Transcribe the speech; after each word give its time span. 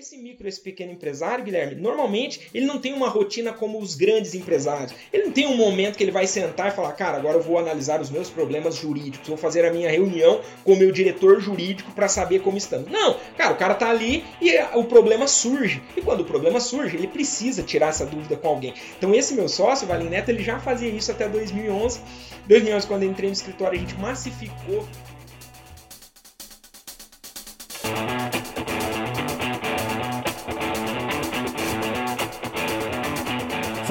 Esse 0.00 0.16
micro, 0.16 0.48
esse 0.48 0.58
pequeno 0.58 0.92
empresário, 0.92 1.44
Guilherme, 1.44 1.74
normalmente 1.74 2.48
ele 2.54 2.64
não 2.64 2.78
tem 2.78 2.94
uma 2.94 3.10
rotina 3.10 3.52
como 3.52 3.78
os 3.78 3.94
grandes 3.94 4.34
empresários. 4.34 4.94
Ele 5.12 5.24
não 5.24 5.30
tem 5.30 5.46
um 5.46 5.54
momento 5.54 5.98
que 5.98 6.02
ele 6.02 6.10
vai 6.10 6.26
sentar 6.26 6.68
e 6.68 6.74
falar, 6.74 6.92
cara, 6.92 7.18
agora 7.18 7.36
eu 7.36 7.42
vou 7.42 7.58
analisar 7.58 8.00
os 8.00 8.08
meus 8.08 8.30
problemas 8.30 8.76
jurídicos, 8.76 9.28
vou 9.28 9.36
fazer 9.36 9.62
a 9.66 9.70
minha 9.70 9.90
reunião 9.90 10.40
com 10.64 10.72
o 10.72 10.76
meu 10.76 10.90
diretor 10.90 11.38
jurídico 11.38 11.92
para 11.92 12.08
saber 12.08 12.40
como 12.40 12.56
estamos. 12.56 12.90
Não, 12.90 13.18
cara, 13.36 13.52
o 13.52 13.56
cara 13.56 13.74
tá 13.74 13.90
ali 13.90 14.24
e 14.40 14.56
o 14.74 14.84
problema 14.84 15.28
surge. 15.28 15.82
E 15.94 16.00
quando 16.00 16.20
o 16.20 16.24
problema 16.24 16.60
surge, 16.60 16.96
ele 16.96 17.06
precisa 17.06 17.62
tirar 17.62 17.88
essa 17.88 18.06
dúvida 18.06 18.38
com 18.38 18.48
alguém. 18.48 18.72
Então 18.96 19.14
esse 19.14 19.34
meu 19.34 19.50
sócio, 19.50 19.86
Valim 19.86 20.08
Neto, 20.08 20.30
ele 20.30 20.42
já 20.42 20.58
fazia 20.58 20.88
isso 20.88 21.12
até 21.12 21.28
2011. 21.28 22.00
2011, 22.48 22.86
quando 22.86 23.02
eu 23.02 23.10
entrei 23.10 23.28
no 23.28 23.34
escritório, 23.34 23.76
a 23.76 23.80
gente 23.82 23.94
massificou 23.96 24.88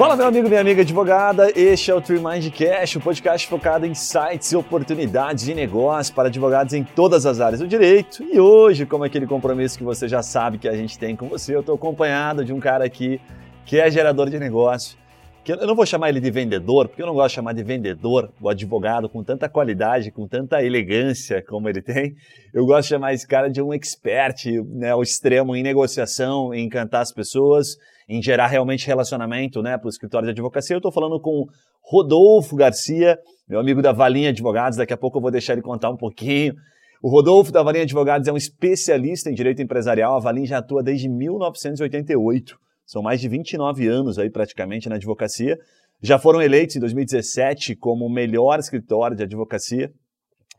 Fala, 0.00 0.16
meu 0.16 0.24
amigo, 0.24 0.48
minha 0.48 0.62
amiga 0.62 0.80
advogada. 0.80 1.52
Este 1.54 1.90
é 1.90 1.94
o 1.94 2.00
Tree 2.00 2.18
Mind 2.18 2.50
Cash, 2.54 2.96
o 2.96 3.00
podcast 3.00 3.46
focado 3.46 3.84
em 3.84 3.94
sites 3.94 4.50
e 4.50 4.56
oportunidades 4.56 5.44
de 5.44 5.52
negócio 5.52 6.14
para 6.14 6.28
advogados 6.28 6.72
em 6.72 6.82
todas 6.82 7.26
as 7.26 7.38
áreas 7.38 7.60
do 7.60 7.68
direito. 7.68 8.22
E 8.22 8.40
hoje, 8.40 8.86
como 8.86 9.04
aquele 9.04 9.26
compromisso 9.26 9.76
que 9.76 9.84
você 9.84 10.08
já 10.08 10.22
sabe 10.22 10.56
que 10.56 10.66
a 10.66 10.74
gente 10.74 10.98
tem 10.98 11.14
com 11.14 11.28
você, 11.28 11.54
eu 11.54 11.60
estou 11.60 11.74
acompanhado 11.74 12.42
de 12.46 12.50
um 12.50 12.58
cara 12.58 12.82
aqui 12.82 13.20
que 13.66 13.78
é 13.78 13.90
gerador 13.90 14.30
de 14.30 14.38
negócio. 14.38 14.96
Que 15.44 15.52
eu 15.52 15.66
não 15.66 15.76
vou 15.76 15.84
chamar 15.84 16.08
ele 16.08 16.20
de 16.20 16.30
vendedor, 16.30 16.88
porque 16.88 17.02
eu 17.02 17.06
não 17.06 17.14
gosto 17.14 17.28
de 17.28 17.34
chamar 17.34 17.52
de 17.52 17.62
vendedor 17.62 18.32
o 18.40 18.48
advogado 18.48 19.06
com 19.06 19.22
tanta 19.22 19.50
qualidade, 19.50 20.10
com 20.10 20.26
tanta 20.26 20.64
elegância 20.64 21.44
como 21.46 21.68
ele 21.68 21.82
tem. 21.82 22.14
Eu 22.54 22.64
gosto 22.64 22.84
de 22.84 22.88
chamar 22.88 23.12
esse 23.12 23.28
cara 23.28 23.50
de 23.50 23.60
um 23.60 23.74
expert, 23.74 24.46
né, 24.66 24.92
ao 24.92 25.02
extremo 25.02 25.54
em 25.54 25.62
negociação, 25.62 26.54
em 26.54 26.64
encantar 26.64 27.02
as 27.02 27.12
pessoas 27.12 27.76
em 28.08 28.22
gerar 28.22 28.46
realmente 28.46 28.86
relacionamento 28.86 29.62
né, 29.62 29.76
para 29.78 29.86
o 29.86 29.90
escritório 29.90 30.26
de 30.26 30.32
advocacia. 30.32 30.74
Eu 30.74 30.78
estou 30.78 30.92
falando 30.92 31.20
com 31.20 31.46
Rodolfo 31.82 32.56
Garcia, 32.56 33.18
meu 33.48 33.60
amigo 33.60 33.82
da 33.82 33.92
Valinha 33.92 34.30
Advogados. 34.30 34.76
Daqui 34.76 34.92
a 34.92 34.96
pouco 34.96 35.18
eu 35.18 35.22
vou 35.22 35.30
deixar 35.30 35.54
ele 35.54 35.62
contar 35.62 35.90
um 35.90 35.96
pouquinho. 35.96 36.54
O 37.02 37.08
Rodolfo 37.08 37.50
da 37.50 37.62
Valinha 37.62 37.84
Advogados 37.84 38.28
é 38.28 38.32
um 38.32 38.36
especialista 38.36 39.30
em 39.30 39.34
direito 39.34 39.62
empresarial. 39.62 40.16
A 40.16 40.20
Valinha 40.20 40.46
já 40.46 40.58
atua 40.58 40.82
desde 40.82 41.08
1988. 41.08 42.58
São 42.84 43.02
mais 43.02 43.20
de 43.20 43.28
29 43.28 43.86
anos 43.88 44.18
aí 44.18 44.28
praticamente 44.28 44.88
na 44.88 44.96
advocacia. 44.96 45.56
Já 46.02 46.18
foram 46.18 46.42
eleitos 46.42 46.76
em 46.76 46.80
2017 46.80 47.76
como 47.76 48.04
o 48.04 48.12
melhor 48.12 48.58
escritório 48.58 49.16
de 49.16 49.22
advocacia. 49.22 49.90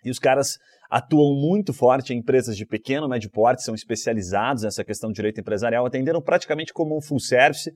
E 0.03 0.09
os 0.09 0.17
caras 0.17 0.57
atuam 0.91 1.33
muito 1.33 1.71
forte 1.71 2.13
em 2.13 2.17
empresas 2.17 2.57
de 2.57 2.65
pequeno, 2.65 3.07
médio 3.07 3.29
porte, 3.29 3.63
são 3.63 3.73
especializados 3.73 4.63
nessa 4.63 4.83
questão 4.83 5.09
de 5.09 5.15
direito 5.15 5.39
empresarial, 5.39 5.85
atenderam 5.85 6.21
praticamente 6.21 6.73
como 6.73 6.97
um 6.97 7.01
full 7.01 7.17
service, 7.17 7.71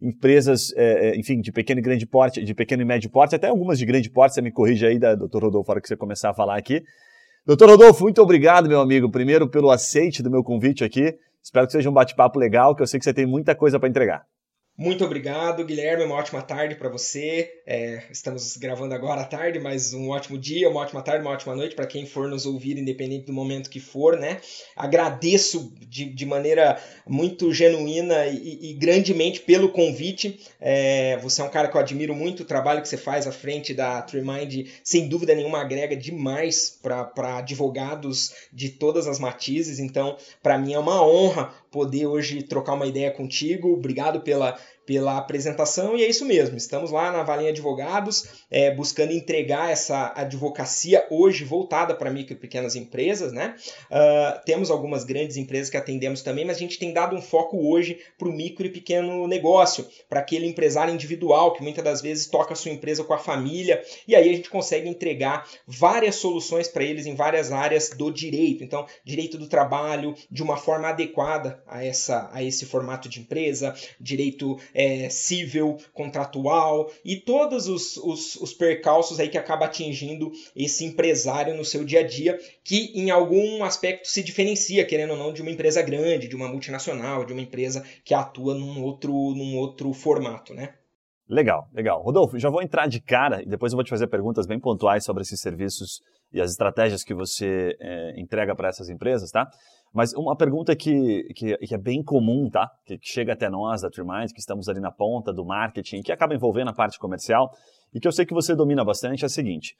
empresas, 0.00 0.72
é, 0.74 1.10
é, 1.10 1.16
enfim, 1.18 1.38
de 1.38 1.52
pequeno 1.52 1.80
e 1.80 1.82
grande 1.82 2.06
porte, 2.06 2.42
de 2.42 2.54
pequeno 2.54 2.80
e 2.80 2.84
médio 2.86 3.10
porte, 3.10 3.36
até 3.36 3.48
algumas 3.48 3.78
de 3.78 3.84
grande 3.84 4.08
porte, 4.08 4.34
você 4.34 4.40
me 4.40 4.50
corrige 4.50 4.86
aí, 4.86 4.98
da, 4.98 5.14
doutor 5.14 5.42
Rodolfo, 5.42 5.70
hora 5.70 5.82
que 5.82 5.86
você 5.88 5.96
começar 5.96 6.30
a 6.30 6.34
falar 6.34 6.56
aqui. 6.56 6.82
Doutor 7.44 7.68
Rodolfo, 7.68 8.02
muito 8.04 8.22
obrigado, 8.22 8.68
meu 8.68 8.80
amigo, 8.80 9.10
primeiro 9.10 9.46
pelo 9.50 9.70
aceite 9.70 10.22
do 10.22 10.30
meu 10.30 10.42
convite 10.42 10.82
aqui, 10.82 11.14
espero 11.42 11.66
que 11.66 11.72
seja 11.72 11.90
um 11.90 11.92
bate-papo 11.92 12.38
legal, 12.38 12.74
que 12.74 12.82
eu 12.82 12.86
sei 12.86 12.98
que 12.98 13.04
você 13.04 13.12
tem 13.12 13.26
muita 13.26 13.54
coisa 13.54 13.78
para 13.78 13.88
entregar. 13.88 14.24
Muito 14.78 15.02
obrigado, 15.06 15.64
Guilherme. 15.64 16.04
Uma 16.04 16.16
ótima 16.16 16.42
tarde 16.42 16.74
para 16.74 16.90
você. 16.90 17.62
É, 17.66 18.02
estamos 18.10 18.58
gravando 18.58 18.94
agora 18.94 19.22
à 19.22 19.24
tarde, 19.24 19.58
mas 19.58 19.94
um 19.94 20.10
ótimo 20.10 20.36
dia, 20.36 20.68
uma 20.68 20.80
ótima 20.80 21.00
tarde, 21.00 21.22
uma 21.22 21.30
ótima 21.30 21.56
noite 21.56 21.74
para 21.74 21.86
quem 21.86 22.04
for 22.04 22.28
nos 22.28 22.44
ouvir, 22.44 22.76
independente 22.76 23.24
do 23.24 23.32
momento 23.32 23.70
que 23.70 23.80
for, 23.80 24.18
né? 24.18 24.38
Agradeço 24.76 25.72
de, 25.80 26.04
de 26.04 26.26
maneira 26.26 26.78
muito 27.06 27.54
genuína 27.54 28.26
e, 28.26 28.70
e 28.70 28.74
grandemente 28.74 29.40
pelo 29.40 29.70
convite. 29.70 30.38
É, 30.60 31.16
você 31.22 31.40
é 31.40 31.44
um 31.44 31.50
cara 31.50 31.68
que 31.68 31.76
eu 31.76 31.80
admiro 31.80 32.14
muito, 32.14 32.42
o 32.42 32.46
trabalho 32.46 32.82
que 32.82 32.88
você 32.88 32.98
faz 32.98 33.26
à 33.26 33.32
frente 33.32 33.72
da 33.72 34.02
TreeMind, 34.02 34.68
sem 34.84 35.08
dúvida 35.08 35.34
nenhuma, 35.34 35.58
agrega 35.58 35.96
demais 35.96 36.78
para 36.82 37.38
advogados 37.38 38.34
de 38.52 38.68
todas 38.68 39.06
as 39.06 39.18
matizes. 39.18 39.78
Então, 39.78 40.18
para 40.42 40.58
mim 40.58 40.74
é 40.74 40.78
uma 40.78 41.02
honra 41.02 41.54
poder 41.70 42.06
hoje 42.06 42.42
trocar 42.42 42.74
uma 42.74 42.86
ideia 42.86 43.10
contigo. 43.10 43.72
Obrigado 43.72 44.20
pela 44.20 44.58
pela 44.86 45.18
apresentação 45.18 45.96
e 45.96 46.04
é 46.04 46.08
isso 46.08 46.24
mesmo. 46.24 46.56
Estamos 46.56 46.92
lá 46.92 47.10
na 47.10 47.24
Valinha 47.24 47.50
Advogados 47.50 48.46
é, 48.50 48.70
buscando 48.70 49.12
entregar 49.12 49.70
essa 49.70 50.12
advocacia 50.14 51.04
hoje 51.10 51.44
voltada 51.44 51.94
para 51.94 52.10
micro 52.10 52.34
e 52.34 52.38
pequenas 52.38 52.76
empresas, 52.76 53.32
né? 53.32 53.56
Uh, 53.90 54.44
temos 54.44 54.70
algumas 54.70 55.04
grandes 55.04 55.36
empresas 55.36 55.68
que 55.68 55.76
atendemos 55.76 56.22
também, 56.22 56.44
mas 56.44 56.56
a 56.56 56.60
gente 56.60 56.78
tem 56.78 56.92
dado 56.92 57.16
um 57.16 57.20
foco 57.20 57.68
hoje 57.68 57.98
para 58.16 58.28
o 58.28 58.32
micro 58.32 58.66
e 58.66 58.70
pequeno 58.70 59.26
negócio, 59.26 59.86
para 60.08 60.20
aquele 60.20 60.46
empresário 60.46 60.94
individual 60.94 61.52
que 61.52 61.62
muitas 61.62 61.82
das 61.82 62.00
vezes 62.00 62.26
toca 62.26 62.52
a 62.52 62.56
sua 62.56 62.70
empresa 62.70 63.02
com 63.02 63.12
a 63.12 63.18
família 63.18 63.82
e 64.06 64.14
aí 64.14 64.28
a 64.28 64.32
gente 64.32 64.48
consegue 64.48 64.88
entregar 64.88 65.46
várias 65.66 66.14
soluções 66.16 66.68
para 66.68 66.84
eles 66.84 67.06
em 67.06 67.14
várias 67.14 67.50
áreas 67.50 67.90
do 67.90 68.10
direito. 68.10 68.62
Então, 68.62 68.86
direito 69.04 69.36
do 69.36 69.48
trabalho 69.48 70.14
de 70.30 70.42
uma 70.42 70.56
forma 70.56 70.88
adequada 70.88 71.62
a 71.66 71.84
essa 71.84 72.30
a 72.32 72.42
esse 72.42 72.66
formato 72.66 73.08
de 73.08 73.20
empresa, 73.20 73.74
direito 74.00 74.58
é, 74.76 75.08
civil, 75.08 75.78
contratual 75.94 76.92
e 77.02 77.16
todos 77.16 77.66
os, 77.66 77.96
os, 77.96 78.36
os 78.36 78.52
percalços 78.52 79.18
aí 79.18 79.30
que 79.30 79.38
acaba 79.38 79.64
atingindo 79.64 80.30
esse 80.54 80.84
empresário 80.84 81.56
no 81.56 81.64
seu 81.64 81.82
dia 81.82 82.00
a 82.00 82.06
dia, 82.06 82.38
que 82.62 82.92
em 82.94 83.10
algum 83.10 83.64
aspecto 83.64 84.06
se 84.06 84.22
diferencia, 84.22 84.84
querendo 84.84 85.12
ou 85.12 85.16
não, 85.16 85.32
de 85.32 85.40
uma 85.40 85.50
empresa 85.50 85.80
grande, 85.80 86.28
de 86.28 86.36
uma 86.36 86.46
multinacional, 86.48 87.24
de 87.24 87.32
uma 87.32 87.40
empresa 87.40 87.82
que 88.04 88.12
atua 88.12 88.54
num 88.54 88.82
outro, 88.82 89.12
num 89.12 89.56
outro 89.56 89.92
formato, 89.94 90.52
né? 90.52 90.74
Legal, 91.28 91.68
legal. 91.72 92.02
Rodolfo, 92.02 92.38
já 92.38 92.50
vou 92.50 92.62
entrar 92.62 92.86
de 92.86 93.00
cara 93.00 93.42
e 93.42 93.46
depois 93.46 93.72
eu 93.72 93.76
vou 93.76 93.84
te 93.84 93.90
fazer 93.90 94.06
perguntas 94.06 94.46
bem 94.46 94.60
pontuais 94.60 95.04
sobre 95.04 95.22
esses 95.22 95.40
serviços 95.40 96.00
e 96.32 96.40
as 96.40 96.50
estratégias 96.50 97.02
que 97.02 97.14
você 97.14 97.74
é, 97.80 98.20
entrega 98.20 98.54
para 98.54 98.68
essas 98.68 98.88
empresas, 98.88 99.30
tá? 99.30 99.48
Mas 99.96 100.12
uma 100.12 100.36
pergunta 100.36 100.76
que, 100.76 101.24
que, 101.34 101.56
que, 101.56 101.74
é 101.74 101.78
bem 101.78 102.02
comum, 102.02 102.50
tá? 102.50 102.70
Que, 102.84 102.98
que 102.98 103.08
chega 103.08 103.32
até 103.32 103.48
nós 103.48 103.80
da 103.80 103.88
TreeMind, 103.88 104.30
que 104.30 104.40
estamos 104.40 104.68
ali 104.68 104.78
na 104.78 104.92
ponta 104.92 105.32
do 105.32 105.42
marketing, 105.42 106.02
que 106.02 106.12
acaba 106.12 106.34
envolvendo 106.34 106.68
a 106.68 106.74
parte 106.74 106.98
comercial, 106.98 107.50
e 107.94 107.98
que 107.98 108.06
eu 108.06 108.12
sei 108.12 108.26
que 108.26 108.34
você 108.34 108.54
domina 108.54 108.84
bastante, 108.84 109.24
é 109.24 109.26
a 109.26 109.30
seguinte. 109.30 109.74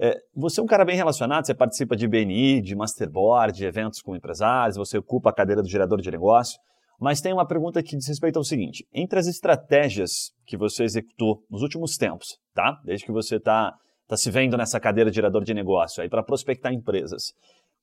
É, 0.00 0.16
você 0.34 0.60
é 0.60 0.62
um 0.62 0.66
cara 0.66 0.82
bem 0.82 0.96
relacionado, 0.96 1.44
você 1.44 1.54
participa 1.54 1.94
de 1.94 2.08
BNI, 2.08 2.62
de 2.62 2.74
masterboard, 2.74 3.54
de 3.54 3.66
eventos 3.66 4.00
com 4.00 4.16
empresários, 4.16 4.78
você 4.78 4.96
ocupa 4.96 5.28
a 5.28 5.34
cadeira 5.34 5.60
do 5.60 5.68
gerador 5.68 6.00
de 6.00 6.10
negócio, 6.10 6.58
mas 6.98 7.20
tem 7.20 7.34
uma 7.34 7.46
pergunta 7.46 7.82
que 7.82 7.98
diz 7.98 8.08
respeito 8.08 8.38
ao 8.38 8.44
seguinte: 8.44 8.86
entre 8.94 9.18
as 9.18 9.26
estratégias 9.26 10.32
que 10.46 10.56
você 10.56 10.84
executou 10.84 11.44
nos 11.50 11.60
últimos 11.60 11.98
tempos, 11.98 12.38
tá? 12.54 12.80
Desde 12.82 13.04
que 13.04 13.12
você 13.12 13.36
está 13.36 13.74
tá 14.08 14.16
se 14.16 14.30
vendo 14.30 14.56
nessa 14.56 14.80
cadeira 14.80 15.10
de 15.10 15.16
gerador 15.16 15.44
de 15.44 15.52
negócio 15.52 16.02
aí 16.02 16.08
para 16.08 16.22
prospectar 16.22 16.72
empresas, 16.72 17.34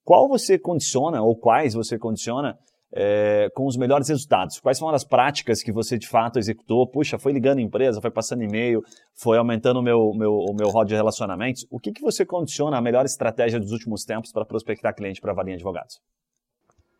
qual 0.08 0.26
você 0.30 0.58
condiciona 0.58 1.22
ou 1.22 1.36
quais 1.36 1.74
você 1.74 2.00
condiciona 2.00 2.58
é, 2.96 3.50
com 3.54 3.66
os 3.66 3.76
melhores 3.76 4.08
resultados? 4.08 4.58
Quais 4.58 4.80
foram 4.80 4.96
as 4.96 5.04
práticas 5.04 5.62
que 5.62 5.70
você 5.70 5.98
de 5.98 6.08
fato 6.08 6.40
executou? 6.40 6.90
Puxa, 6.90 7.20
foi 7.20 7.34
ligando 7.34 7.60
empresa, 7.60 8.00
foi 8.00 8.10
passando 8.10 8.42
e-mail, 8.42 8.82
foi 9.14 9.38
aumentando 9.38 9.82
o 9.82 9.84
meu, 9.84 10.14
meu, 10.16 10.32
o 10.32 10.56
meu 10.56 10.70
rol 10.70 10.86
de 10.86 10.96
relacionamentos. 10.96 11.68
O 11.70 11.78
que, 11.78 11.92
que 11.92 12.02
você 12.02 12.26
condiciona 12.26 12.78
a 12.78 12.82
melhor 12.82 13.04
estratégia 13.04 13.60
dos 13.60 13.74
últimos 13.74 14.06
tempos 14.06 14.32
para 14.32 14.46
prospectar 14.46 14.96
cliente 14.96 15.20
para 15.20 15.34
a 15.34 15.36
Valinha 15.36 15.58
Advogados? 15.58 16.00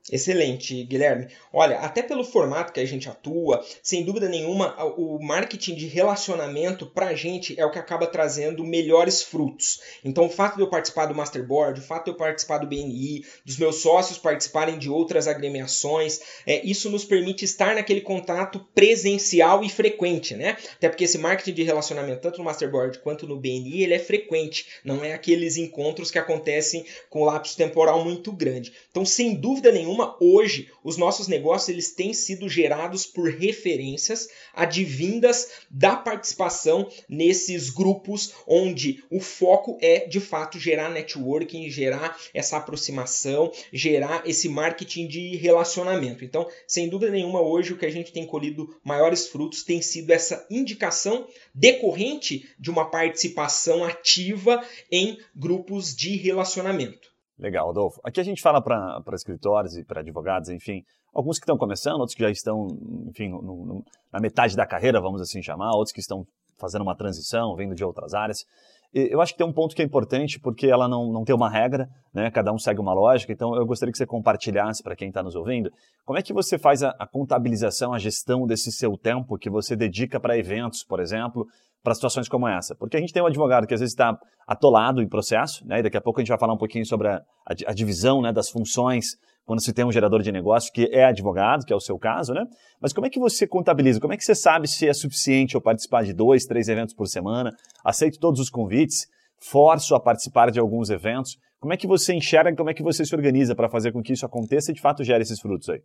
Excelente, 0.10 0.84
Guilherme. 0.86 1.28
Olha, 1.52 1.80
até 1.80 2.02
pelo 2.02 2.24
formato 2.24 2.72
que 2.72 2.80
a 2.80 2.86
gente 2.86 3.10
atua, 3.10 3.64
sem 3.84 4.06
dúvida 4.06 4.30
nenhuma, 4.30 4.74
o 4.98 5.22
marketing 5.22 5.76
de 5.76 5.86
relacionamento 5.86 6.86
para 6.86 7.08
a 7.08 7.16
gente 7.16 7.60
é 7.60 7.66
o 7.66 7.72
que 7.72 7.80
acaba 7.80 8.08
trazendo 8.08 8.64
melhores 8.64 9.22
frutos. 9.22 9.82
Então, 10.06 10.28
o 10.28 10.30
fato 10.30 10.56
de 10.56 10.62
eu 10.62 10.70
participar 10.70 11.08
do 11.08 11.16
Masterboard, 11.16 11.82
o 11.82 11.84
fato 11.84 12.06
de 12.06 12.12
eu 12.12 12.16
participar 12.16 12.60
do 12.60 12.68
BNI, 12.68 13.26
dos 13.46 13.58
meus 13.58 13.78
sócios 13.78 14.18
participarem 14.18 14.78
de 14.78 14.90
outras 14.90 15.28
agremiações, 15.28 16.22
é, 16.46 16.66
isso 16.66 16.90
nos 16.90 17.04
permite 17.04 17.44
estar 17.44 17.76
naquele 17.76 18.00
contato 18.00 18.66
presencial 18.74 19.62
e 19.62 19.70
frequente, 19.70 20.36
né? 20.36 20.56
Até 20.78 20.88
porque 20.88 21.04
esse 21.04 21.18
marketing 21.18 21.54
de 21.54 21.64
relacionamento, 21.64 22.22
tanto 22.22 22.38
no 22.38 22.46
Masterboard 22.46 23.00
quanto 23.00 23.28
no 23.28 23.36
BNI, 23.36 23.84
ele 23.84 23.94
é 23.94 24.00
frequente, 24.00 24.68
não 24.86 25.04
é 25.04 25.14
aqueles 25.14 25.58
encontros 25.58 26.10
que 26.10 26.18
acontecem 26.18 26.86
com 27.10 27.26
lapso 27.26 27.58
temporal 27.58 28.06
muito 28.06 28.32
grande. 28.32 28.72
Então, 28.90 29.06
sem 29.06 29.36
dúvida 29.36 29.72
nenhuma, 29.72 29.97
hoje 30.20 30.70
os 30.84 30.98
nossos 30.98 31.28
negócios 31.28 31.70
eles 31.70 31.92
têm 31.92 32.14
sido 32.14 32.50
gerados 32.50 33.06
por 33.06 33.30
referências 33.30 34.28
advindas 34.54 35.50
da 35.70 35.96
participação 35.96 36.90
nesses 37.08 37.70
grupos 37.70 38.34
onde 38.48 39.04
o 39.10 39.20
foco 39.20 39.78
é 39.82 40.08
de 40.08 40.20
fato 40.20 40.60
gerar 40.60 40.90
networking, 40.90 41.70
gerar 41.70 42.18
essa 42.34 42.58
aproximação, 42.58 43.52
gerar 43.72 44.28
esse 44.28 44.50
marketing 44.50 45.08
de 45.08 45.36
relacionamento. 45.36 46.24
Então, 46.24 46.48
sem 46.68 46.90
dúvida 46.90 47.12
nenhuma, 47.12 47.42
hoje 47.42 47.74
o 47.74 47.78
que 47.78 47.86
a 47.86 47.92
gente 47.92 48.12
tem 48.12 48.26
colhido 48.26 48.76
maiores 48.84 49.28
frutos 49.28 49.64
tem 49.64 49.82
sido 49.82 50.12
essa 50.12 50.46
indicação 50.50 51.28
decorrente 51.54 52.48
de 52.60 52.70
uma 52.70 52.90
participação 52.90 53.84
ativa 53.84 54.64
em 54.92 55.18
grupos 55.36 55.96
de 55.96 56.16
relacionamento. 56.16 57.17
Legal, 57.40 57.70
Adolfo. 57.70 58.00
Aqui 58.04 58.20
a 58.20 58.24
gente 58.24 58.42
fala 58.42 58.62
para 58.62 59.02
escritórios 59.14 59.78
e 59.78 59.84
para 59.84 60.02
advogados, 60.02 60.50
enfim, 60.50 60.84
Alguns 61.18 61.40
que 61.40 61.46
estão 61.46 61.58
começando, 61.58 62.00
outros 62.00 62.14
que 62.14 62.22
já 62.22 62.30
estão, 62.30 62.68
enfim, 63.08 63.30
no, 63.30 63.42
no, 63.42 63.86
na 64.14 64.20
metade 64.20 64.56
da 64.56 64.68
carreira, 64.68 65.02
vamos 65.02 65.20
assim 65.20 65.42
chamar, 65.42 65.72
outros 65.72 65.92
que 65.92 66.00
estão 66.00 66.24
fazendo 66.60 66.84
uma 66.84 66.96
transição, 66.96 67.56
vindo 67.56 67.74
de 67.74 67.84
outras 67.84 68.14
áreas. 68.14 68.46
Eu 68.94 69.20
acho 69.20 69.34
que 69.34 69.40
tem 69.40 69.48
um 69.48 69.52
ponto 69.52 69.76
que 69.76 69.82
é 69.82 69.86
importante, 69.86 70.40
porque 70.40 70.68
ela 70.68 70.88
não, 70.88 71.12
não 71.12 71.24
tem 71.24 71.36
uma 71.36 71.50
regra, 71.50 71.90
né? 72.14 72.30
cada 72.30 72.54
um 72.54 72.60
segue 72.60 72.80
uma 72.80 72.94
lógica, 72.94 73.34
então 73.34 73.56
eu 73.56 73.66
gostaria 73.66 73.92
que 73.92 73.98
você 73.98 74.06
compartilhasse 74.06 74.84
para 74.84 74.96
quem 74.96 75.08
está 75.08 75.24
nos 75.24 75.36
ouvindo, 75.36 75.72
como 76.06 76.20
é 76.20 76.22
que 76.22 76.32
você 76.32 76.58
faz 76.60 76.84
a, 76.84 76.90
a, 77.00 77.08
contabilização, 77.08 77.94
a 77.94 77.98
gestão 77.98 78.46
desse 78.46 78.72
seu 78.72 78.96
tempo 78.96 79.40
que 79.40 79.50
você 79.50 79.76
dedica 79.76 80.20
para 80.20 80.38
eventos, 80.38 80.84
por 80.84 81.00
exemplo, 81.00 81.48
para 81.84 81.94
situações 81.94 82.28
como 82.28 82.48
essa? 82.48 82.76
Porque 82.76 82.98
a 82.98 83.00
gente 83.00 83.14
tem 83.14 83.22
um 83.22 83.28
advogado 83.28 83.66
que 83.66 83.74
às 83.74 83.80
vezes 83.80 83.94
está 83.94 84.18
atolado 84.48 85.02
em 85.02 85.08
processo, 85.08 85.66
né? 85.66 85.80
e 85.80 85.84
daqui 85.84 85.98
a 85.98 86.02
pouco 86.02 86.20
a 86.20 86.24
gente 86.24 86.30
vai 86.30 86.40
falar 86.40 86.54
um 86.54 86.58
pouquinho 86.58 86.86
sobre 86.86 87.08
a, 87.08 87.16
a, 87.16 87.72
a 87.72 87.74
divisão 87.74 88.22
né, 88.22 88.32
das 88.32 88.50
funções 88.50 89.18
quando 89.48 89.64
se 89.64 89.72
tem 89.72 89.86
um 89.86 89.92
gerador 89.92 90.22
de 90.22 90.30
negócio 90.30 90.72
que 90.74 90.90
é 90.92 91.06
advogado, 91.06 91.66
que 91.66 91.72
é 91.72 91.76
o 91.76 91.80
seu 91.80 91.98
caso, 91.98 92.34
né? 92.34 92.44
Mas 92.82 92.92
como 92.92 93.08
é 93.08 93.10
que 93.10 93.18
você 93.18 93.48
contabiliza? 93.48 93.98
Como 93.98 94.12
é 94.12 94.18
que 94.18 94.24
você 94.24 94.36
sabe 94.36 94.68
se 94.68 94.86
é 94.86 94.94
suficiente 94.94 95.56
eu 95.56 95.62
participar 95.62 96.04
de 96.04 96.14
dois, 96.14 96.46
três 96.46 96.68
eventos 96.68 96.94
por 96.94 97.08
semana? 97.08 97.52
Aceito 97.84 98.20
todos 98.20 98.42
os 98.42 98.50
convites? 98.50 99.08
Forço 99.40 99.96
a 99.96 100.02
participar 100.02 100.52
de 100.52 100.60
alguns 100.60 100.90
eventos? 100.90 101.38
Como 101.62 101.72
é 101.72 101.78
que 101.78 101.88
você 101.88 102.14
enxerga, 102.14 102.54
como 102.58 102.70
é 102.70 102.74
que 102.74 102.84
você 102.84 103.06
se 103.06 103.16
organiza 103.16 103.56
para 103.56 103.70
fazer 103.70 103.94
com 103.94 104.02
que 104.02 104.12
isso 104.12 104.26
aconteça 104.26 104.72
e 104.72 104.74
de 104.74 104.82
fato 104.82 105.02
gere 105.02 105.24
esses 105.24 105.40
frutos 105.40 105.70
aí? 105.70 105.80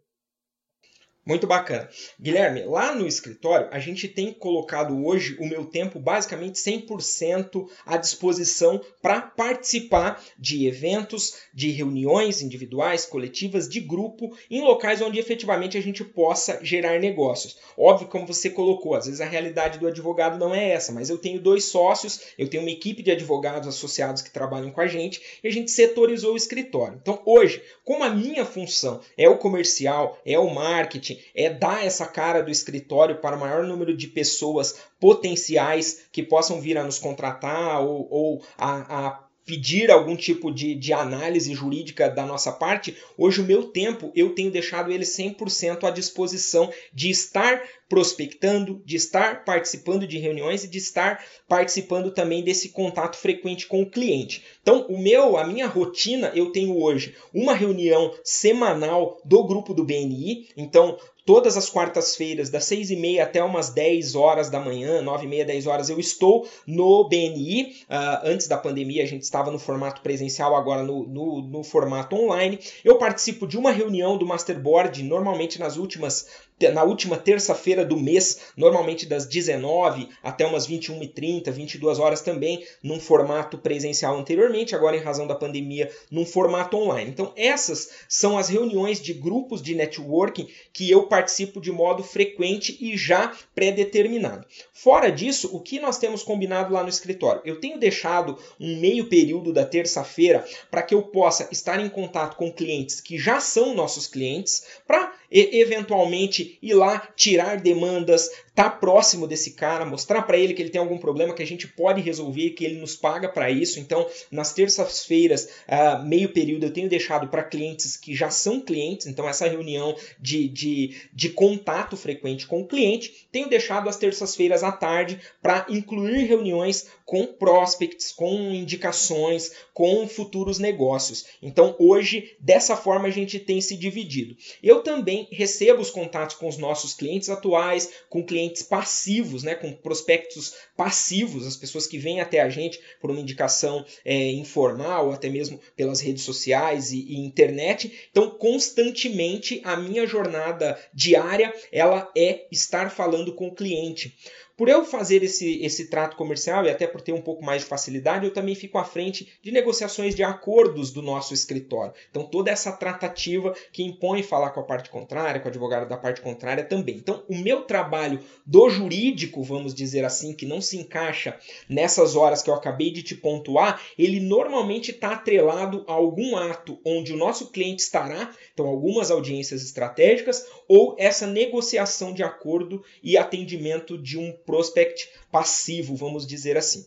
Muito 1.24 1.46
bacana. 1.46 1.88
Guilherme, 2.20 2.64
lá 2.64 2.92
no 2.96 3.06
escritório, 3.06 3.69
a 3.70 3.78
gente 3.78 4.08
tem 4.08 4.32
colocado 4.32 5.06
hoje 5.06 5.36
o 5.38 5.46
meu 5.46 5.64
tempo 5.64 6.00
basicamente 6.00 6.56
100% 6.56 7.69
à 7.86 7.96
disposição 7.96 8.80
para 9.00 9.20
participar 9.20 10.20
de 10.36 10.66
eventos, 10.66 11.36
de 11.54 11.70
reuniões 11.70 12.42
individuais, 12.42 13.06
coletivas, 13.06 13.69
de 13.69 13.78
grupo, 13.78 14.36
em 14.50 14.62
locais 14.62 15.00
onde 15.00 15.20
efetivamente 15.20 15.78
a 15.78 15.80
gente 15.80 16.02
possa 16.02 16.58
gerar 16.60 16.98
negócios. 16.98 17.56
Óbvio, 17.78 18.08
como 18.08 18.26
você 18.26 18.50
colocou, 18.50 18.96
às 18.96 19.06
vezes 19.06 19.20
a 19.20 19.25
realidade 19.25 19.78
do 19.78 19.86
advogado 19.86 20.36
não 20.36 20.52
é 20.52 20.70
essa, 20.70 20.90
mas 20.90 21.08
eu 21.08 21.18
tenho 21.18 21.40
dois 21.40 21.66
sócios, 21.66 22.20
eu 22.36 22.48
tenho 22.48 22.64
uma 22.64 22.72
equipe 22.72 23.00
de 23.00 23.12
advogados 23.12 23.68
associados 23.68 24.22
que 24.22 24.30
trabalham 24.30 24.72
com 24.72 24.80
a 24.80 24.88
gente 24.88 25.22
e 25.44 25.46
a 25.46 25.52
gente 25.52 25.70
setorizou 25.70 26.34
o 26.34 26.36
escritório. 26.36 26.98
Então, 27.00 27.22
hoje, 27.25 27.62
como 27.84 28.02
a 28.02 28.10
minha 28.10 28.44
função 28.44 29.00
é 29.16 29.28
o 29.28 29.38
comercial, 29.38 30.18
é 30.26 30.36
o 30.36 30.52
marketing, 30.52 31.12
é 31.35 31.50
dar 31.50 31.85
essa 31.85 32.06
cara 32.06 32.43
do 32.43 32.50
escritório 32.50 33.17
para 33.17 33.37
o 33.37 33.41
maior 33.41 33.64
número 33.64 33.97
de 33.97 34.06
pessoas 34.06 34.79
potenciais 35.00 36.03
que 36.12 36.23
possam 36.23 36.61
vir 36.61 36.76
a 36.79 36.85
nos 36.85 36.99
contratar 36.99 37.81
ou, 37.82 38.06
ou 38.11 38.43
a, 38.56 39.06
a 39.09 39.23
pedir 39.44 39.91
algum 39.91 40.17
tipo 40.17 40.53
de, 40.53 40.75
de 40.75 40.93
análise 40.93 41.53
jurídica 41.53 42.09
da 42.09 42.25
nossa 42.25 42.53
parte, 42.53 42.97
hoje 43.19 43.41
o 43.41 43.44
meu 43.44 43.64
tempo 43.64 44.12
eu 44.14 44.35
tenho 44.35 44.50
deixado 44.50 44.93
ele 44.93 45.05
100% 45.05 45.85
à 45.85 45.91
disposição 45.91 46.73
de 46.93 47.11
estar 47.11 47.61
prospectando, 47.92 48.80
de 48.86 48.96
estar 48.96 49.44
participando 49.44 50.06
de 50.06 50.16
reuniões 50.16 50.64
e 50.64 50.68
de 50.68 50.78
estar 50.78 51.22
participando 51.46 52.10
também 52.10 52.42
desse 52.42 52.70
contato 52.70 53.18
frequente 53.18 53.66
com 53.66 53.82
o 53.82 53.90
cliente. 53.90 54.42
Então, 54.62 54.86
o 54.88 54.98
meu, 54.98 55.36
a 55.36 55.46
minha 55.46 55.66
rotina, 55.66 56.32
eu 56.34 56.50
tenho 56.50 56.82
hoje 56.82 57.14
uma 57.34 57.52
reunião 57.52 58.10
semanal 58.24 59.20
do 59.26 59.44
grupo 59.44 59.74
do 59.74 59.84
BNI. 59.84 60.48
Então, 60.56 60.96
todas 61.24 61.56
as 61.56 61.68
quartas-feiras, 61.68 62.50
das 62.50 62.64
6 62.64 62.90
e 62.90 62.96
meia 62.96 63.24
até 63.24 63.42
umas 63.42 63.70
10 63.70 64.14
horas 64.14 64.50
da 64.50 64.58
manhã, 64.58 65.02
9 65.02 65.24
e 65.24 65.28
meia, 65.28 65.44
10 65.44 65.66
horas, 65.66 65.88
eu 65.88 66.00
estou 66.00 66.48
no 66.66 67.08
BNI. 67.08 67.62
Uh, 67.62 67.84
ah, 67.90 68.22
antes 68.24 68.48
da 68.48 68.56
pandemia, 68.56 69.02
a 69.02 69.06
gente 69.06 69.22
estava 69.22 69.50
no 69.50 69.58
formato 69.58 70.00
presencial, 70.00 70.56
agora 70.56 70.82
no, 70.82 71.06
no, 71.06 71.42
no 71.42 71.62
formato 71.62 72.16
online. 72.16 72.58
Eu 72.84 72.96
participo 72.96 73.46
de 73.46 73.56
uma 73.58 73.70
reunião 73.70 74.16
do 74.16 74.26
Masterboard, 74.26 75.02
normalmente 75.02 75.58
nas 75.58 75.76
últimas 75.76 76.26
na 76.72 76.84
última 76.84 77.16
terça-feira 77.16 77.84
do 77.84 77.96
mês, 77.96 78.52
normalmente 78.56 79.06
das 79.06 79.26
19 79.26 80.08
até 80.22 80.46
umas 80.46 80.66
21h30, 80.69 81.50
22 81.50 81.99
horas 81.99 82.20
também, 82.20 82.64
num 82.82 83.00
formato 83.00 83.58
presencial 83.58 84.16
anteriormente, 84.16 84.75
agora 84.75 84.96
em 84.96 85.00
razão 85.00 85.26
da 85.26 85.34
pandemia, 85.34 85.90
num 86.10 86.25
formato 86.25 86.76
online. 86.76 87.10
Então, 87.10 87.32
essas 87.37 87.90
são 88.08 88.38
as 88.38 88.49
reuniões 88.49 89.00
de 89.00 89.12
grupos 89.12 89.60
de 89.62 89.75
networking 89.75 90.49
que 90.72 90.90
eu 90.90 91.06
participo 91.06 91.60
de 91.60 91.72
modo 91.72 92.02
frequente 92.02 92.76
e 92.81 92.96
já 92.96 93.32
pré-determinado. 93.54 94.46
Fora 94.72 95.10
disso, 95.10 95.50
o 95.52 95.60
que 95.60 95.81
nós 95.81 95.99
temos 95.99 96.22
combinado 96.22 96.72
lá 96.72 96.82
no 96.82 96.88
escritório? 96.88 97.43
Eu 97.44 97.60
tenho 97.60 97.78
deixado 97.78 98.38
um 98.60 98.81
meio 98.81 99.08
período 99.08 99.52
da 99.52 99.64
terça-feira 99.64 100.44
para 100.70 100.82
que 100.82 100.94
eu 100.94 101.02
possa 101.02 101.49
estar 101.50 101.81
em 101.81 101.88
contato 101.88 102.37
com 102.37 102.52
clientes 102.52 103.00
que 103.00 103.19
já 103.19 103.40
são 103.40 103.75
nossos 103.75 104.06
clientes, 104.06 104.64
para 104.87 105.12
eventualmente 105.31 106.41
ir 106.62 106.74
lá 106.74 107.08
tirar 107.16 107.60
demandas, 107.60 108.30
tá 108.54 108.68
próximo 108.68 109.26
desse 109.26 109.52
cara, 109.52 109.84
mostrar 109.84 110.22
para 110.22 110.36
ele 110.36 110.52
que 110.52 110.60
ele 110.60 110.70
tem 110.70 110.80
algum 110.80 110.98
problema 110.98 111.34
que 111.34 111.42
a 111.42 111.46
gente 111.46 111.66
pode 111.66 112.00
resolver, 112.00 112.50
que 112.50 112.64
ele 112.64 112.78
nos 112.78 112.94
paga 112.94 113.28
para 113.28 113.50
isso. 113.50 113.80
Então, 113.80 114.06
nas 114.30 114.52
terças-feiras, 114.52 115.48
uh, 115.66 116.04
meio 116.04 116.32
período, 116.32 116.66
eu 116.66 116.72
tenho 116.72 116.88
deixado 116.88 117.28
para 117.28 117.42
clientes 117.42 117.96
que 117.96 118.14
já 118.14 118.30
são 118.30 118.60
clientes, 118.60 119.06
então 119.06 119.28
essa 119.28 119.48
reunião 119.48 119.96
de, 120.20 120.48
de, 120.48 120.96
de 121.12 121.30
contato 121.30 121.96
frequente 121.96 122.46
com 122.46 122.60
o 122.60 122.66
cliente, 122.66 123.26
tenho 123.32 123.48
deixado 123.48 123.88
as 123.88 123.96
terças-feiras 123.96 124.62
à 124.62 124.70
tarde 124.70 125.18
para 125.40 125.66
incluir 125.68 126.24
reuniões 126.24 126.86
com 127.04 127.26
prospects, 127.26 128.12
com 128.12 128.52
indicações, 128.52 129.52
com 129.74 130.06
futuros 130.08 130.58
negócios. 130.58 131.26
Então, 131.42 131.76
hoje, 131.78 132.36
dessa 132.40 132.76
forma, 132.76 133.08
a 133.08 133.10
gente 133.10 133.38
tem 133.38 133.60
se 133.60 133.76
dividido. 133.76 134.36
Eu 134.62 134.82
também 134.82 135.28
recebo 135.30 135.82
os 135.82 135.90
contatos 135.90 136.31
com 136.34 136.49
os 136.49 136.56
nossos 136.56 136.94
clientes 136.94 137.29
atuais, 137.29 137.90
com 138.08 138.25
clientes 138.25 138.62
passivos, 138.62 139.43
né, 139.43 139.55
com 139.55 139.73
prospectos 139.73 140.55
passivos, 140.76 141.46
as 141.46 141.56
pessoas 141.56 141.87
que 141.87 141.99
vêm 141.99 142.20
até 142.20 142.40
a 142.40 142.49
gente 142.49 142.81
por 143.00 143.11
uma 143.11 143.20
indicação 143.20 143.84
é, 144.05 144.31
informal, 144.32 145.12
até 145.12 145.29
mesmo 145.29 145.61
pelas 145.76 146.00
redes 146.00 146.25
sociais 146.25 146.93
e, 146.93 147.00
e 147.00 147.17
internet. 147.17 148.08
Então, 148.11 148.31
constantemente, 148.31 149.61
a 149.64 149.76
minha 149.76 150.06
jornada 150.06 150.79
diária 150.93 151.55
ela 151.70 152.11
é 152.17 152.46
estar 152.50 152.90
falando 152.90 153.35
com 153.35 153.49
o 153.49 153.55
cliente. 153.55 154.17
Por 154.62 154.69
eu 154.69 154.85
fazer 154.85 155.25
esse, 155.25 155.61
esse 155.64 155.88
trato 155.88 156.17
comercial 156.17 156.64
e 156.64 156.70
até 156.70 156.87
por 156.87 157.00
ter 157.00 157.12
um 157.12 157.20
pouco 157.20 157.44
mais 157.44 157.62
de 157.62 157.69
facilidade, 157.69 158.25
eu 158.25 158.32
também 158.32 158.55
fico 158.55 158.79
à 158.79 158.85
frente 158.85 159.26
de 159.43 159.50
negociações 159.50 160.14
de 160.14 160.23
acordos 160.23 160.93
do 160.93 161.03
nosso 161.03 161.35
escritório. 161.35 161.93
Então, 162.09 162.23
toda 162.23 162.49
essa 162.49 162.70
tratativa 162.70 163.56
que 163.73 163.82
impõe 163.82 164.23
falar 164.23 164.50
com 164.50 164.61
a 164.61 164.62
parte 164.62 164.88
contrária, 164.88 165.41
com 165.41 165.49
o 165.49 165.50
advogado 165.50 165.88
da 165.88 165.97
parte 165.97 166.20
contrária 166.20 166.62
também. 166.62 166.94
Então, 166.94 167.25
o 167.29 167.37
meu 167.37 167.62
trabalho 167.62 168.21
do 168.47 168.71
jurídico, 168.71 169.42
vamos 169.42 169.75
dizer 169.75 170.04
assim, 170.04 170.33
que 170.33 170.47
não 170.47 170.61
se 170.61 170.78
encaixa 170.78 171.37
nessas 171.69 172.14
horas 172.14 172.40
que 172.40 172.49
eu 172.49 172.54
acabei 172.54 172.92
de 172.92 173.02
te 173.02 173.16
pontuar, 173.16 173.83
ele 173.99 174.21
normalmente 174.21 174.92
está 174.92 175.11
atrelado 175.14 175.85
a 175.88 175.92
algum 175.92 176.37
ato 176.37 176.78
onde 176.87 177.12
o 177.12 177.16
nosso 177.16 177.50
cliente 177.50 177.83
estará, 177.83 178.31
então 178.54 178.66
algumas 178.66 179.11
audiências 179.11 179.64
estratégicas, 179.64 180.47
ou 180.69 180.95
essa 181.00 181.26
negociação 181.26 182.14
de 182.14 182.23
acordo 182.23 182.81
e 183.02 183.19
atendimento 183.19 183.99
de 183.99 184.16
um 184.16 184.31
prospect 184.52 185.09
passivo, 185.30 185.97
vamos 185.97 186.26
dizer 186.26 186.59
assim. 186.59 186.85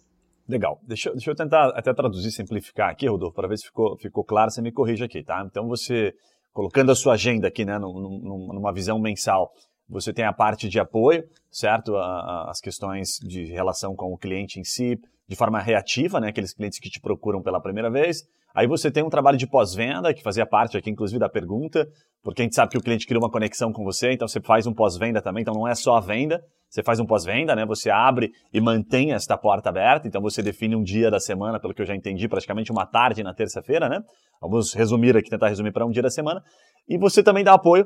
Legal. 0.48 0.80
Deixa, 0.84 1.12
deixa 1.12 1.32
eu 1.32 1.36
tentar 1.36 1.70
até 1.70 1.92
traduzir, 1.92 2.32
simplificar 2.32 2.92
aqui, 2.92 3.08
Rodolfo, 3.08 3.36
para 3.36 3.48
ver 3.48 3.58
se 3.58 3.66
ficou, 3.66 3.98
ficou 3.98 4.24
claro, 4.24 4.52
você 4.52 4.62
me 4.62 4.72
corrija 4.72 5.06
aqui, 5.06 5.24
tá? 5.24 5.44
Então 5.50 5.68
você, 5.68 6.14
colocando 6.54 6.92
a 6.92 6.96
sua 6.96 7.14
agenda 7.14 7.48
aqui, 7.48 7.66
né, 7.66 7.80
numa 7.80 8.72
visão 8.72 9.00
mensal, 9.00 9.52
você 9.90 10.14
tem 10.14 10.26
a 10.26 10.32
parte 10.32 10.70
de 10.70 10.80
apoio, 10.80 11.28
certo? 11.50 11.98
As 11.98 12.62
questões 12.62 13.18
de 13.20 13.46
relação 13.46 13.96
com 13.96 14.14
o 14.14 14.18
cliente 14.18 14.60
em 14.60 14.64
si, 14.64 15.00
de 15.28 15.36
forma 15.36 15.60
reativa, 15.60 16.20
né? 16.20 16.28
Aqueles 16.28 16.54
clientes 16.54 16.78
que 16.78 16.90
te 16.92 17.00
procuram 17.00 17.42
pela 17.42 17.60
primeira 17.60 17.90
vez. 17.90 18.28
Aí 18.56 18.68
você 18.68 18.90
tem 18.90 19.04
um 19.04 19.10
trabalho 19.10 19.38
de 19.38 19.46
pós-venda, 19.46 20.14
que 20.14 20.24
fazia 20.24 20.46
parte 20.46 20.78
aqui, 20.78 20.90
inclusive, 20.90 21.20
da 21.20 21.28
pergunta, 21.28 21.86
porque 22.24 22.42
a 22.42 22.46
gente 22.46 22.56
sabe 22.56 22.72
que 22.72 22.78
o 22.78 22.82
cliente 22.82 23.06
cria 23.06 23.20
uma 23.20 23.30
conexão 23.30 23.74
com 23.74 23.84
você, 23.84 24.14
então 24.14 24.28
você 24.28 24.40
faz 24.40 24.66
um 24.66 24.74
pós-venda 24.74 25.22
também, 25.22 25.42
então 25.42 25.54
não 25.54 25.68
é 25.68 25.76
só 25.76 25.98
a 25.98 26.00
venda, 26.00 26.42
você 26.70 26.82
faz 26.82 27.00
um 27.00 27.06
pós-venda, 27.06 27.54
né? 27.54 27.66
Você 27.66 27.90
abre 27.90 28.32
e 28.54 28.62
mantém 28.62 29.12
esta 29.12 29.38
porta 29.38 29.70
aberta, 29.70 30.08
então 30.08 30.22
você 30.22 30.42
define 30.42 30.74
um 30.74 30.82
dia 30.82 31.12
da 31.12 31.20
semana, 31.20 31.60
pelo 31.60 31.74
que 31.74 31.82
eu 31.82 31.86
já 31.86 31.96
entendi, 31.96 32.30
praticamente 32.30 32.72
uma 32.72 32.86
tarde 32.86 33.24
na 33.24 33.34
terça-feira, 33.34 33.90
né? 33.90 34.00
Vamos 34.42 34.74
resumir 34.74 35.18
aqui, 35.18 35.30
tentar 35.30 35.50
resumir 35.50 35.74
para 35.74 35.86
um 35.86 35.92
dia 35.92 36.02
da 36.02 36.10
semana. 36.10 36.42
E 36.88 36.98
você 36.98 37.22
também 37.22 37.44
dá 37.44 37.54
apoio 37.54 37.86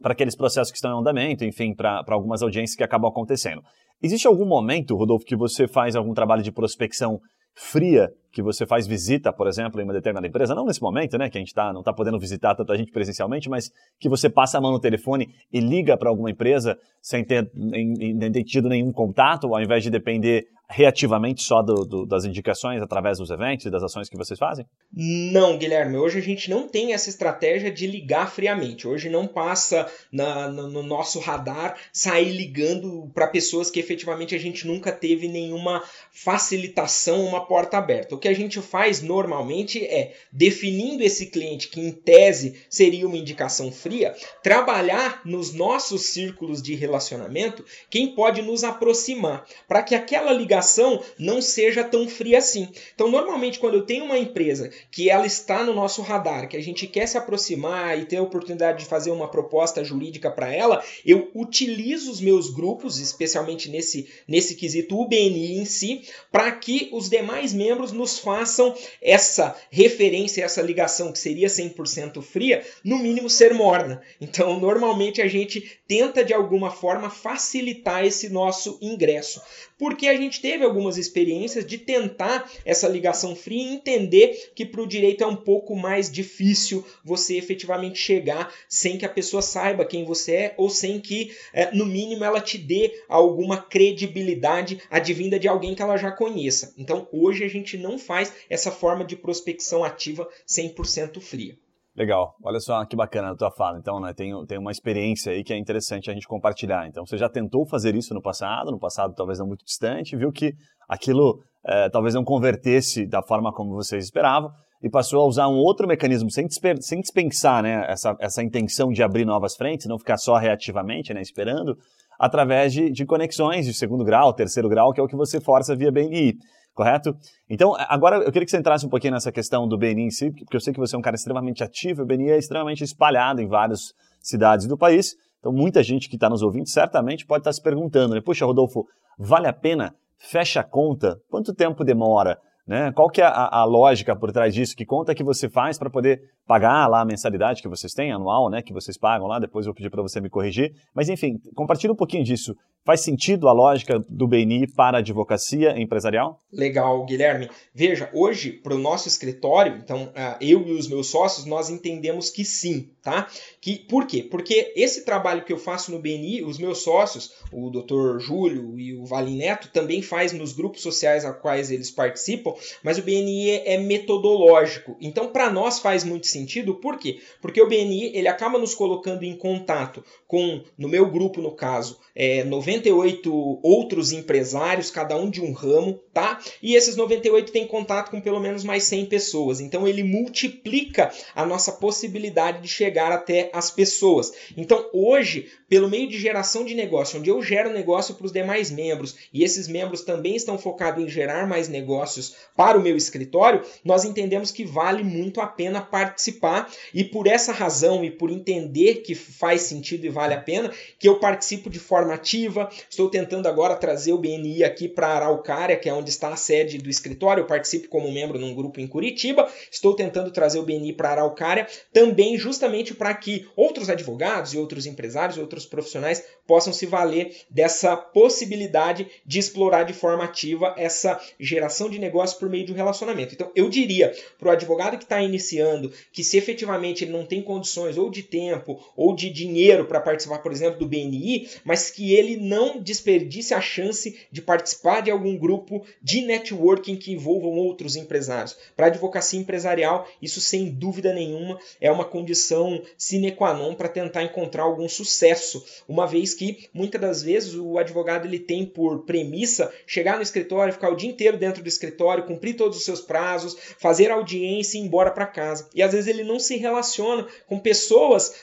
para 0.00 0.12
aqueles 0.12 0.34
processos 0.34 0.70
que 0.70 0.76
estão 0.76 0.96
em 0.96 1.00
andamento, 1.00 1.44
enfim, 1.44 1.74
para 1.74 2.02
algumas 2.08 2.42
audiências 2.42 2.74
que 2.74 2.82
acabam 2.82 3.10
acontecendo. 3.10 3.60
Existe 4.02 4.26
algum 4.26 4.46
momento, 4.46 4.96
Rodolfo, 4.96 5.26
que 5.26 5.36
você 5.36 5.68
faz 5.68 5.94
algum 5.94 6.14
trabalho 6.14 6.42
de 6.42 6.50
prospecção 6.50 7.18
fria 7.54 8.08
que 8.32 8.42
você 8.42 8.66
faz 8.66 8.86
visita, 8.86 9.32
por 9.32 9.46
exemplo, 9.48 9.80
em 9.80 9.84
uma 9.84 9.92
determinada 9.92 10.26
empresa, 10.26 10.54
não 10.54 10.66
nesse 10.66 10.80
momento, 10.80 11.18
né, 11.18 11.28
que 11.28 11.36
a 11.36 11.40
gente 11.40 11.54
tá, 11.54 11.72
não 11.72 11.80
está 11.80 11.92
podendo 11.92 12.18
visitar 12.18 12.54
tanta 12.54 12.76
gente 12.76 12.92
presencialmente, 12.92 13.48
mas 13.48 13.72
que 13.98 14.08
você 14.08 14.30
passa 14.30 14.58
a 14.58 14.60
mão 14.60 14.72
no 14.72 14.80
telefone 14.80 15.28
e 15.52 15.60
liga 15.60 15.96
para 15.96 16.08
alguma 16.08 16.30
empresa 16.30 16.78
sem 17.00 17.24
ter, 17.24 17.50
em, 17.54 18.12
em, 18.12 18.32
ter 18.32 18.44
tido 18.44 18.68
nenhum 18.68 18.92
contato, 18.92 19.52
ao 19.54 19.60
invés 19.60 19.82
de 19.82 19.90
depender 19.90 20.46
reativamente 20.70 21.42
só 21.42 21.62
do, 21.62 21.84
do, 21.84 22.06
das 22.06 22.24
indicações 22.24 22.80
através 22.80 23.18
dos 23.18 23.28
eventos 23.30 23.66
e 23.66 23.70
das 23.70 23.82
ações 23.82 24.08
que 24.08 24.16
vocês 24.16 24.38
fazem? 24.38 24.64
Não, 24.92 25.58
Guilherme. 25.58 25.96
Hoje 25.96 26.18
a 26.18 26.22
gente 26.22 26.48
não 26.48 26.68
tem 26.68 26.92
essa 26.92 27.10
estratégia 27.10 27.72
de 27.72 27.88
ligar 27.88 28.30
friamente. 28.30 28.86
Hoje 28.86 29.10
não 29.10 29.26
passa 29.26 29.90
na, 30.12 30.48
no, 30.48 30.68
no 30.68 30.82
nosso 30.84 31.18
radar 31.18 31.76
sair 31.92 32.30
ligando 32.30 33.10
para 33.12 33.26
pessoas 33.26 33.68
que 33.68 33.80
efetivamente 33.80 34.32
a 34.34 34.38
gente 34.38 34.64
nunca 34.64 34.92
teve 34.92 35.26
nenhuma 35.26 35.82
facilitação, 36.12 37.24
uma 37.24 37.44
porta 37.44 37.76
aberta. 37.76 38.14
Que 38.20 38.28
a 38.28 38.34
gente 38.34 38.60
faz 38.60 39.02
normalmente 39.02 39.84
é, 39.84 40.14
definindo 40.30 41.02
esse 41.02 41.26
cliente 41.26 41.68
que 41.68 41.80
em 41.80 41.90
tese 41.90 42.54
seria 42.68 43.06
uma 43.06 43.16
indicação 43.16 43.72
fria, 43.72 44.14
trabalhar 44.42 45.22
nos 45.24 45.52
nossos 45.52 46.06
círculos 46.06 46.62
de 46.62 46.74
relacionamento 46.74 47.64
quem 47.88 48.14
pode 48.14 48.42
nos 48.42 48.64
aproximar, 48.64 49.46
para 49.66 49.82
que 49.82 49.94
aquela 49.94 50.32
ligação 50.32 51.02
não 51.18 51.40
seja 51.40 51.82
tão 51.82 52.08
fria 52.08 52.38
assim. 52.38 52.68
Então, 52.94 53.10
normalmente, 53.10 53.58
quando 53.58 53.74
eu 53.74 53.86
tenho 53.86 54.04
uma 54.04 54.18
empresa 54.18 54.70
que 54.90 55.08
ela 55.08 55.26
está 55.26 55.64
no 55.64 55.74
nosso 55.74 56.02
radar, 56.02 56.48
que 56.48 56.56
a 56.56 56.62
gente 56.62 56.86
quer 56.86 57.06
se 57.06 57.16
aproximar 57.16 57.98
e 57.98 58.04
ter 58.04 58.16
a 58.16 58.22
oportunidade 58.22 58.80
de 58.80 58.84
fazer 58.84 59.10
uma 59.10 59.28
proposta 59.28 59.82
jurídica 59.82 60.30
para 60.30 60.52
ela, 60.52 60.82
eu 61.04 61.30
utilizo 61.34 62.10
os 62.10 62.20
meus 62.20 62.50
grupos, 62.50 62.98
especialmente 62.98 63.68
nesse, 63.68 64.08
nesse 64.26 64.54
quesito 64.54 65.00
UBNI 65.00 65.58
em 65.58 65.64
si, 65.64 66.02
para 66.30 66.50
que 66.52 66.88
os 66.92 67.08
demais 67.08 67.52
membros 67.52 67.92
nos 67.92 68.09
façam 68.18 68.74
essa 69.00 69.56
referência, 69.70 70.44
essa 70.44 70.62
ligação 70.62 71.12
que 71.12 71.18
seria 71.18 71.48
100% 71.48 72.20
fria, 72.22 72.64
no 72.84 72.98
mínimo 72.98 73.30
ser 73.30 73.54
morna. 73.54 74.02
Então, 74.20 74.58
normalmente 74.58 75.22
a 75.22 75.28
gente 75.28 75.80
tenta 75.86 76.24
de 76.24 76.34
alguma 76.34 76.70
forma 76.70 77.10
facilitar 77.10 78.04
esse 78.04 78.28
nosso 78.28 78.78
ingresso 78.80 79.40
porque 79.80 80.08
a 80.08 80.14
gente 80.14 80.42
teve 80.42 80.62
algumas 80.62 80.98
experiências 80.98 81.64
de 81.64 81.78
tentar 81.78 82.52
essa 82.66 82.86
ligação 82.86 83.34
fria 83.34 83.62
e 83.62 83.74
entender 83.76 84.52
que 84.54 84.66
para 84.66 84.82
o 84.82 84.86
direito 84.86 85.24
é 85.24 85.26
um 85.26 85.34
pouco 85.34 85.74
mais 85.74 86.12
difícil 86.12 86.86
você 87.02 87.38
efetivamente 87.38 87.98
chegar 87.98 88.52
sem 88.68 88.98
que 88.98 89.06
a 89.06 89.08
pessoa 89.08 89.40
saiba 89.40 89.86
quem 89.86 90.04
você 90.04 90.32
é 90.34 90.54
ou 90.58 90.68
sem 90.68 91.00
que, 91.00 91.34
é, 91.54 91.74
no 91.74 91.86
mínimo, 91.86 92.22
ela 92.22 92.42
te 92.42 92.58
dê 92.58 92.92
alguma 93.08 93.56
credibilidade 93.56 94.82
advinda 94.90 95.38
de 95.38 95.48
alguém 95.48 95.74
que 95.74 95.80
ela 95.80 95.96
já 95.96 96.12
conheça. 96.12 96.74
Então, 96.76 97.08
hoje 97.10 97.42
a 97.42 97.48
gente 97.48 97.78
não 97.78 97.98
faz 97.98 98.34
essa 98.50 98.70
forma 98.70 99.02
de 99.02 99.16
prospecção 99.16 99.82
ativa 99.82 100.28
100% 100.46 101.22
fria. 101.22 101.56
Legal, 101.96 102.36
olha 102.42 102.60
só 102.60 102.84
que 102.84 102.94
bacana 102.94 103.32
a 103.32 103.36
tua 103.36 103.50
fala. 103.50 103.78
Então, 103.78 104.00
né, 104.00 104.12
tem, 104.14 104.32
tem 104.46 104.58
uma 104.58 104.70
experiência 104.70 105.32
aí 105.32 105.42
que 105.42 105.52
é 105.52 105.58
interessante 105.58 106.10
a 106.10 106.14
gente 106.14 106.26
compartilhar. 106.26 106.86
Então, 106.86 107.04
você 107.04 107.18
já 107.18 107.28
tentou 107.28 107.66
fazer 107.66 107.94
isso 107.96 108.14
no 108.14 108.22
passado, 108.22 108.70
no 108.70 108.78
passado 108.78 109.14
talvez 109.14 109.38
não 109.38 109.46
muito 109.46 109.64
distante, 109.64 110.16
viu 110.16 110.30
que 110.30 110.54
aquilo 110.88 111.42
é, 111.66 111.88
talvez 111.90 112.14
não 112.14 112.24
convertesse 112.24 113.06
da 113.06 113.22
forma 113.22 113.52
como 113.52 113.74
vocês 113.74 114.04
esperavam 114.04 114.50
e 114.82 114.88
passou 114.88 115.20
a 115.20 115.26
usar 115.26 115.48
um 115.48 115.56
outro 115.56 115.86
mecanismo 115.86 116.30
sem, 116.30 116.46
sem 116.80 117.00
dispensar 117.00 117.62
né, 117.62 117.84
essa, 117.88 118.16
essa 118.20 118.42
intenção 118.42 118.90
de 118.90 119.02
abrir 119.02 119.24
novas 119.24 119.56
frentes, 119.56 119.86
não 119.86 119.98
ficar 119.98 120.16
só 120.16 120.36
reativamente 120.36 121.12
né, 121.12 121.20
esperando, 121.20 121.76
através 122.18 122.72
de, 122.72 122.90
de 122.90 123.04
conexões 123.04 123.66
de 123.66 123.74
segundo 123.74 124.04
grau, 124.04 124.32
terceiro 124.32 124.68
grau, 124.68 124.92
que 124.92 125.00
é 125.00 125.02
o 125.02 125.08
que 125.08 125.16
você 125.16 125.40
força 125.40 125.76
via 125.76 125.90
BNI 125.90 126.34
correto? 126.80 127.14
Então, 127.48 127.76
agora 127.76 128.16
eu 128.16 128.32
queria 128.32 128.46
que 128.46 128.50
você 128.50 128.56
entrasse 128.56 128.86
um 128.86 128.88
pouquinho 128.88 129.12
nessa 129.12 129.30
questão 129.30 129.68
do 129.68 129.76
BNI 129.76 130.04
em 130.04 130.10
si, 130.10 130.30
porque 130.30 130.56
eu 130.56 130.60
sei 130.60 130.72
que 130.72 130.80
você 130.80 130.96
é 130.96 130.98
um 130.98 131.02
cara 131.02 131.14
extremamente 131.14 131.62
ativo, 131.62 132.02
o 132.02 132.06
BNI 132.06 132.30
é 132.30 132.38
extremamente 132.38 132.82
espalhado 132.82 133.42
em 133.42 133.46
várias 133.46 133.92
cidades 134.18 134.66
do 134.66 134.78
país, 134.78 135.14
então 135.38 135.52
muita 135.52 135.82
gente 135.82 136.08
que 136.08 136.16
está 136.16 136.30
nos 136.30 136.40
ouvindo 136.40 136.66
certamente 136.70 137.26
pode 137.26 137.40
estar 137.40 137.50
tá 137.50 137.52
se 137.52 137.62
perguntando, 137.62 138.14
né? 138.14 138.22
Puxa, 138.22 138.46
Rodolfo, 138.46 138.86
vale 139.18 139.46
a 139.46 139.52
pena? 139.52 139.94
Fecha 140.16 140.60
a 140.60 140.64
conta? 140.64 141.20
Quanto 141.28 141.54
tempo 141.54 141.84
demora? 141.84 142.38
Né? 142.66 142.92
Qual 142.92 143.10
que 143.10 143.20
é 143.20 143.24
a, 143.24 143.58
a, 143.60 143.64
lógica 143.64 144.14
por 144.14 144.32
trás 144.32 144.54
disso? 144.54 144.76
Que 144.76 144.86
conta 144.86 145.14
que 145.14 145.24
você 145.24 145.50
faz 145.50 145.76
para 145.76 145.90
poder 145.90 146.22
pagar 146.46 146.86
lá 146.86 147.00
a 147.00 147.04
mensalidade 147.04 147.60
que 147.60 147.68
vocês 147.68 147.92
têm, 147.92 148.12
anual, 148.12 148.48
né? 148.48 148.62
que 148.62 148.72
vocês 148.72 148.96
pagam 148.96 149.26
lá, 149.26 149.38
depois 149.38 149.66
eu 149.66 149.70
vou 149.70 149.74
pedir 149.74 149.90
para 149.90 150.00
você 150.00 150.20
me 150.20 150.30
corrigir. 150.30 150.72
Mas 150.94 151.08
enfim, 151.08 151.38
compartilha 151.54 151.92
um 151.92 151.96
pouquinho 151.96 152.22
disso. 152.22 152.54
Faz 152.82 153.02
sentido 153.02 153.46
a 153.46 153.52
lógica 153.52 154.02
do 154.08 154.26
BNI 154.26 154.66
para 154.66 154.96
a 154.96 155.00
advocacia 155.00 155.78
empresarial? 155.78 156.40
Legal, 156.50 157.04
Guilherme. 157.04 157.50
Veja, 157.74 158.10
hoje, 158.14 158.52
para 158.52 158.74
o 158.74 158.78
nosso 158.78 159.06
escritório, 159.06 159.76
então, 159.76 160.10
ah, 160.16 160.38
eu 160.40 160.66
e 160.66 160.72
os 160.72 160.88
meus 160.88 161.08
sócios, 161.08 161.44
nós 161.44 161.68
entendemos 161.68 162.30
que 162.30 162.42
sim, 162.42 162.90
tá? 163.02 163.28
Que, 163.60 163.76
por 163.76 164.06
quê? 164.06 164.22
Porque 164.22 164.72
esse 164.74 165.04
trabalho 165.04 165.44
que 165.44 165.52
eu 165.52 165.58
faço 165.58 165.92
no 165.92 165.98
BNI, 165.98 166.42
os 166.42 166.58
meus 166.58 166.78
sócios, 166.78 167.34
o 167.52 167.68
Dr. 167.68 168.18
Júlio 168.18 168.78
e 168.78 168.96
o 168.96 169.04
Valim 169.04 169.36
Neto, 169.36 169.68
também 169.68 170.00
faz 170.00 170.32
nos 170.32 170.54
grupos 170.54 170.80
sociais 170.80 171.24
a 171.24 171.34
quais 171.34 171.70
eles 171.70 171.90
participam, 171.90 172.54
mas 172.82 172.96
o 172.96 173.02
BNI 173.02 173.50
é 173.66 173.76
metodológico. 173.76 174.96
Então, 175.00 175.28
para 175.28 175.50
nós 175.50 175.78
faz 175.78 176.02
muito 176.02 176.26
sentido, 176.26 176.76
por 176.76 176.98
quê? 176.98 177.20
Porque 177.42 177.60
o 177.60 177.68
BNI, 177.68 178.16
ele 178.16 178.26
acaba 178.28 178.58
nos 178.58 178.74
colocando 178.74 179.22
em 179.22 179.36
contato 179.36 180.02
com, 180.26 180.62
no 180.78 180.88
meu 180.88 181.10
grupo, 181.10 181.42
no 181.42 181.52
caso, 181.52 181.98
é, 182.14 182.42
98 182.70 183.60
outros 183.62 184.12
empresários, 184.12 184.90
cada 184.90 185.16
um 185.16 185.28
de 185.28 185.40
um 185.40 185.52
ramo, 185.52 186.00
tá? 186.12 186.38
E 186.62 186.74
esses 186.74 186.96
98 186.96 187.50
têm 187.50 187.66
contato 187.66 188.10
com 188.10 188.20
pelo 188.20 188.40
menos 188.40 188.62
mais 188.62 188.84
100 188.84 189.06
pessoas. 189.06 189.60
Então 189.60 189.88
ele 189.88 190.04
multiplica 190.04 191.10
a 191.34 191.44
nossa 191.44 191.72
possibilidade 191.72 192.62
de 192.62 192.68
chegar 192.68 193.10
até 193.10 193.50
as 193.52 193.70
pessoas. 193.70 194.32
Então 194.56 194.88
hoje, 194.92 195.48
pelo 195.70 195.88
meio 195.88 196.06
de 196.06 196.18
geração 196.18 196.66
de 196.66 196.74
negócio, 196.74 197.18
onde 197.18 197.30
eu 197.30 197.42
gero 197.42 197.72
negócio 197.72 198.14
para 198.14 198.26
os 198.26 198.32
demais 198.32 198.70
membros 198.70 199.16
e 199.32 199.42
esses 199.42 199.66
membros 199.66 200.02
também 200.02 200.36
estão 200.36 200.58
focados 200.58 201.02
em 201.02 201.08
gerar 201.08 201.46
mais 201.46 201.68
negócios 201.68 202.36
para 202.54 202.76
o 202.76 202.82
meu 202.82 202.98
escritório, 202.98 203.62
nós 203.82 204.04
entendemos 204.04 204.50
que 204.50 204.64
vale 204.64 205.02
muito 205.02 205.40
a 205.40 205.46
pena 205.46 205.80
participar 205.80 206.70
e 206.92 207.02
por 207.02 207.26
essa 207.26 207.52
razão 207.52 208.04
e 208.04 208.10
por 208.10 208.30
entender 208.30 208.96
que 208.96 209.14
faz 209.14 209.62
sentido 209.62 210.04
e 210.04 210.10
vale 210.10 210.34
a 210.34 210.40
pena, 210.40 210.70
que 210.98 211.08
eu 211.08 211.18
participo 211.18 211.70
de 211.70 211.78
forma 211.78 212.10
formativa. 212.10 212.68
Estou 212.88 213.08
tentando 213.08 213.46
agora 213.46 213.76
trazer 213.76 214.12
o 214.12 214.18
BNI 214.18 214.64
aqui 214.64 214.88
para 214.88 215.08
Araucária, 215.08 215.76
que 215.76 215.88
é 215.88 215.94
onde 215.94 216.10
está 216.10 216.32
a 216.32 216.36
sede 216.36 216.78
do 216.78 216.90
escritório. 216.90 217.42
Eu 217.42 217.46
participo 217.46 217.88
como 217.88 218.10
membro 218.10 218.38
num 218.38 218.54
grupo 218.54 218.80
em 218.80 218.86
Curitiba. 218.86 219.48
Estou 219.70 219.94
tentando 219.94 220.30
trazer 220.30 220.58
o 220.58 220.64
BNI 220.64 220.92
para 220.92 221.10
Araucária 221.10 221.68
também 221.92 222.36
justamente 222.36 222.94
para 222.94 223.14
que 223.14 223.46
outros 223.54 223.88
advogados 223.88 224.54
e 224.54 224.58
outros 224.58 224.86
empresários, 224.86 225.38
outros 225.38 225.59
profissionais 225.66 226.24
possam 226.46 226.72
se 226.72 226.86
valer 226.86 227.36
dessa 227.48 227.96
possibilidade 227.96 229.06
de 229.24 229.38
explorar 229.38 229.84
de 229.84 229.92
forma 229.92 230.24
ativa 230.24 230.74
essa 230.76 231.20
geração 231.38 231.88
de 231.88 231.98
negócio 231.98 232.38
por 232.38 232.48
meio 232.48 232.66
de 232.66 232.72
um 232.72 232.76
relacionamento. 232.76 233.34
Então, 233.34 233.50
eu 233.54 233.68
diria 233.68 234.12
para 234.38 234.48
o 234.48 234.52
advogado 234.52 234.98
que 234.98 235.04
está 235.04 235.22
iniciando 235.22 235.92
que 236.12 236.24
se 236.24 236.36
efetivamente 236.36 237.04
ele 237.04 237.12
não 237.12 237.24
tem 237.24 237.42
condições 237.42 237.96
ou 237.96 238.10
de 238.10 238.22
tempo 238.22 238.80
ou 238.96 239.14
de 239.14 239.30
dinheiro 239.30 239.84
para 239.84 240.00
participar, 240.00 240.38
por 240.38 240.52
exemplo, 240.52 240.78
do 240.78 240.88
BNI, 240.88 241.48
mas 241.64 241.90
que 241.90 242.14
ele 242.14 242.36
não 242.36 242.80
desperdice 242.80 243.54
a 243.54 243.60
chance 243.60 244.18
de 244.30 244.42
participar 244.42 245.00
de 245.02 245.10
algum 245.10 245.36
grupo 245.36 245.84
de 246.02 246.22
networking 246.22 246.96
que 246.96 247.12
envolvam 247.12 247.52
outros 247.52 247.96
empresários. 247.96 248.56
Para 248.76 248.86
a 248.86 248.88
advocacia 248.88 249.40
empresarial, 249.40 250.08
isso 250.20 250.40
sem 250.40 250.70
dúvida 250.70 251.12
nenhuma 251.12 251.58
é 251.80 251.90
uma 251.90 252.04
condição 252.04 252.82
sine 252.96 253.32
qua 253.32 253.54
non 253.54 253.74
para 253.74 253.88
tentar 253.88 254.22
encontrar 254.22 254.64
algum 254.64 254.88
sucesso, 254.88 255.49
uma 255.88 256.06
vez 256.06 256.34
que 256.34 256.68
muitas 256.72 257.00
das 257.00 257.22
vezes 257.22 257.54
o 257.54 257.78
advogado 257.78 258.26
ele 258.26 258.38
tem 258.38 258.64
por 258.64 259.04
premissa 259.04 259.72
chegar 259.86 260.16
no 260.16 260.22
escritório, 260.22 260.72
ficar 260.72 260.90
o 260.90 260.96
dia 260.96 261.10
inteiro 261.10 261.36
dentro 261.36 261.62
do 261.62 261.68
escritório, 261.68 262.24
cumprir 262.24 262.54
todos 262.54 262.78
os 262.78 262.84
seus 262.84 263.00
prazos, 263.00 263.56
fazer 263.78 264.10
audiência 264.10 264.78
e 264.78 264.80
ir 264.80 264.84
embora 264.84 265.10
para 265.10 265.26
casa. 265.26 265.68
E 265.74 265.82
às 265.82 265.92
vezes 265.92 266.06
ele 266.06 266.24
não 266.24 266.38
se 266.38 266.56
relaciona 266.56 267.26
com 267.46 267.58
pessoas, 267.58 268.34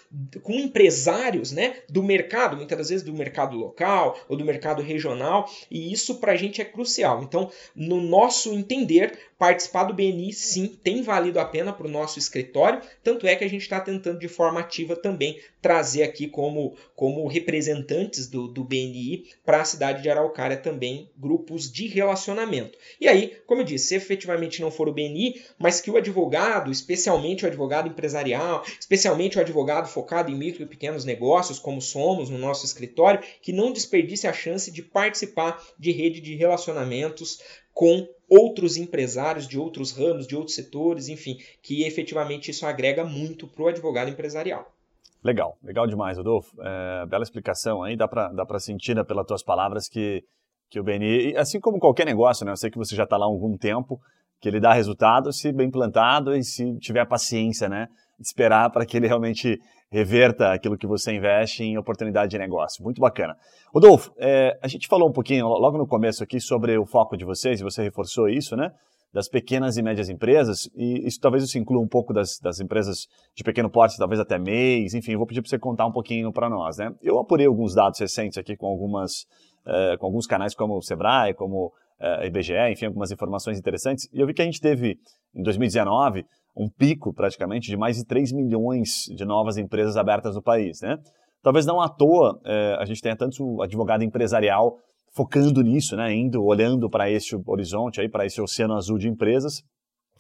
com 0.42 0.54
empresários, 0.54 1.52
né, 1.52 1.78
do 1.90 2.04
mercado, 2.04 2.58
muitas 2.58 2.78
das 2.78 2.90
vezes 2.90 3.06
do 3.06 3.14
mercado 3.14 3.58
local 3.58 4.18
ou 4.28 4.38
do 4.38 4.46
mercado 4.46 4.82
regional, 4.82 5.50
e 5.70 5.92
isso 5.92 6.16
para 6.16 6.34
a 6.34 6.36
gente 6.36 6.62
é 6.62 6.66
crucial. 6.66 7.24
Então, 7.24 7.52
no 7.76 8.02
nosso 8.02 8.54
entender, 8.54 9.18
participar 9.38 9.84
do 9.84 9.94
BNI 9.94 10.34
sim 10.34 10.68
tem 10.68 11.02
valido 11.02 11.40
a 11.40 11.46
pena 11.46 11.72
para 11.72 11.88
o 11.88 11.90
nosso 11.90 12.18
escritório, 12.20 12.82
tanto 13.04 13.28
é 13.28 13.36
que 13.36 13.44
a 13.44 13.50
gente 13.50 13.62
está 13.62 13.80
tentando 13.80 14.20
de 14.20 14.28
forma 14.28 14.60
ativa 14.60 14.96
também 14.96 15.40
trazer 15.62 16.04
aqui 16.04 16.28
como, 16.28 16.76
como 16.98 17.28
representantes 17.28 18.26
do, 18.28 18.48
do 18.48 18.64
BNI 18.64 19.28
para 19.46 19.62
a 19.62 19.66
cidade 19.66 20.02
de 20.02 20.10
Araucária 20.10 20.58
também 20.58 21.12
grupos 21.16 21.72
de 21.72 21.86
relacionamento. 21.86 22.76
E 23.00 23.08
aí, 23.08 23.38
como 23.46 23.62
eu 23.62 23.66
disse, 23.66 23.90
se 23.90 23.96
efetivamente 23.96 24.62
não 24.62 24.72
for 24.72 24.90
o 24.90 24.92
BNI, 24.92 25.40
mas 25.60 25.80
que 25.80 25.92
o 25.92 25.96
advogado, 25.96 26.72
especialmente 26.72 27.46
o 27.46 27.48
advogado 27.48 27.88
empresarial, 27.88 28.64
especialmente 28.80 29.38
o 29.38 29.42
advogado 29.42 29.88
focado 29.88 30.32
em 30.32 30.36
micro 30.36 30.64
e 30.64 30.66
pequenos 30.66 31.06
negócios, 31.06 31.60
como 31.60 31.80
somos 31.84 32.32
no 32.32 32.40
nosso 32.40 32.66
escritório, 32.66 33.22
que 33.44 33.54
não 33.54 33.72
desperdice 33.72 34.26
a 34.26 34.34
chance 34.34 34.72
de 34.72 34.82
participar 34.82 35.64
de 35.78 35.92
rede 35.92 36.20
de 36.20 36.34
relacionamentos 36.34 37.40
com 37.76 38.10
outros 38.28 38.76
empresários 38.76 39.48
de 39.48 39.60
outros 39.60 39.92
ramos, 39.92 40.26
de 40.26 40.36
outros 40.36 40.56
setores, 40.56 41.10
enfim, 41.10 41.38
que 41.62 41.84
efetivamente 41.84 42.50
isso 42.50 42.66
agrega 42.66 43.06
muito 43.06 43.48
para 43.48 43.64
o 43.64 43.68
advogado 43.68 44.10
empresarial. 44.10 44.74
Legal, 45.24 45.58
legal 45.64 45.88
demais, 45.88 46.18
Rodolfo. 46.18 46.50
É, 46.62 47.06
bela 47.08 47.24
explicação 47.24 47.84
aí, 47.84 47.96
dá 47.96 48.08
para 48.08 48.30
dá 48.30 48.60
sentir 48.60 48.96
né, 48.96 49.04
pelas 49.04 49.26
tuas 49.26 49.44
palavras 49.44 49.88
que 49.88 50.24
que 50.70 50.80
o 50.80 50.84
BNI, 50.84 51.36
assim 51.38 51.60
como 51.60 51.80
qualquer 51.80 52.06
negócio, 52.06 52.46
né? 52.46 52.52
Eu 52.52 52.58
sei 52.58 52.70
que 52.70 52.78
você 52.78 52.96
já 52.96 53.04
está 53.04 53.16
lá 53.18 53.26
há 53.26 53.30
algum 53.30 53.58
tempo, 53.58 54.00
que 54.42 54.50
ele 54.50 54.60
dá 54.60 54.74
resultado 54.74 55.32
se 55.32 55.52
bem 55.52 55.72
plantado 55.72 56.36
e 56.36 56.44
se 56.44 56.78
tiver 56.80 57.06
paciência, 57.06 57.70
né? 57.70 57.88
Esperar 58.20 58.70
para 58.70 58.86
que 58.86 58.98
ele 58.98 59.08
realmente 59.08 59.60
reverta 59.90 60.52
aquilo 60.52 60.78
que 60.78 60.86
você 60.86 61.14
investe 61.14 61.64
em 61.64 61.78
oportunidade 61.78 62.32
de 62.32 62.38
negócio. 62.38 62.84
Muito 62.84 63.00
bacana. 63.00 63.36
Rodolfo, 63.74 64.12
é, 64.18 64.58
a 64.62 64.68
gente 64.68 64.88
falou 64.88 65.08
um 65.08 65.14
pouquinho 65.14 65.48
logo 65.48 65.78
no 65.78 65.88
começo 65.88 66.24
aqui 66.24 66.40
sobre 66.40 66.78
o 66.78 66.86
foco 66.86 67.16
de 67.16 67.24
vocês, 67.24 67.62
e 67.62 67.64
você 67.64 67.84
reforçou 67.84 68.28
isso, 68.28 68.56
né? 68.56 68.72
Das 69.14 69.30
pequenas 69.30 69.78
e 69.78 69.82
médias 69.82 70.10
empresas, 70.10 70.70
e 70.76 71.08
isso 71.08 71.20
talvez 71.20 71.44
isso 71.44 71.58
inclua 71.58 71.82
um 71.82 71.88
pouco 71.88 72.14
das, 72.14 72.40
das 72.40 72.60
empresas 72.60 73.08
de 73.34 73.44
pequeno 73.44 73.70
porte, 73.70 73.98
talvez 73.98 74.20
até 74.20 74.38
mês, 74.38 74.94
enfim, 74.94 75.16
vou 75.16 75.26
pedir 75.26 75.42
para 75.42 75.50
você 75.50 75.58
contar 75.58 75.86
um 75.86 75.92
pouquinho 75.92 76.32
para 76.32 76.50
nós, 76.50 76.78
né? 76.78 76.94
Eu 77.02 77.18
apurei 77.18 77.48
alguns 77.48 77.74
dados 77.74 78.00
recentes 78.00 78.38
aqui 78.38 78.56
com 78.58 78.68
algumas, 78.68 79.22
uh, 79.66 79.98
com 79.98 80.06
alguns 80.06 80.28
canais 80.28 80.54
como 80.54 80.78
o 80.78 80.82
Sebrae, 80.82 81.34
como 81.34 81.68
uh, 82.00 82.26
IBGE, 82.26 82.72
enfim, 82.72 82.86
algumas 82.86 83.12
informações 83.12 83.58
interessantes, 83.58 84.10
e 84.14 84.20
eu 84.20 84.28
vi 84.28 84.34
que 84.34 84.42
a 84.42 84.46
gente 84.46 84.60
teve, 84.60 85.00
em 85.34 85.42
2019, 85.42 86.26
um 86.58 86.70
pico 86.70 87.14
praticamente 87.14 87.70
de 87.70 87.78
mais 87.78 87.98
de 87.98 88.06
3 88.06 88.32
milhões 88.34 89.06
de 89.16 89.24
novas 89.24 89.58
empresas 89.58 89.96
abertas 89.96 90.36
no 90.36 90.42
país. 90.42 90.82
Né? 90.82 90.98
Talvez 91.44 91.66
não 91.66 91.80
à 91.80 91.88
toa 91.88 92.40
é, 92.44 92.76
a 92.80 92.86
gente 92.86 93.02
tenha 93.02 93.16
tanto 93.16 93.62
advogado 93.62 94.04
empresarial 94.04 94.80
focando 95.18 95.64
nisso, 95.64 95.96
né? 95.96 96.14
indo, 96.14 96.44
olhando 96.46 96.88
para 96.88 97.10
esse 97.10 97.36
horizonte, 97.48 98.08
para 98.08 98.28
esse 98.28 98.40
oceano 98.40 98.76
azul 98.76 99.00
de 99.00 99.10
empresas. 99.10 99.64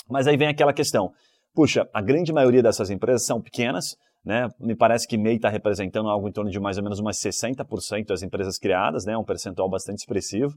Mas 0.09 0.25
aí 0.25 0.35
vem 0.35 0.47
aquela 0.47 0.73
questão, 0.73 1.11
puxa, 1.53 1.87
a 1.93 2.01
grande 2.01 2.33
maioria 2.33 2.63
dessas 2.63 2.89
empresas 2.89 3.23
são 3.23 3.39
pequenas, 3.39 3.95
né? 4.25 4.49
Me 4.59 4.75
parece 4.75 5.07
que 5.07 5.17
MEI 5.17 5.35
está 5.35 5.49
representando 5.49 6.09
algo 6.09 6.27
em 6.27 6.31
torno 6.31 6.49
de 6.49 6.59
mais 6.59 6.77
ou 6.77 6.83
menos 6.83 6.99
umas 6.99 7.17
60% 7.17 8.07
das 8.07 8.23
empresas 8.23 8.57
criadas, 8.57 9.05
né? 9.05 9.15
um 9.15 9.23
percentual 9.23 9.69
bastante 9.69 9.99
expressivo. 9.99 10.53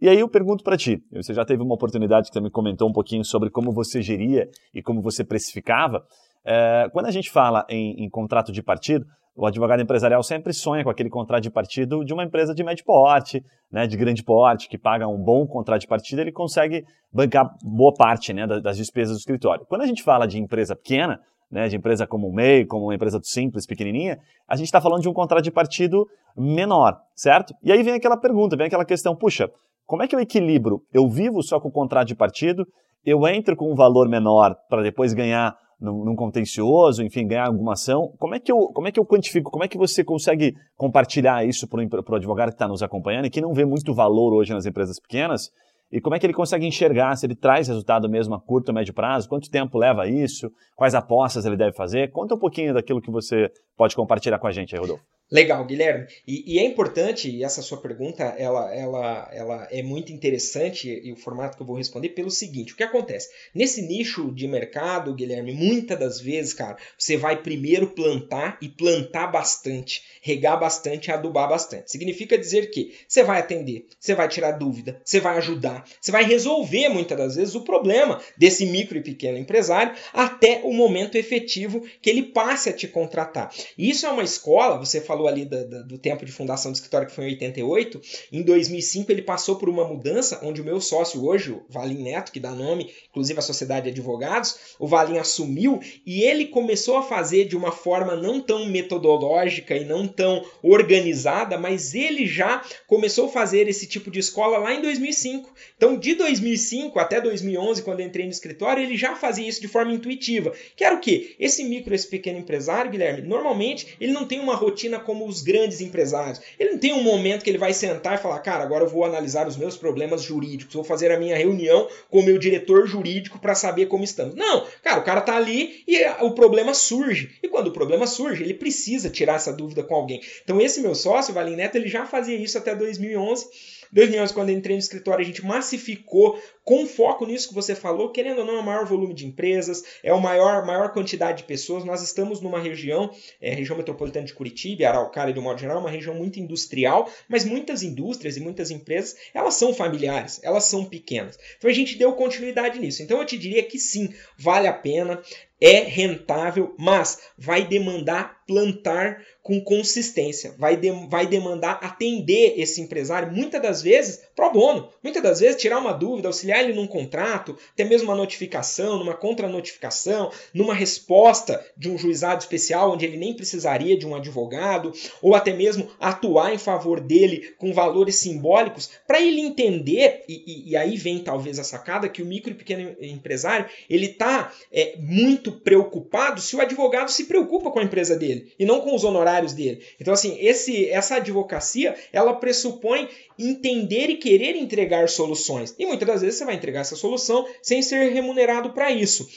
E 0.00 0.08
aí 0.08 0.20
eu 0.20 0.28
pergunto 0.28 0.62
para 0.62 0.76
ti, 0.76 1.02
você 1.12 1.34
já 1.34 1.44
teve 1.44 1.62
uma 1.62 1.74
oportunidade 1.74 2.30
que 2.30 2.40
me 2.40 2.50
comentou 2.50 2.88
um 2.88 2.92
pouquinho 2.92 3.24
sobre 3.24 3.50
como 3.50 3.72
você 3.72 4.00
geria 4.00 4.46
e 4.72 4.80
como 4.80 5.02
você 5.02 5.24
precificava. 5.24 6.04
É, 6.44 6.88
quando 6.92 7.06
a 7.06 7.10
gente 7.10 7.30
fala 7.30 7.66
em, 7.68 8.04
em, 8.04 8.08
contrato 8.08 8.52
de 8.52 8.62
partido, 8.62 9.04
o 9.38 9.46
advogado 9.46 9.80
empresarial 9.80 10.20
sempre 10.20 10.52
sonha 10.52 10.82
com 10.82 10.90
aquele 10.90 11.08
contrato 11.08 11.44
de 11.44 11.50
partido 11.50 12.04
de 12.04 12.12
uma 12.12 12.24
empresa 12.24 12.52
de 12.52 12.64
médio 12.64 12.84
porte, 12.84 13.44
né, 13.70 13.86
de 13.86 13.96
grande 13.96 14.24
porte, 14.24 14.68
que 14.68 14.76
paga 14.76 15.06
um 15.06 15.16
bom 15.16 15.46
contrato 15.46 15.82
de 15.82 15.86
partido, 15.86 16.20
ele 16.20 16.32
consegue 16.32 16.84
bancar 17.12 17.48
boa 17.62 17.94
parte 17.94 18.32
né, 18.32 18.48
das 18.48 18.76
despesas 18.76 19.16
do 19.16 19.20
escritório. 19.20 19.64
Quando 19.68 19.82
a 19.82 19.86
gente 19.86 20.02
fala 20.02 20.26
de 20.26 20.40
empresa 20.40 20.74
pequena, 20.74 21.20
né, 21.48 21.68
de 21.68 21.76
empresa 21.76 22.04
como 22.04 22.26
o 22.26 22.32
MEI, 22.34 22.66
como 22.66 22.86
uma 22.86 22.94
empresa 22.96 23.20
simples, 23.22 23.64
pequenininha, 23.64 24.18
a 24.48 24.56
gente 24.56 24.66
está 24.66 24.80
falando 24.80 25.02
de 25.02 25.08
um 25.08 25.14
contrato 25.14 25.44
de 25.44 25.52
partido 25.52 26.04
menor, 26.36 26.98
certo? 27.14 27.54
E 27.62 27.70
aí 27.70 27.80
vem 27.84 27.94
aquela 27.94 28.16
pergunta, 28.16 28.56
vem 28.56 28.66
aquela 28.66 28.84
questão, 28.84 29.14
puxa, 29.14 29.48
como 29.86 30.02
é 30.02 30.08
que 30.08 30.16
eu 30.16 30.20
equilibro? 30.20 30.82
Eu 30.92 31.08
vivo 31.08 31.44
só 31.44 31.60
com 31.60 31.68
o 31.68 31.72
contrato 31.72 32.08
de 32.08 32.16
partido, 32.16 32.66
eu 33.04 33.24
entro 33.28 33.54
com 33.54 33.70
um 33.70 33.76
valor 33.76 34.08
menor 34.08 34.56
para 34.68 34.82
depois 34.82 35.14
ganhar 35.14 35.56
num, 35.80 36.04
num, 36.04 36.16
contencioso, 36.16 37.02
enfim, 37.02 37.26
ganhar 37.26 37.46
alguma 37.46 37.72
ação. 37.72 38.12
Como 38.18 38.34
é 38.34 38.40
que 38.40 38.50
eu, 38.50 38.58
como 38.74 38.88
é 38.88 38.92
que 38.92 38.98
eu 38.98 39.06
quantifico? 39.06 39.50
Como 39.50 39.64
é 39.64 39.68
que 39.68 39.78
você 39.78 40.02
consegue 40.02 40.54
compartilhar 40.76 41.46
isso 41.46 41.68
para 41.68 41.80
o 41.80 42.14
advogado 42.14 42.48
que 42.48 42.54
está 42.54 42.68
nos 42.68 42.82
acompanhando 42.82 43.26
e 43.26 43.30
que 43.30 43.40
não 43.40 43.52
vê 43.52 43.64
muito 43.64 43.94
valor 43.94 44.32
hoje 44.32 44.52
nas 44.52 44.66
empresas 44.66 44.98
pequenas? 45.00 45.50
E 45.90 46.00
como 46.00 46.14
é 46.14 46.18
que 46.18 46.26
ele 46.26 46.34
consegue 46.34 46.66
enxergar 46.66 47.16
se 47.16 47.24
ele 47.24 47.34
traz 47.34 47.66
resultado 47.68 48.08
mesmo 48.10 48.34
a 48.34 48.40
curto 48.40 48.68
ou 48.68 48.74
médio 48.74 48.92
prazo? 48.92 49.28
Quanto 49.28 49.50
tempo 49.50 49.78
leva 49.78 50.06
isso? 50.06 50.50
Quais 50.76 50.94
apostas 50.94 51.46
ele 51.46 51.56
deve 51.56 51.74
fazer? 51.74 52.10
Conta 52.10 52.34
um 52.34 52.38
pouquinho 52.38 52.74
daquilo 52.74 53.00
que 53.00 53.10
você 53.10 53.50
pode 53.76 53.96
compartilhar 53.96 54.38
com 54.38 54.46
a 54.46 54.52
gente 54.52 54.74
aí, 54.74 54.80
Rodolfo. 54.80 55.17
Legal, 55.30 55.62
Guilherme. 55.66 56.06
E, 56.26 56.54
e, 56.54 56.58
é 56.58 56.64
importante, 56.64 57.28
e 57.30 57.44
essa 57.44 57.60
sua 57.60 57.78
pergunta 57.78 58.24
ela, 58.38 58.74
ela, 58.74 59.30
ela 59.30 59.68
é 59.70 59.82
muito 59.82 60.10
interessante, 60.10 60.88
e 60.88 61.12
o 61.12 61.16
formato 61.16 61.54
que 61.56 61.62
eu 61.62 61.66
vou 61.66 61.76
responder, 61.76 62.10
pelo 62.10 62.30
seguinte: 62.30 62.72
o 62.72 62.76
que 62.76 62.82
acontece? 62.82 63.28
Nesse 63.54 63.82
nicho 63.82 64.32
de 64.32 64.48
mercado, 64.48 65.14
Guilherme, 65.14 65.52
muitas 65.52 65.98
das 65.98 66.20
vezes, 66.20 66.54
cara, 66.54 66.78
você 66.96 67.16
vai 67.16 67.42
primeiro 67.42 67.88
plantar 67.88 68.56
e 68.62 68.68
plantar 68.70 69.26
bastante, 69.26 70.02
regar 70.22 70.58
bastante 70.58 71.12
adubar 71.12 71.48
bastante. 71.48 71.90
Significa 71.90 72.38
dizer 72.38 72.70
que 72.70 72.94
você 73.06 73.22
vai 73.22 73.40
atender, 73.40 73.86
você 74.00 74.14
vai 74.14 74.28
tirar 74.28 74.52
dúvida, 74.52 74.98
você 75.04 75.20
vai 75.20 75.36
ajudar, 75.36 75.84
você 76.00 76.10
vai 76.10 76.24
resolver 76.24 76.88
muitas 76.88 77.18
das 77.18 77.36
vezes 77.36 77.54
o 77.54 77.64
problema 77.64 78.18
desse 78.36 78.64
micro 78.64 78.96
e 78.96 79.02
pequeno 79.02 79.36
empresário 79.36 79.94
até 80.12 80.62
o 80.64 80.72
momento 80.72 81.16
efetivo 81.16 81.84
que 82.00 82.08
ele 82.08 82.22
passe 82.22 82.70
a 82.70 82.72
te 82.72 82.88
contratar. 82.88 83.52
E 83.76 83.90
isso 83.90 84.06
é 84.06 84.08
uma 84.10 84.22
escola, 84.22 84.78
você 84.78 85.00
falou 85.00 85.17
falou 85.18 85.26
ali 85.26 85.44
do, 85.44 85.68
do, 85.68 85.84
do, 85.84 85.98
tempo 85.98 86.24
de 86.24 86.30
fundação 86.30 86.70
do 86.70 86.76
escritório, 86.76 87.08
que 87.08 87.12
foi 87.12 87.24
em 87.24 87.28
88. 87.28 88.00
Em 88.32 88.42
2005, 88.42 89.10
ele 89.10 89.22
passou 89.22 89.56
por 89.56 89.68
uma 89.68 89.84
mudança, 89.84 90.40
onde 90.44 90.60
o 90.60 90.64
meu 90.64 90.80
sócio 90.80 91.26
hoje, 91.26 91.50
o 91.50 91.64
Valim 91.68 92.02
Neto, 92.02 92.30
que 92.30 92.38
dá 92.38 92.52
nome, 92.52 92.92
inclusive, 93.10 93.38
à 93.38 93.42
Sociedade 93.42 93.84
de 93.84 93.90
Advogados, 93.90 94.76
o 94.78 94.86
Valim 94.86 95.18
assumiu 95.18 95.80
e 96.06 96.22
ele 96.22 96.46
começou 96.46 96.96
a 96.96 97.02
fazer 97.02 97.46
de 97.46 97.56
uma 97.56 97.72
forma 97.72 98.14
não 98.14 98.40
tão 98.40 98.66
metodológica 98.66 99.76
e 99.76 99.84
não 99.84 100.06
tão 100.06 100.44
organizada, 100.62 101.58
mas 101.58 101.94
ele 101.94 102.26
já 102.26 102.62
começou 102.86 103.26
a 103.26 103.32
fazer 103.32 103.68
esse 103.68 103.86
tipo 103.86 104.10
de 104.10 104.20
escola 104.20 104.58
lá 104.58 104.72
em 104.72 104.80
2005. 104.80 105.52
Então, 105.76 105.98
de 105.98 106.14
2005 106.14 106.98
até 106.98 107.20
2011, 107.20 107.82
quando 107.82 108.00
entrei 108.00 108.24
no 108.24 108.30
escritório, 108.30 108.82
ele 108.82 108.96
já 108.96 109.16
fazia 109.16 109.48
isso 109.48 109.60
de 109.60 109.68
forma 109.68 109.92
intuitiva. 109.92 110.52
Que 110.76 110.84
era 110.84 110.94
o 110.94 111.00
quê? 111.00 111.34
Esse 111.40 111.64
micro, 111.64 111.94
esse 111.94 112.06
pequeno 112.06 112.38
empresário, 112.38 112.90
Guilherme, 112.90 113.22
normalmente 113.22 113.96
ele 114.00 114.12
não 114.12 114.26
tem 114.26 114.38
uma 114.38 114.54
rotina 114.54 115.00
como 115.08 115.26
os 115.26 115.40
grandes 115.40 115.80
empresários. 115.80 116.38
Ele 116.58 116.72
não 116.72 116.78
tem 116.78 116.92
um 116.92 117.02
momento 117.02 117.42
que 117.42 117.48
ele 117.48 117.56
vai 117.56 117.72
sentar 117.72 118.18
e 118.18 118.22
falar, 118.22 118.38
cara, 118.40 118.62
agora 118.62 118.84
eu 118.84 118.88
vou 118.90 119.06
analisar 119.06 119.48
os 119.48 119.56
meus 119.56 119.74
problemas 119.74 120.20
jurídicos, 120.20 120.74
vou 120.74 120.84
fazer 120.84 121.10
a 121.10 121.18
minha 121.18 121.34
reunião 121.34 121.88
com 122.10 122.20
o 122.20 122.22
meu 122.22 122.36
diretor 122.36 122.86
jurídico 122.86 123.38
para 123.38 123.54
saber 123.54 123.86
como 123.86 124.04
estamos. 124.04 124.34
Não, 124.34 124.66
cara, 124.82 125.00
o 125.00 125.04
cara 125.04 125.22
tá 125.22 125.34
ali 125.34 125.82
e 125.88 126.04
o 126.20 126.32
problema 126.32 126.74
surge. 126.74 127.38
E 127.42 127.48
quando 127.48 127.68
o 127.68 127.72
problema 127.72 128.06
surge, 128.06 128.42
ele 128.42 128.52
precisa 128.52 129.08
tirar 129.08 129.36
essa 129.36 129.50
dúvida 129.50 129.82
com 129.82 129.94
alguém. 129.94 130.20
Então 130.44 130.60
esse 130.60 130.82
meu 130.82 130.94
sócio, 130.94 131.32
Valim 131.32 131.56
Neto, 131.56 131.76
ele 131.76 131.88
já 131.88 132.04
fazia 132.04 132.36
isso 132.36 132.58
até 132.58 132.74
2011 132.74 133.78
2011, 133.92 134.34
quando 134.34 134.50
eu 134.50 134.56
entrei 134.56 134.76
no 134.76 134.80
escritório, 134.80 135.22
a 135.22 135.26
gente 135.26 135.44
massificou 135.44 136.38
com 136.68 136.86
foco 136.86 137.24
nisso 137.24 137.48
que 137.48 137.54
você 137.54 137.74
falou, 137.74 138.10
querendo 138.10 138.40
ou 138.40 138.44
não, 138.44 138.56
é 138.56 138.60
o 138.60 138.62
maior 138.62 138.84
volume 138.84 139.14
de 139.14 139.24
empresas, 139.24 139.82
é 140.02 140.10
a 140.10 140.16
maior, 140.18 140.66
maior 140.66 140.92
quantidade 140.92 141.38
de 141.38 141.44
pessoas. 141.44 141.82
Nós 141.82 142.02
estamos 142.02 142.42
numa 142.42 142.60
região, 142.60 143.10
é, 143.40 143.54
região 143.54 143.74
metropolitana 143.74 144.26
de 144.26 144.34
Curitiba, 144.34 144.86
Araucária 144.86 145.32
de 145.32 145.40
um 145.40 145.44
modo 145.44 145.58
geral, 145.58 145.80
uma 145.80 145.88
região 145.88 146.14
muito 146.14 146.38
industrial, 146.38 147.10
mas 147.26 147.42
muitas 147.42 147.82
indústrias 147.82 148.36
e 148.36 148.40
muitas 148.40 148.70
empresas, 148.70 149.16
elas 149.32 149.54
são 149.54 149.72
familiares, 149.72 150.40
elas 150.42 150.64
são 150.64 150.84
pequenas. 150.84 151.38
Então 151.56 151.70
a 151.70 151.72
gente 151.72 151.96
deu 151.96 152.12
continuidade 152.12 152.78
nisso. 152.78 153.02
Então 153.02 153.18
eu 153.18 153.24
te 153.24 153.38
diria 153.38 153.62
que 153.62 153.78
sim, 153.78 154.12
vale 154.36 154.68
a 154.68 154.72
pena, 154.74 155.22
é 155.60 155.80
rentável, 155.80 156.74
mas 156.78 157.18
vai 157.36 157.66
demandar 157.66 158.38
plantar 158.46 159.22
com 159.42 159.60
consistência, 159.60 160.54
vai, 160.58 160.76
de, 160.76 160.90
vai 161.08 161.26
demandar 161.26 161.78
atender 161.82 162.54
esse 162.58 162.80
empresário, 162.80 163.32
muitas 163.32 163.60
das 163.60 163.82
vezes, 163.82 164.22
pro 164.36 164.50
bono, 164.50 164.90
muitas 165.02 165.22
das 165.22 165.40
vezes 165.40 165.60
tirar 165.60 165.78
uma 165.78 165.92
dúvida, 165.92 166.28
auxiliar 166.28 166.57
ele 166.62 166.72
num 166.72 166.86
contrato, 166.86 167.56
até 167.72 167.84
mesmo 167.84 168.08
uma 168.08 168.16
notificação, 168.16 168.98
numa 168.98 169.14
contranotificação, 169.14 170.30
numa 170.52 170.74
resposta 170.74 171.64
de 171.76 171.90
um 171.90 171.98
juizado 171.98 172.40
especial 172.40 172.92
onde 172.92 173.04
ele 173.04 173.16
nem 173.16 173.34
precisaria 173.34 173.96
de 173.96 174.06
um 174.06 174.14
advogado, 174.14 174.92
ou 175.22 175.34
até 175.34 175.52
mesmo 175.52 175.88
atuar 176.00 176.52
em 176.54 176.58
favor 176.58 177.00
dele 177.00 177.54
com 177.58 177.72
valores 177.72 178.16
simbólicos, 178.16 178.90
para 179.06 179.20
ele 179.20 179.40
entender, 179.40 180.24
e, 180.28 180.42
e, 180.46 180.70
e, 180.70 180.76
aí 180.76 180.96
vem 180.96 181.20
talvez 181.20 181.58
a 181.58 181.64
sacada, 181.64 182.08
que 182.08 182.22
o 182.22 182.26
micro 182.26 182.50
e 182.50 182.54
pequeno 182.54 182.96
empresário, 183.00 183.66
ele 183.88 184.06
está 184.06 184.52
é, 184.72 184.96
muito 184.98 185.52
preocupado 185.52 186.40
se 186.40 186.56
o 186.56 186.60
advogado 186.60 187.10
se 187.10 187.24
preocupa 187.24 187.70
com 187.70 187.78
a 187.78 187.84
empresa 187.84 188.16
dele, 188.16 188.52
e 188.58 188.64
não 188.64 188.80
com 188.80 188.94
os 188.94 189.04
honorários 189.04 189.18
honorários 189.18 189.52
dele. 189.52 189.82
Então, 190.00 190.14
assim, 190.14 190.36
esse, 190.40 190.88
essa 190.88 191.16
advocacia, 191.16 191.94
ela 192.12 192.34
pressupõe 192.34 193.08
entender 193.38 194.10
e 194.10 194.16
querer 194.16 194.56
entregar 194.56 195.08
soluções. 195.08 195.74
E 195.78 195.86
muitas 195.86 196.08
das 196.08 196.20
vezes 196.22 196.38
você 196.38 196.44
vai 196.48 196.56
entregar 196.56 196.80
essa 196.80 196.96
solução 196.96 197.46
sem 197.62 197.82
ser 197.82 198.10
remunerado 198.12 198.72
para 198.72 198.90
isso. 198.90 199.28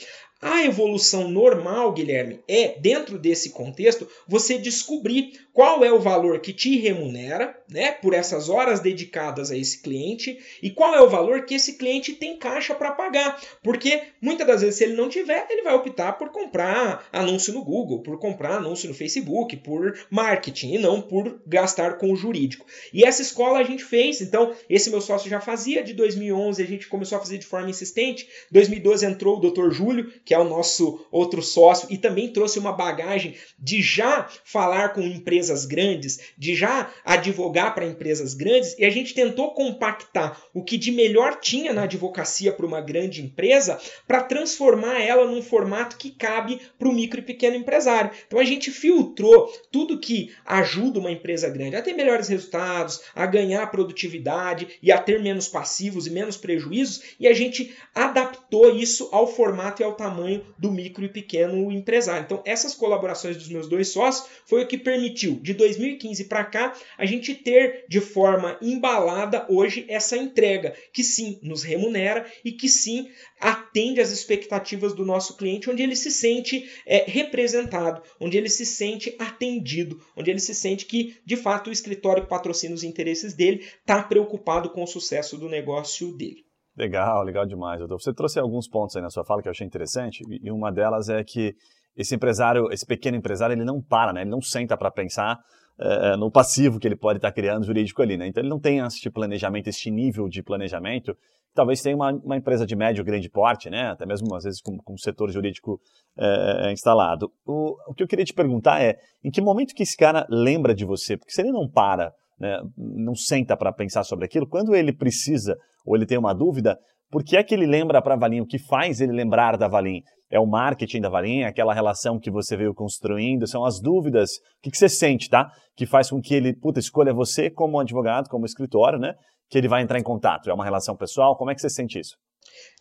A 0.44 0.64
evolução 0.64 1.28
normal, 1.28 1.92
Guilherme, 1.92 2.40
é, 2.48 2.76
dentro 2.80 3.16
desse 3.16 3.50
contexto, 3.50 4.08
você 4.26 4.58
descobrir 4.58 5.40
qual 5.52 5.84
é 5.84 5.92
o 5.92 6.00
valor 6.00 6.40
que 6.40 6.52
te 6.52 6.78
remunera, 6.78 7.56
né, 7.68 7.92
por 7.92 8.12
essas 8.12 8.48
horas 8.48 8.80
dedicadas 8.80 9.50
a 9.50 9.56
esse 9.56 9.80
cliente 9.80 10.38
e 10.62 10.70
qual 10.70 10.94
é 10.94 11.00
o 11.00 11.08
valor 11.08 11.44
que 11.44 11.54
esse 11.54 11.74
cliente 11.74 12.14
tem 12.14 12.36
caixa 12.36 12.74
para 12.74 12.90
pagar. 12.90 13.40
Porque 13.62 14.02
muitas 14.20 14.46
das 14.46 14.62
vezes, 14.62 14.76
se 14.76 14.84
ele 14.84 14.94
não 14.94 15.08
tiver, 15.08 15.46
ele 15.48 15.62
vai 15.62 15.74
optar 15.74 16.14
por 16.14 16.30
comprar 16.30 17.06
anúncio 17.12 17.52
no 17.52 17.64
Google, 17.64 18.00
por 18.00 18.18
comprar 18.18 18.56
anúncio 18.56 18.88
no 18.88 18.94
Facebook, 18.94 19.56
por 19.58 19.96
marketing 20.10 20.74
e 20.74 20.78
não 20.78 21.00
por 21.00 21.40
gastar 21.46 21.98
com 21.98 22.12
o 22.12 22.16
jurídico. 22.16 22.66
E 22.92 23.04
essa 23.04 23.22
escola 23.22 23.58
a 23.58 23.64
gente 23.64 23.84
fez, 23.84 24.20
então, 24.20 24.52
esse 24.68 24.90
meu 24.90 25.00
sócio 25.00 25.30
já 25.30 25.40
fazia 25.40 25.84
de 25.84 25.92
2011, 25.92 26.62
a 26.62 26.66
gente 26.66 26.88
começou 26.88 27.16
a 27.16 27.20
fazer 27.20 27.38
de 27.38 27.46
forma 27.46 27.70
insistente. 27.70 28.28
2012 28.50 29.06
entrou 29.06 29.38
o 29.38 29.50
Dr. 29.50 29.70
Júlio, 29.70 30.12
que 30.24 30.31
que 30.32 30.36
é 30.36 30.38
o 30.38 30.48
nosso 30.48 31.04
outro 31.10 31.42
sócio, 31.42 31.88
e 31.90 31.98
também 31.98 32.32
trouxe 32.32 32.58
uma 32.58 32.72
bagagem 32.72 33.36
de 33.58 33.82
já 33.82 34.26
falar 34.42 34.94
com 34.94 35.02
empresas 35.02 35.66
grandes, 35.66 36.20
de 36.38 36.54
já 36.54 36.90
advogar 37.04 37.74
para 37.74 37.84
empresas 37.84 38.32
grandes, 38.32 38.74
e 38.78 38.86
a 38.86 38.88
gente 38.88 39.12
tentou 39.12 39.52
compactar 39.52 40.40
o 40.54 40.64
que 40.64 40.78
de 40.78 40.90
melhor 40.90 41.38
tinha 41.38 41.74
na 41.74 41.82
advocacia 41.82 42.50
para 42.50 42.64
uma 42.64 42.80
grande 42.80 43.20
empresa 43.20 43.78
para 44.08 44.22
transformar 44.22 45.02
ela 45.02 45.26
num 45.26 45.42
formato 45.42 45.98
que 45.98 46.10
cabe 46.10 46.58
para 46.78 46.88
o 46.88 46.94
micro 46.94 47.20
e 47.20 47.24
pequeno 47.24 47.56
empresário. 47.56 48.10
Então 48.26 48.38
a 48.38 48.44
gente 48.44 48.70
filtrou 48.70 49.52
tudo 49.70 50.00
que 50.00 50.32
ajuda 50.46 50.98
uma 50.98 51.12
empresa 51.12 51.50
grande 51.50 51.76
a 51.76 51.82
ter 51.82 51.92
melhores 51.92 52.28
resultados, 52.28 53.02
a 53.14 53.26
ganhar 53.26 53.70
produtividade 53.70 54.78
e 54.82 54.90
a 54.90 54.96
ter 54.96 55.20
menos 55.20 55.46
passivos 55.46 56.06
e 56.06 56.10
menos 56.10 56.38
prejuízos, 56.38 57.02
e 57.20 57.28
a 57.28 57.34
gente 57.34 57.76
adaptou 57.94 58.74
isso 58.74 59.10
ao 59.12 59.26
formato 59.26 59.82
e 59.82 59.84
ao 59.84 59.92
tamanho 59.92 60.21
do 60.58 60.70
micro 60.70 61.04
e 61.04 61.08
pequeno 61.08 61.70
empresário. 61.70 62.24
Então 62.24 62.42
essas 62.44 62.74
colaborações 62.74 63.36
dos 63.36 63.48
meus 63.48 63.68
dois 63.68 63.88
sócios 63.88 64.28
foi 64.46 64.62
o 64.62 64.66
que 64.66 64.78
permitiu 64.78 65.38
de 65.40 65.54
2015 65.54 66.24
para 66.24 66.44
cá 66.44 66.74
a 66.98 67.06
gente 67.06 67.34
ter 67.34 67.84
de 67.88 68.00
forma 68.00 68.58
embalada 68.60 69.46
hoje 69.48 69.84
essa 69.88 70.16
entrega 70.16 70.74
que 70.92 71.02
sim 71.02 71.38
nos 71.42 71.62
remunera 71.62 72.26
e 72.44 72.52
que 72.52 72.68
sim 72.68 73.10
atende 73.40 74.00
às 74.00 74.10
expectativas 74.10 74.94
do 74.94 75.04
nosso 75.04 75.36
cliente, 75.36 75.68
onde 75.68 75.82
ele 75.82 75.96
se 75.96 76.10
sente 76.10 76.70
é, 76.86 77.04
representado, 77.06 78.02
onde 78.20 78.38
ele 78.38 78.48
se 78.48 78.64
sente 78.64 79.14
atendido, 79.18 80.00
onde 80.16 80.30
ele 80.30 80.40
se 80.40 80.54
sente 80.54 80.86
que, 80.86 81.16
de 81.26 81.36
fato, 81.36 81.68
o 81.68 81.72
escritório 81.72 82.22
que 82.22 82.28
patrocina 82.28 82.74
os 82.74 82.84
interesses 82.84 83.34
dele 83.34 83.66
está 83.80 84.02
preocupado 84.02 84.70
com 84.70 84.82
o 84.82 84.86
sucesso 84.86 85.36
do 85.36 85.48
negócio 85.48 86.16
dele. 86.16 86.44
Legal, 86.76 87.22
legal 87.22 87.46
demais. 87.46 87.80
Você 87.88 88.12
trouxe 88.12 88.38
alguns 88.38 88.68
pontos 88.68 88.96
aí 88.96 89.02
na 89.02 89.10
sua 89.10 89.24
fala 89.24 89.42
que 89.42 89.48
eu 89.48 89.50
achei 89.50 89.66
interessante, 89.66 90.22
e 90.28 90.50
uma 90.50 90.70
delas 90.72 91.08
é 91.08 91.22
que 91.22 91.54
esse 91.94 92.14
empresário, 92.14 92.72
esse 92.72 92.86
pequeno 92.86 93.16
empresário, 93.16 93.54
ele 93.54 93.64
não 93.64 93.80
para, 93.80 94.12
né? 94.12 94.22
ele 94.22 94.30
não 94.30 94.40
senta 94.40 94.76
para 94.76 94.90
pensar 94.90 95.38
é, 95.78 96.16
no 96.16 96.30
passivo 96.30 96.78
que 96.78 96.88
ele 96.88 96.96
pode 96.96 97.18
estar 97.18 97.28
tá 97.28 97.34
criando 97.34 97.66
jurídico 97.66 98.00
ali. 98.00 98.16
Né? 98.16 98.26
Então 98.26 98.42
ele 98.42 98.48
não 98.48 98.58
tem 98.58 98.78
este 98.78 99.10
planejamento, 99.10 99.68
este 99.68 99.90
nível 99.90 100.28
de 100.28 100.42
planejamento 100.42 101.14
talvez 101.54 101.82
tenha 101.82 101.94
uma, 101.94 102.12
uma 102.12 102.36
empresa 102.36 102.66
de 102.66 102.74
médio, 102.74 103.04
grande 103.04 103.28
porte, 103.28 103.68
né? 103.70 103.90
até 103.90 104.06
mesmo 104.06 104.34
às 104.34 104.44
vezes 104.44 104.60
com, 104.60 104.78
com 104.78 104.96
setor 104.96 105.30
jurídico 105.30 105.80
é, 106.16 106.72
instalado. 106.72 107.30
O, 107.46 107.76
o 107.90 107.94
que 107.94 108.02
eu 108.02 108.08
queria 108.08 108.24
te 108.24 108.32
perguntar 108.32 108.82
é, 108.82 108.96
em 109.22 109.30
que 109.30 109.40
momento 109.40 109.74
que 109.74 109.82
esse 109.82 109.96
cara 109.96 110.26
lembra 110.28 110.74
de 110.74 110.84
você? 110.84 111.16
Porque 111.16 111.32
se 111.32 111.40
ele 111.42 111.52
não 111.52 111.68
para, 111.68 112.12
né, 112.38 112.58
não 112.76 113.14
senta 113.14 113.56
para 113.56 113.72
pensar 113.72 114.04
sobre 114.04 114.24
aquilo, 114.24 114.46
quando 114.46 114.74
ele 114.74 114.92
precisa 114.92 115.56
ou 115.84 115.96
ele 115.96 116.06
tem 116.06 116.18
uma 116.18 116.34
dúvida, 116.34 116.78
por 117.10 117.22
que 117.22 117.36
é 117.36 117.42
que 117.42 117.54
ele 117.54 117.66
lembra 117.66 118.00
para 118.00 118.14
a 118.14 118.18
Valim? 118.18 118.40
O 118.40 118.46
que 118.46 118.58
faz 118.58 119.00
ele 119.00 119.12
lembrar 119.12 119.56
da 119.56 119.68
Valim? 119.68 120.00
É 120.30 120.40
o 120.40 120.46
marketing 120.46 121.00
da 121.00 121.10
Valim, 121.10 121.40
é 121.40 121.46
aquela 121.46 121.74
relação 121.74 122.18
que 122.18 122.30
você 122.30 122.56
veio 122.56 122.72
construindo, 122.72 123.46
são 123.46 123.64
as 123.64 123.80
dúvidas, 123.80 124.30
o 124.30 124.62
que, 124.62 124.70
que 124.70 124.78
você 124.78 124.88
sente, 124.88 125.28
tá? 125.28 125.50
Que 125.76 125.84
faz 125.84 126.08
com 126.08 126.22
que 126.22 126.34
ele, 126.34 126.54
puta, 126.54 126.80
escolha 126.80 127.12
você 127.12 127.50
como 127.50 127.78
advogado, 127.78 128.30
como 128.30 128.46
escritório, 128.46 128.98
né? 128.98 129.14
que 129.52 129.58
ele 129.58 129.68
vai 129.68 129.82
entrar 129.82 129.98
em 129.98 130.02
contato? 130.02 130.48
É 130.48 130.54
uma 130.54 130.64
relação 130.64 130.96
pessoal? 130.96 131.36
Como 131.36 131.50
é 131.50 131.54
que 131.54 131.60
você 131.60 131.68
sente 131.68 132.00
isso? 132.00 132.16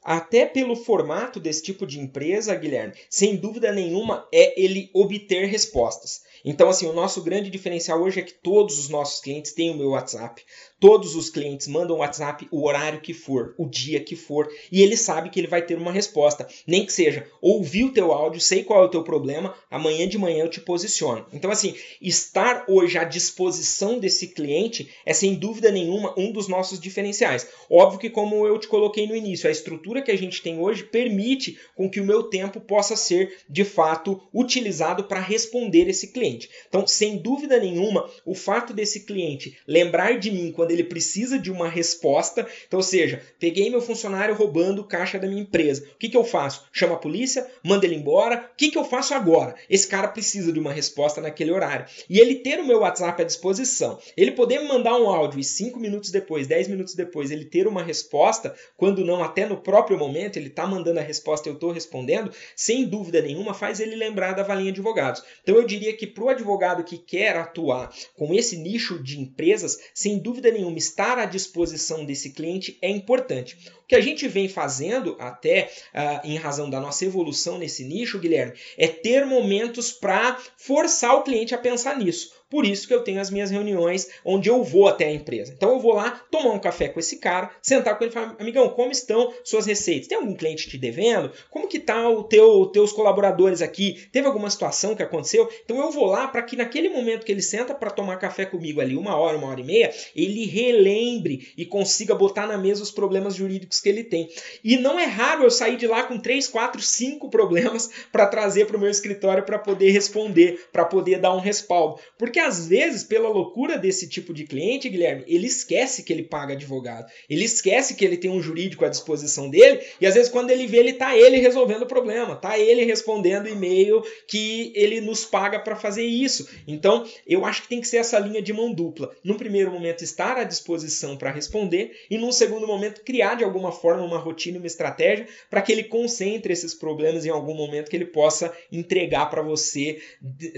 Até 0.03 0.45
pelo 0.45 0.75
formato 0.75 1.39
desse 1.39 1.61
tipo 1.61 1.85
de 1.85 1.99
empresa, 1.99 2.55
Guilherme, 2.55 2.93
sem 3.09 3.35
dúvida 3.35 3.71
nenhuma 3.71 4.27
é 4.31 4.59
ele 4.59 4.89
obter 4.93 5.45
respostas. 5.45 6.21
Então, 6.43 6.69
assim, 6.69 6.87
o 6.87 6.93
nosso 6.93 7.21
grande 7.21 7.51
diferencial 7.51 8.01
hoje 8.01 8.19
é 8.19 8.23
que 8.23 8.33
todos 8.33 8.79
os 8.79 8.89
nossos 8.89 9.21
clientes 9.21 9.53
têm 9.53 9.69
o 9.69 9.77
meu 9.77 9.89
WhatsApp. 9.89 10.43
Todos 10.79 11.15
os 11.15 11.29
clientes 11.29 11.67
mandam 11.67 11.97
WhatsApp 11.97 12.47
o 12.51 12.65
horário 12.65 13.01
que 13.01 13.13
for, 13.13 13.53
o 13.55 13.69
dia 13.69 13.99
que 13.99 14.15
for, 14.15 14.49
e 14.71 14.81
ele 14.81 14.97
sabe 14.97 15.29
que 15.29 15.39
ele 15.39 15.47
vai 15.47 15.61
ter 15.61 15.77
uma 15.77 15.91
resposta. 15.91 16.47
Nem 16.65 16.83
que 16.83 16.91
seja, 16.91 17.27
ouvi 17.39 17.83
o 17.83 17.93
teu 17.93 18.11
áudio, 18.11 18.41
sei 18.41 18.63
qual 18.63 18.81
é 18.81 18.85
o 18.87 18.89
teu 18.89 19.03
problema, 19.03 19.53
amanhã 19.69 20.07
de 20.07 20.17
manhã 20.17 20.43
eu 20.43 20.49
te 20.49 20.59
posiciono. 20.59 21.27
Então, 21.31 21.51
assim, 21.51 21.75
estar 22.01 22.65
hoje 22.67 22.97
à 22.97 23.03
disposição 23.03 23.99
desse 23.99 24.29
cliente 24.29 24.89
é 25.05 25.13
sem 25.13 25.35
dúvida 25.35 25.71
nenhuma 25.71 26.15
um 26.17 26.31
dos 26.31 26.47
nossos 26.47 26.79
diferenciais. 26.79 27.47
Óbvio 27.69 27.99
que, 27.99 28.09
como 28.09 28.47
eu 28.47 28.57
te 28.57 28.67
coloquei 28.67 29.05
no 29.05 29.15
início, 29.15 29.47
a 29.47 29.51
estrutura 29.51 29.90
que 29.99 30.11
a 30.11 30.17
gente 30.17 30.41
tem 30.41 30.59
hoje 30.59 30.83
permite 30.83 31.59
com 31.75 31.89
que 31.89 31.99
o 31.99 32.05
meu 32.05 32.23
tempo 32.23 32.59
possa 32.59 32.95
ser 32.95 33.37
de 33.49 33.63
fato 33.63 34.21
utilizado 34.33 35.03
para 35.03 35.19
responder 35.19 35.89
esse 35.89 36.07
cliente. 36.07 36.49
Então, 36.67 36.87
sem 36.87 37.17
dúvida 37.17 37.59
nenhuma, 37.59 38.09
o 38.25 38.33
fato 38.33 38.73
desse 38.73 39.01
cliente 39.01 39.57
lembrar 39.67 40.17
de 40.17 40.31
mim 40.31 40.51
quando 40.51 40.61
quando 40.61 40.71
ele 40.71 40.83
precisa 40.83 41.37
de 41.37 41.51
uma 41.51 41.67
resposta. 41.67 42.47
Então, 42.67 42.79
ou 42.79 42.83
seja, 42.83 43.21
peguei 43.39 43.69
meu 43.69 43.81
funcionário 43.81 44.35
roubando 44.35 44.83
caixa 44.83 45.19
da 45.19 45.27
minha 45.27 45.41
empresa. 45.41 45.83
O 45.95 45.97
que, 45.97 46.07
que 46.07 46.15
eu 46.15 46.23
faço? 46.23 46.65
Chama 46.71 46.93
a 46.93 46.99
polícia, 46.99 47.45
manda 47.63 47.85
ele 47.85 47.95
embora. 47.95 48.49
O 48.53 48.55
que, 48.55 48.71
que 48.71 48.77
eu 48.77 48.85
faço 48.85 49.13
agora? 49.13 49.55
Esse 49.69 49.87
cara 49.87 50.07
precisa 50.07 50.53
de 50.53 50.59
uma 50.59 50.71
resposta 50.71 51.19
naquele 51.19 51.51
horário. 51.51 51.85
E 52.09 52.19
ele 52.19 52.35
ter 52.35 52.59
o 52.59 52.65
meu 52.65 52.79
WhatsApp 52.79 53.21
à 53.21 53.25
disposição, 53.25 53.99
ele 54.15 54.31
poder 54.31 54.61
me 54.61 54.67
mandar 54.67 54.95
um 54.95 55.09
áudio 55.09 55.39
e 55.39 55.43
cinco 55.43 55.79
minutos 55.79 56.09
depois, 56.09 56.47
dez 56.47 56.67
minutos 56.67 56.95
depois, 56.95 57.31
ele 57.31 57.45
ter 57.45 57.67
uma 57.67 57.83
resposta, 57.83 58.55
quando 58.77 59.03
não 59.03 59.23
até 59.23 59.45
no 59.45 59.57
próprio 59.57 59.80
momento, 59.97 60.37
ele 60.37 60.47
está 60.47 60.67
mandando 60.67 60.99
a 60.99 61.03
resposta 61.03 61.47
eu 61.47 61.53
estou 61.53 61.71
respondendo, 61.71 62.31
sem 62.55 62.87
dúvida 62.87 63.21
nenhuma, 63.21 63.53
faz 63.53 63.79
ele 63.79 63.95
lembrar 63.95 64.33
da 64.33 64.43
valinha 64.43 64.71
de 64.71 64.81
advogados. 64.81 65.23
Então 65.43 65.55
eu 65.55 65.65
diria 65.65 65.95
que 65.95 66.07
para 66.07 66.23
o 66.23 66.29
advogado 66.29 66.83
que 66.83 66.97
quer 66.97 67.37
atuar 67.37 67.93
com 68.15 68.33
esse 68.33 68.57
nicho 68.57 69.01
de 69.01 69.19
empresas, 69.19 69.77
sem 69.93 70.19
dúvida 70.19 70.51
nenhuma, 70.51 70.77
estar 70.77 71.17
à 71.19 71.25
disposição 71.25 72.03
desse 72.03 72.31
cliente 72.31 72.77
é 72.81 72.89
importante. 72.89 73.57
Que 73.91 73.95
a 73.97 73.99
gente 73.99 74.25
vem 74.25 74.47
fazendo, 74.47 75.17
até 75.19 75.69
uh, 75.93 76.25
em 76.25 76.37
razão 76.37 76.69
da 76.69 76.79
nossa 76.79 77.03
evolução 77.03 77.57
nesse 77.57 77.83
nicho, 77.83 78.19
Guilherme, 78.19 78.53
é 78.77 78.87
ter 78.87 79.25
momentos 79.25 79.91
para 79.91 80.37
forçar 80.55 81.13
o 81.15 81.23
cliente 81.23 81.53
a 81.53 81.57
pensar 81.57 81.97
nisso. 81.97 82.31
Por 82.51 82.65
isso 82.65 82.85
que 82.85 82.93
eu 82.93 83.01
tenho 83.01 83.21
as 83.21 83.31
minhas 83.31 83.49
reuniões 83.49 84.09
onde 84.25 84.49
eu 84.49 84.61
vou 84.61 84.85
até 84.85 85.05
a 85.05 85.13
empresa. 85.13 85.53
Então 85.55 85.71
eu 85.71 85.79
vou 85.79 85.93
lá 85.93 86.21
tomar 86.29 86.51
um 86.51 86.59
café 86.59 86.89
com 86.89 86.99
esse 86.99 87.17
cara, 87.17 87.49
sentar 87.61 87.97
com 87.97 88.03
ele 88.03 88.11
e 88.11 88.13
falar: 88.13 88.35
"Amigão, 88.37 88.67
como 88.69 88.91
estão 88.91 89.33
suas 89.41 89.65
receitas? 89.65 90.09
Tem 90.09 90.17
algum 90.17 90.35
cliente 90.35 90.69
te 90.69 90.77
devendo? 90.77 91.31
Como 91.49 91.69
que 91.69 91.79
tá 91.79 92.09
o 92.09 92.25
teu 92.25 92.65
teus 92.65 92.91
colaboradores 92.91 93.61
aqui? 93.61 94.05
Teve 94.11 94.27
alguma 94.27 94.49
situação 94.49 94.93
que 94.93 95.01
aconteceu?" 95.01 95.49
Então 95.63 95.77
eu 95.77 95.91
vou 95.91 96.05
lá 96.05 96.27
para 96.27 96.41
que 96.41 96.57
naquele 96.57 96.89
momento 96.89 97.25
que 97.25 97.31
ele 97.31 97.41
senta 97.41 97.73
para 97.73 97.89
tomar 97.89 98.17
café 98.17 98.45
comigo 98.45 98.81
ali, 98.81 98.97
uma 98.97 99.15
hora, 99.15 99.37
uma 99.37 99.47
hora 99.47 99.61
e 99.61 99.63
meia, 99.63 99.93
ele 100.13 100.45
relembre 100.45 101.53
e 101.55 101.65
consiga 101.65 102.13
botar 102.13 102.47
na 102.47 102.57
mesa 102.57 102.83
os 102.83 102.91
problemas 102.91 103.33
jurídicos 103.33 103.79
que 103.81 103.89
ele 103.89 104.03
tem. 104.03 104.29
E 104.63 104.77
não 104.77 104.99
é 104.99 105.05
raro 105.05 105.43
eu 105.43 105.51
sair 105.51 105.77
de 105.77 105.87
lá 105.87 106.03
com 106.03 106.17
três, 106.17 106.47
quatro, 106.47 106.81
cinco 106.81 107.29
problemas 107.29 107.89
para 108.11 108.27
trazer 108.27 108.65
para 108.65 108.77
o 108.77 108.79
meu 108.79 108.89
escritório 108.89 109.43
para 109.43 109.59
poder 109.59 109.91
responder, 109.91 110.67
para 110.71 110.85
poder 110.85 111.19
dar 111.19 111.35
um 111.35 111.39
respaldo. 111.39 111.99
Porque 112.17 112.39
às 112.39 112.67
vezes, 112.67 113.03
pela 113.03 113.29
loucura 113.29 113.77
desse 113.77 114.07
tipo 114.07 114.33
de 114.33 114.45
cliente, 114.45 114.89
Guilherme, 114.89 115.23
ele 115.27 115.47
esquece 115.47 116.03
que 116.03 116.13
ele 116.13 116.23
paga 116.23 116.53
advogado. 116.53 117.11
Ele 117.29 117.43
esquece 117.43 117.95
que 117.95 118.05
ele 118.05 118.17
tem 118.17 118.29
um 118.29 118.41
jurídico 118.41 118.85
à 118.85 118.89
disposição 118.89 119.49
dele 119.49 119.81
e 119.99 120.05
às 120.05 120.13
vezes 120.13 120.31
quando 120.31 120.51
ele 120.51 120.67
vê, 120.67 120.77
ele 120.77 120.93
tá 120.93 121.17
ele 121.17 121.37
resolvendo 121.37 121.83
o 121.83 121.87
problema, 121.87 122.35
tá 122.35 122.57
ele 122.57 122.83
respondendo 122.83 123.47
e-mail 123.47 124.03
que 124.27 124.71
ele 124.75 125.01
nos 125.01 125.25
paga 125.25 125.59
para 125.59 125.75
fazer 125.75 126.03
isso. 126.03 126.47
Então, 126.67 127.05
eu 127.25 127.45
acho 127.45 127.63
que 127.63 127.69
tem 127.69 127.81
que 127.81 127.87
ser 127.87 127.97
essa 127.97 128.19
linha 128.19 128.41
de 128.41 128.53
mão 128.53 128.73
dupla. 128.73 129.11
Num 129.23 129.37
primeiro 129.37 129.71
momento 129.71 130.03
estar 130.03 130.37
à 130.37 130.43
disposição 130.43 131.17
para 131.17 131.31
responder 131.31 131.91
e 132.09 132.17
num 132.17 132.31
segundo 132.31 132.67
momento 132.67 133.01
criar 133.03 133.35
de 133.35 133.43
alguma 133.43 133.70
forma 133.71 134.03
uma 134.03 134.17
rotina, 134.17 134.57
uma 134.57 134.67
estratégia 134.67 135.27
para 135.49 135.61
que 135.61 135.71
ele 135.71 135.83
concentre 135.83 136.53
esses 136.53 136.73
problemas 136.73 137.25
em 137.25 137.29
algum 137.29 137.53
momento 137.53 137.89
que 137.89 137.95
ele 137.95 138.05
possa 138.05 138.53
entregar 138.71 139.29
para 139.29 139.41
você 139.41 140.01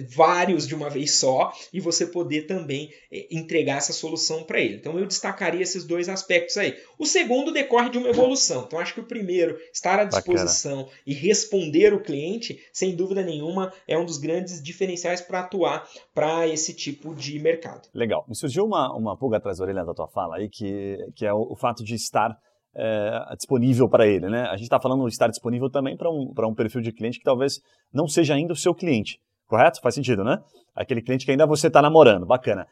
vários 0.10 0.67
de 0.67 0.76
uma 0.76 0.89
vez 0.89 1.12
só 1.12 1.52
e 1.71 1.80
você 1.80 2.08
poder 2.08 2.43
também 2.47 2.91
é, 3.12 3.28
entregar 3.32 3.78
essa 3.78 3.93
solução 3.93 4.43
para 4.43 4.60
ele. 4.60 4.76
Então 4.76 4.97
eu 4.97 5.06
destacaria 5.06 5.62
esses 5.62 5.84
dois 5.84 6.10
aspectos 6.10 6.58
aí. 6.58 6.76
O 6.97 7.06
segundo 7.06 7.52
decorre 7.52 7.89
de 7.89 7.97
uma 7.97 8.10
evolução. 8.10 8.63
Então 8.65 8.80
acho 8.80 8.93
que 8.93 8.99
o 8.99 9.06
primeiro, 9.06 9.58
estar 9.71 9.99
à 9.99 10.04
disposição 10.04 10.84
Bacana. 10.84 10.97
e 11.06 11.13
responder 11.13 11.93
o 11.93 12.02
cliente, 12.02 12.60
sem 12.71 12.95
dúvida 12.95 13.23
nenhuma, 13.23 13.73
é 13.88 13.97
um 13.97 14.06
dos 14.06 14.17
grandes 14.17 14.62
diferenciais 14.62 15.21
para 15.21 15.39
atuar 15.41 15.88
para 16.13 16.47
esse 16.47 16.73
tipo 16.73 17.13
de 17.15 17.39
mercado. 17.39 17.88
Legal. 17.93 18.26
Me 18.28 18.36
surgiu 18.36 18.65
uma, 18.65 18.95
uma 18.95 19.17
pulga 19.17 19.38
atrás 19.38 19.58
da 19.58 19.63
orelha 19.63 19.86
da 19.86 19.93
tua 19.93 20.08
fala 20.08 20.38
aí, 20.38 20.49
que, 20.49 20.97
que 21.15 21.26
é 21.26 21.34
o, 21.34 21.52
o 21.52 21.56
fato 21.56 21.84
de 21.84 21.95
estar 21.95 22.38
é, 22.75 23.36
disponível 23.36 23.88
para 23.88 24.07
ele. 24.07 24.29
Né? 24.29 24.41
A 24.43 24.55
gente 24.55 24.63
está 24.63 24.79
falando 24.79 25.05
de 25.05 25.12
estar 25.12 25.27
disponível 25.27 25.69
também 25.69 25.95
para 25.95 26.09
um, 26.09 26.33
um 26.49 26.55
perfil 26.55 26.81
de 26.81 26.91
cliente 26.91 27.19
que 27.19 27.23
talvez 27.23 27.59
não 27.93 28.07
seja 28.07 28.33
ainda 28.33 28.53
o 28.53 28.55
seu 28.55 28.73
cliente. 28.73 29.19
Correto? 29.47 29.81
Faz 29.81 29.95
sentido, 29.95 30.23
né? 30.23 30.38
Aquele 30.75 31.01
cliente 31.01 31.25
que 31.25 31.31
ainda 31.31 31.45
você 31.45 31.67
está 31.67 31.81
namorando. 31.81 32.25
Bacana. 32.25 32.65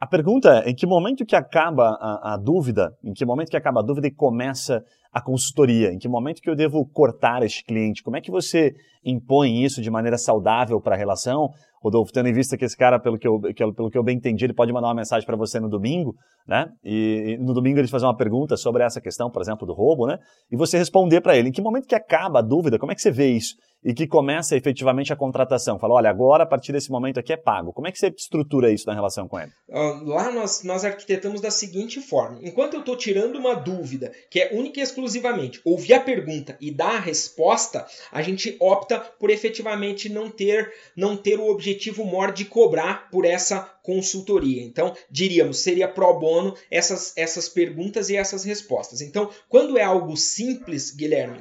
A 0.00 0.06
pergunta 0.06 0.64
é, 0.64 0.70
em 0.70 0.74
que 0.74 0.86
momento 0.86 1.24
que 1.24 1.36
acaba 1.36 1.90
a, 2.00 2.34
a, 2.34 2.36
dúvida, 2.36 2.90
em 3.04 3.12
que 3.12 3.24
momento 3.24 3.50
que 3.50 3.56
acaba 3.56 3.80
a 3.80 3.84
dúvida 3.84 4.08
e 4.08 4.10
começa 4.10 4.82
a 5.12 5.22
consultoria? 5.22 5.92
Em 5.92 5.98
que 5.98 6.08
momento 6.08 6.40
que 6.40 6.50
eu 6.50 6.56
devo 6.56 6.84
cortar 6.90 7.42
este 7.44 7.64
cliente? 7.64 8.02
Como 8.02 8.16
é 8.16 8.20
que 8.20 8.30
você 8.30 8.72
impõe 9.04 9.62
isso 9.62 9.80
de 9.80 9.90
maneira 9.90 10.18
saudável 10.18 10.80
para 10.80 10.96
a 10.96 10.98
relação? 10.98 11.50
Rodolfo, 11.82 12.12
tendo 12.12 12.28
em 12.28 12.32
vista 12.32 12.56
que 12.56 12.64
esse 12.64 12.76
cara, 12.76 12.98
pelo 12.98 13.18
que 13.18 13.26
eu, 13.26 13.40
pelo 13.74 13.90
que 13.90 13.98
eu 13.98 14.02
bem 14.02 14.16
entendi, 14.16 14.44
ele 14.44 14.54
pode 14.54 14.72
mandar 14.72 14.88
uma 14.88 14.94
mensagem 14.94 15.26
para 15.26 15.36
você 15.36 15.58
no 15.58 15.68
domingo, 15.68 16.14
né? 16.46 16.66
E, 16.84 17.34
e, 17.34 17.38
no 17.38 17.52
domingo 17.52 17.78
ele 17.78 17.88
fazer 17.88 18.06
uma 18.06 18.16
pergunta 18.16 18.56
sobre 18.56 18.84
essa 18.84 19.00
questão, 19.00 19.30
por 19.30 19.42
exemplo, 19.42 19.66
do 19.66 19.72
roubo, 19.72 20.06
né? 20.06 20.18
E 20.50 20.56
você 20.56 20.78
responder 20.78 21.20
para 21.20 21.36
ele. 21.36 21.48
Em 21.48 21.52
que 21.52 21.60
momento 21.60 21.86
que 21.86 21.94
acaba 21.94 22.38
a 22.38 22.42
dúvida? 22.42 22.78
Como 22.78 22.92
é 22.92 22.94
que 22.94 23.02
você 23.02 23.10
vê 23.10 23.30
isso? 23.30 23.56
e 23.84 23.92
que 23.92 24.06
começa 24.06 24.56
efetivamente 24.56 25.12
a 25.12 25.16
contratação? 25.16 25.78
Fala, 25.78 25.94
olha, 25.94 26.10
agora 26.10 26.44
a 26.44 26.46
partir 26.46 26.72
desse 26.72 26.90
momento 26.90 27.18
aqui 27.18 27.32
é 27.32 27.36
pago. 27.36 27.72
Como 27.72 27.88
é 27.88 27.92
que 27.92 27.98
você 27.98 28.08
estrutura 28.08 28.70
isso 28.70 28.86
na 28.86 28.94
relação 28.94 29.26
com 29.26 29.38
ele? 29.38 29.50
lá 30.04 30.30
nós, 30.30 30.62
nós 30.62 30.84
arquitetamos 30.84 31.40
da 31.40 31.50
seguinte 31.50 32.00
forma: 32.00 32.38
enquanto 32.42 32.74
eu 32.74 32.80
estou 32.80 32.96
tirando 32.96 33.36
uma 33.36 33.54
dúvida, 33.54 34.12
que 34.30 34.40
é 34.40 34.54
única 34.54 34.80
e 34.80 34.82
exclusivamente 34.82 35.60
ouvir 35.64 35.94
a 35.94 36.00
pergunta 36.00 36.56
e 36.60 36.70
dar 36.70 36.96
a 36.96 37.00
resposta, 37.00 37.86
a 38.10 38.22
gente 38.22 38.56
opta 38.60 39.00
por 39.18 39.30
efetivamente 39.30 40.08
não 40.08 40.30
ter, 40.30 40.70
não 40.96 41.16
ter 41.16 41.40
o 41.40 41.48
objetivo 41.48 41.71
maior 42.04 42.32
de 42.32 42.44
cobrar 42.44 43.10
por 43.10 43.24
essa 43.24 43.60
consultoria. 43.82 44.62
Então, 44.62 44.94
diríamos, 45.10 45.58
seria 45.58 45.88
pro 45.88 46.18
bono 46.18 46.54
essas, 46.70 47.12
essas 47.16 47.48
perguntas 47.48 48.10
e 48.10 48.16
essas 48.16 48.44
respostas. 48.44 49.00
Então, 49.00 49.30
quando 49.48 49.76
é 49.76 49.82
algo 49.82 50.16
simples, 50.16 50.90
Guilherme, 50.90 51.38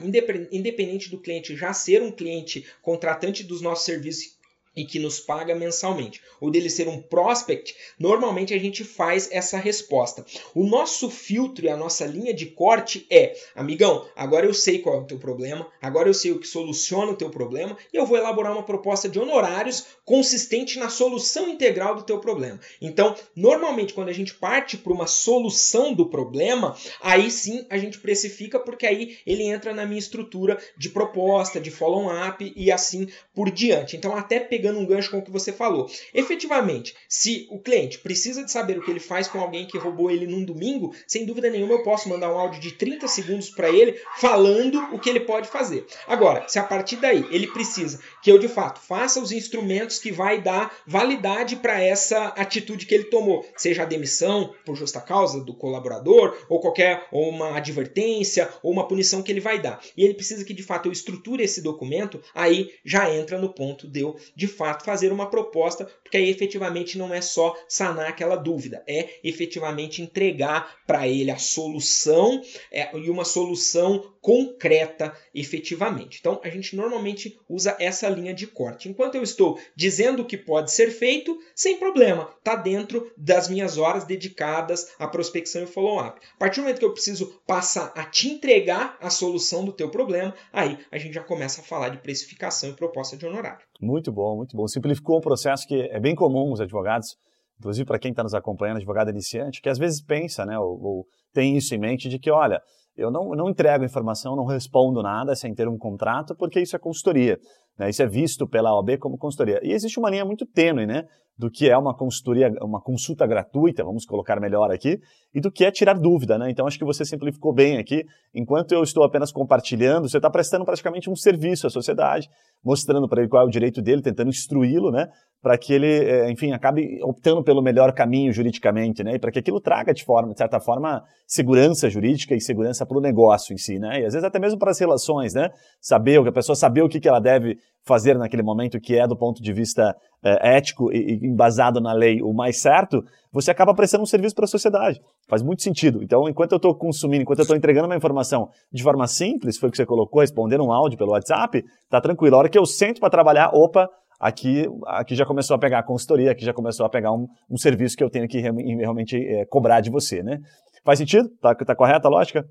independente 0.52 1.10
do 1.10 1.20
cliente 1.20 1.56
já 1.56 1.74
ser 1.74 2.02
um 2.02 2.12
cliente 2.12 2.66
contratante 2.82 3.44
dos 3.44 3.62
nossos 3.62 3.86
serviços 3.86 4.41
e 4.76 4.86
que 4.86 5.00
nos 5.00 5.20
paga 5.20 5.54
mensalmente, 5.54 6.22
ou 6.40 6.50
dele 6.50 6.70
ser 6.70 6.88
um 6.88 7.02
prospect, 7.02 7.76
normalmente 8.00 8.54
a 8.54 8.58
gente 8.58 8.84
faz 8.84 9.30
essa 9.32 9.58
resposta. 9.58 10.26
O 10.56 10.64
nosso 10.64 11.10
filtro 11.10 11.66
e 11.66 11.70
a 11.70 11.78
nossa 11.78 12.06
linha 12.06 12.34
de 12.34 12.48
corte 12.48 13.06
é: 13.10 13.36
amigão, 13.56 14.08
agora 14.16 14.46
eu 14.46 14.54
sei 14.54 14.80
qual 14.80 14.96
é 14.96 15.00
o 15.00 15.06
teu 15.06 15.20
problema, 15.20 15.68
agora 15.82 16.10
eu 16.10 16.14
sei 16.14 16.32
o 16.32 16.40
que 16.40 16.48
soluciona 16.48 17.12
o 17.12 17.16
teu 17.16 17.30
problema 17.30 17.78
e 17.94 17.98
eu 17.98 18.06
vou 18.06 18.18
elaborar 18.18 18.54
uma 18.54 18.64
proposta 18.64 19.10
de 19.10 19.20
honorários 19.20 19.86
consistente 20.06 20.80
na 20.80 20.90
solução 20.90 21.50
integral 21.50 21.96
do 21.96 22.04
teu 22.04 22.20
problema. 22.20 22.60
Então, 22.82 23.16
normalmente 23.36 23.94
quando 23.94 24.10
a 24.10 24.14
gente 24.14 24.34
parte 24.34 24.78
para 24.78 24.94
uma 24.94 25.08
solução 25.08 25.94
do 25.94 26.10
problema, 26.10 26.76
aí 27.02 27.30
sim 27.30 27.66
a 27.70 27.78
gente 27.78 28.00
precifica 28.00 28.60
porque 28.60 28.86
aí 28.86 29.18
ele 29.26 29.44
entra 29.44 29.74
na 29.74 29.86
minha 29.86 30.00
estrutura 30.00 30.58
de 30.78 30.90
proposta, 30.90 31.60
de 31.60 31.72
follow-up 31.72 32.54
e 32.56 32.72
assim 32.72 33.08
por 33.34 33.50
diante. 33.52 33.96
Então, 33.96 34.16
até 34.16 34.40
pegando 34.62 34.80
um 34.80 34.86
gancho 34.86 35.10
com 35.10 35.18
o 35.18 35.22
que 35.24 35.32
você 35.32 35.52
falou. 35.52 35.90
Efetivamente, 36.14 36.96
se 37.10 37.48
o 37.50 37.58
cliente 37.58 37.98
precisa 37.98 38.44
de 38.44 38.52
saber 38.52 38.78
o 38.78 38.84
que 38.84 38.92
ele 38.92 39.00
faz 39.00 39.28
com 39.28 39.40
alguém 39.40 39.66
que 39.66 39.78
roubou 39.78 40.12
ele 40.12 40.28
num 40.28 40.46
domingo, 40.46 40.94
sem 41.08 41.26
dúvida 41.26 41.50
nenhuma 41.50 41.74
eu 41.74 41.84
posso 41.84 42.08
mandar 42.08 42.32
um 42.32 42.38
áudio 42.38 42.62
de 42.62 42.74
30 42.74 43.08
segundos 43.08 43.50
para 43.50 43.72
ele 43.72 44.00
falando 44.18 44.80
o 44.94 45.00
que 45.00 45.10
ele 45.10 45.22
pode 45.22 45.48
fazer. 45.48 45.88
Agora, 46.08 46.48
se 46.48 46.60
a 46.60 46.64
partir 46.64 46.98
daí 46.98 47.26
ele 47.32 47.48
precisa 47.48 48.00
que 48.22 48.32
eu 48.32 48.38
de 48.38 48.48
fato 48.48 48.80
faça 48.80 49.20
os 49.20 49.32
instrumentos 49.32 49.98
que 49.98 50.12
vai 50.12 50.40
dar 50.40 50.72
validade 50.86 51.56
para 51.56 51.82
essa 51.82 52.28
atitude 52.28 52.86
que 52.86 52.94
ele 52.94 53.06
tomou, 53.06 53.44
seja 53.58 53.82
a 53.82 53.86
demissão 53.86 54.54
por 54.64 54.76
justa 54.76 55.02
causa 55.02 55.44
do 55.44 55.56
colaborador 55.56 56.38
ou 56.48 56.60
qualquer 56.60 57.08
ou 57.12 57.30
uma 57.30 57.58
advertência 57.58 58.48
ou 58.62 58.72
uma 58.72 58.88
punição 58.88 59.24
que 59.24 59.32
ele 59.32 59.40
vai 59.40 59.60
dar. 59.60 59.82
E 59.98 60.04
ele 60.04 60.14
precisa 60.14 60.46
que 60.46 60.54
de 60.54 60.62
fato 60.62 60.86
eu 60.86 60.92
estruture 60.92 61.44
esse 61.44 61.62
documento, 61.64 62.22
aí 62.36 62.72
já 62.86 63.12
entra 63.12 63.40
no 63.40 63.50
ponto 63.50 63.88
de 63.88 64.02
eu 64.02 64.16
de 64.36 64.51
fato 64.52 64.86
fazer 64.86 65.12
uma 65.12 65.30
proposta, 65.30 65.86
porque 66.04 66.18
aí 66.18 66.30
efetivamente 66.30 66.98
não 66.98 67.14
é 67.14 67.22
só 67.22 67.56
sanar 67.68 68.08
aquela 68.08 68.36
dúvida, 68.36 68.84
é 68.88 69.10
efetivamente 69.24 70.02
entregar 70.02 70.76
para 70.86 71.08
ele 71.08 71.32
a 71.32 71.38
solução 71.38 72.42
é, 72.72 72.96
e 72.98 73.10
uma 73.10 73.26
solução 73.26 74.14
concreta 74.22 75.14
efetivamente. 75.34 76.20
Então 76.20 76.40
a 76.44 76.50
gente 76.50 76.76
normalmente 76.76 77.40
usa 77.50 77.76
essa 77.80 78.08
linha 78.08 78.34
de 78.34 78.46
corte. 78.46 78.88
Enquanto 78.88 79.16
eu 79.16 79.24
estou 79.24 79.60
dizendo 79.76 80.26
que 80.26 80.38
pode 80.38 80.72
ser 80.72 80.92
feito, 80.92 81.40
sem 81.56 81.78
problema, 81.78 82.30
está 82.38 82.56
dentro 82.56 83.12
das 83.18 83.50
minhas 83.50 83.78
horas 83.78 84.04
dedicadas 84.04 84.92
à 85.00 85.08
prospecção 85.08 85.64
e 85.64 85.68
follow-up. 85.68 86.22
A 86.36 86.38
partir 86.38 86.60
do 86.60 86.64
momento 86.64 86.80
que 86.80 86.86
eu 86.86 86.94
preciso 86.94 87.42
passar 87.48 87.92
a 87.96 88.04
te 88.04 88.30
entregar 88.30 88.98
a 89.02 89.10
solução 89.10 89.66
do 89.66 89.74
teu 89.74 89.90
problema, 89.90 90.36
aí 90.54 90.78
a 90.92 90.98
gente 90.98 91.14
já 91.14 91.24
começa 91.24 91.62
a 91.62 91.64
falar 91.64 91.90
de 91.90 91.98
precificação 91.98 92.70
e 92.70 92.74
proposta 92.74 93.18
de 93.18 93.26
honorário. 93.26 93.66
Muito 93.80 94.12
bom, 94.12 94.38
muito 94.42 94.56
bom. 94.56 94.68
Simplificou 94.68 95.18
um 95.18 95.22
processo 95.22 95.68
que 95.68 95.90
é 95.92 96.00
bem 96.00 96.16
comum 96.16 96.52
os 96.52 96.60
advogados, 96.60 97.16
inclusive 97.60 97.86
para 97.86 98.00
quem 98.00 98.12
está 98.12 98.24
nos 98.24 98.34
acompanhando, 98.34 98.78
advogado 98.78 99.10
iniciante, 99.10 99.62
que 99.62 99.70
às 99.70 99.78
vezes 99.78 100.04
pensa, 100.04 100.46
né, 100.46 100.58
ou, 100.58 100.80
ou 100.82 101.06
tem 101.34 101.56
isso 101.56 101.74
em 101.74 101.80
mente 101.80 102.10
de 102.10 102.20
que, 102.20 102.30
olha, 102.30 102.62
eu 102.96 103.10
não, 103.10 103.30
não 103.30 103.50
entrego 103.50 103.86
informação, 103.86 104.36
não 104.36 104.46
respondo 104.46 105.02
nada 105.02 105.36
sem 105.36 105.54
ter 105.54 105.68
um 105.68 105.78
contrato, 105.78 106.36
porque 106.36 106.60
isso 106.60 106.76
é 106.76 106.80
consultoria. 106.80 107.38
Né? 107.78 107.90
Isso 107.90 108.04
é 108.04 108.08
visto 108.08 108.48
pela 108.48 108.76
OAB 108.76 108.98
como 109.00 109.18
consultoria. 109.18 109.60
E 109.64 109.72
existe 109.72 109.98
uma 109.98 110.10
linha 110.10 110.26
muito 110.26 110.46
tênue, 110.46 110.86
né? 110.86 111.06
Do 111.42 111.50
que 111.50 111.68
é 111.68 111.76
uma 111.76 111.92
consultoria, 111.92 112.54
uma 112.62 112.80
consulta 112.80 113.26
gratuita, 113.26 113.84
vamos 113.84 114.06
colocar 114.06 114.40
melhor 114.40 114.70
aqui, 114.72 115.00
e 115.34 115.42
do 115.42 115.52
que 115.52 115.66
é 115.66 115.72
tirar 115.72 115.96
dúvida, 115.98 116.38
né? 116.38 116.52
Então 116.52 116.68
acho 116.68 116.78
que 116.78 116.86
você 116.86 117.04
simplificou 117.04 117.52
bem 117.52 117.80
aqui. 117.80 118.06
Enquanto 118.32 118.74
eu 118.74 118.84
estou 118.84 119.04
apenas 119.04 119.32
compartilhando, 119.32 120.08
você 120.08 120.18
está 120.18 120.30
prestando 120.30 120.64
praticamente 120.66 121.10
um 121.10 121.16
serviço 121.16 121.66
à 121.66 121.70
sociedade, 121.72 122.30
mostrando 122.64 123.10
para 123.10 123.22
ele 123.22 123.28
qual 123.28 123.42
é 123.42 123.46
o 123.48 123.50
direito 123.50 123.82
dele, 123.82 124.04
tentando 124.04 124.30
instruí-lo, 124.30 124.92
né? 124.92 125.08
Para 125.42 125.58
que 125.58 125.74
ele, 125.74 125.88
é, 125.88 126.30
enfim, 126.30 126.52
acabe 126.52 127.00
optando 127.02 127.44
pelo 127.44 127.60
melhor 127.60 127.92
caminho 127.92 128.32
juridicamente, 128.32 129.04
né? 129.04 129.16
E 129.16 129.20
para 129.20 129.32
que 129.32 129.40
aquilo 129.40 129.60
traga 129.60 129.96
de 129.96 130.06
forma, 130.06 130.34
de 130.34 130.38
certa 130.38 130.60
forma, 130.60 131.02
segurança 131.26 131.90
jurídica 131.90 132.36
e 132.36 132.40
segurança 132.40 132.86
para 132.86 133.00
o 133.00 133.02
negócio 133.02 133.52
em 133.52 133.58
si, 133.58 133.80
né? 133.80 134.02
E 134.02 134.06
às 134.06 134.14
vezes 134.14 134.24
até 134.24 134.38
mesmo 134.38 134.60
para 134.60 134.70
as 134.70 134.80
relações, 134.80 135.34
né? 135.34 135.50
Saber 135.82 136.20
o 136.20 136.24
que 136.24 136.30
a 136.30 136.34
pessoa 136.34 136.56
saber 136.56 136.84
o 136.84 136.88
que, 136.88 137.00
que 137.00 137.10
ela 137.10 137.20
deve 137.20 137.58
fazer 137.86 138.18
naquele 138.18 138.44
momento, 138.44 138.80
que 138.80 138.96
é 138.96 139.08
do 139.08 139.18
ponto 139.18 139.42
de 139.42 139.52
vista 139.54 139.96
é, 140.24 140.58
ético 140.58 140.92
e, 140.92 141.20
e 141.22 141.28
embasado 141.28 141.82
na 141.82 141.94
lei 141.94 142.22
o 142.22 142.34
mais 142.34 142.62
certo, 142.62 143.04
você 143.32 143.50
acaba 143.50 143.74
prestando 143.74 144.04
um 144.04 144.06
serviço 144.06 144.36
para 144.36 144.46
a 144.46 144.48
sociedade. 144.48 145.00
Faz 145.28 145.42
muito 145.42 145.64
sentido. 145.64 146.04
Então, 146.04 146.28
enquanto 146.30 146.52
eu 146.52 146.58
estou 146.58 146.76
consumindo, 146.76 147.24
enquanto 147.24 147.40
eu 147.40 147.44
estou 147.44 147.58
entregando 147.58 147.88
uma 147.88 147.96
informação 147.96 148.50
de 148.72 148.84
forma 148.84 149.08
simples, 149.08 149.58
foi 149.58 149.70
o 149.70 149.72
que 149.72 149.78
você 149.78 149.86
colocou, 149.86 150.22
respondendo 150.22 150.64
um 150.64 150.72
áudio 150.72 150.98
pelo 150.98 151.12
WhatsApp, 151.12 151.64
tá 151.90 152.00
tranquilo. 152.00 152.36
A 152.36 152.40
hora 152.40 152.50
que 152.50 152.58
eu 152.58 152.66
sento 152.66 153.00
para 153.00 153.10
trabalhar, 153.10 153.50
opa, 153.54 153.90
aqui, 154.20 154.68
aqui 154.86 155.16
já 155.16 155.26
começou 155.26 155.56
a 155.56 155.60
pegar 155.60 155.80
a 155.80 155.84
consultoria, 155.84 156.32
aqui 156.32 156.46
já 156.46 156.54
começou 156.54 156.86
a 156.86 156.90
pegar 156.90 157.12
um, 157.12 157.28
um 157.50 157.58
serviço 157.58 157.98
que 157.98 158.04
eu 158.04 158.10
tenho 158.10 158.28
que 158.28 158.40
realmente 158.40 159.18
é, 159.18 159.46
cobrar 159.46 159.82
de 159.82 159.90
você, 159.90 160.22
né? 160.22 160.38
Faz 160.84 161.00
sentido? 161.00 161.30
Tá, 161.42 161.56
tá 161.56 161.76
correta 161.76 162.08
a 162.08 162.12
lógica? 162.12 162.46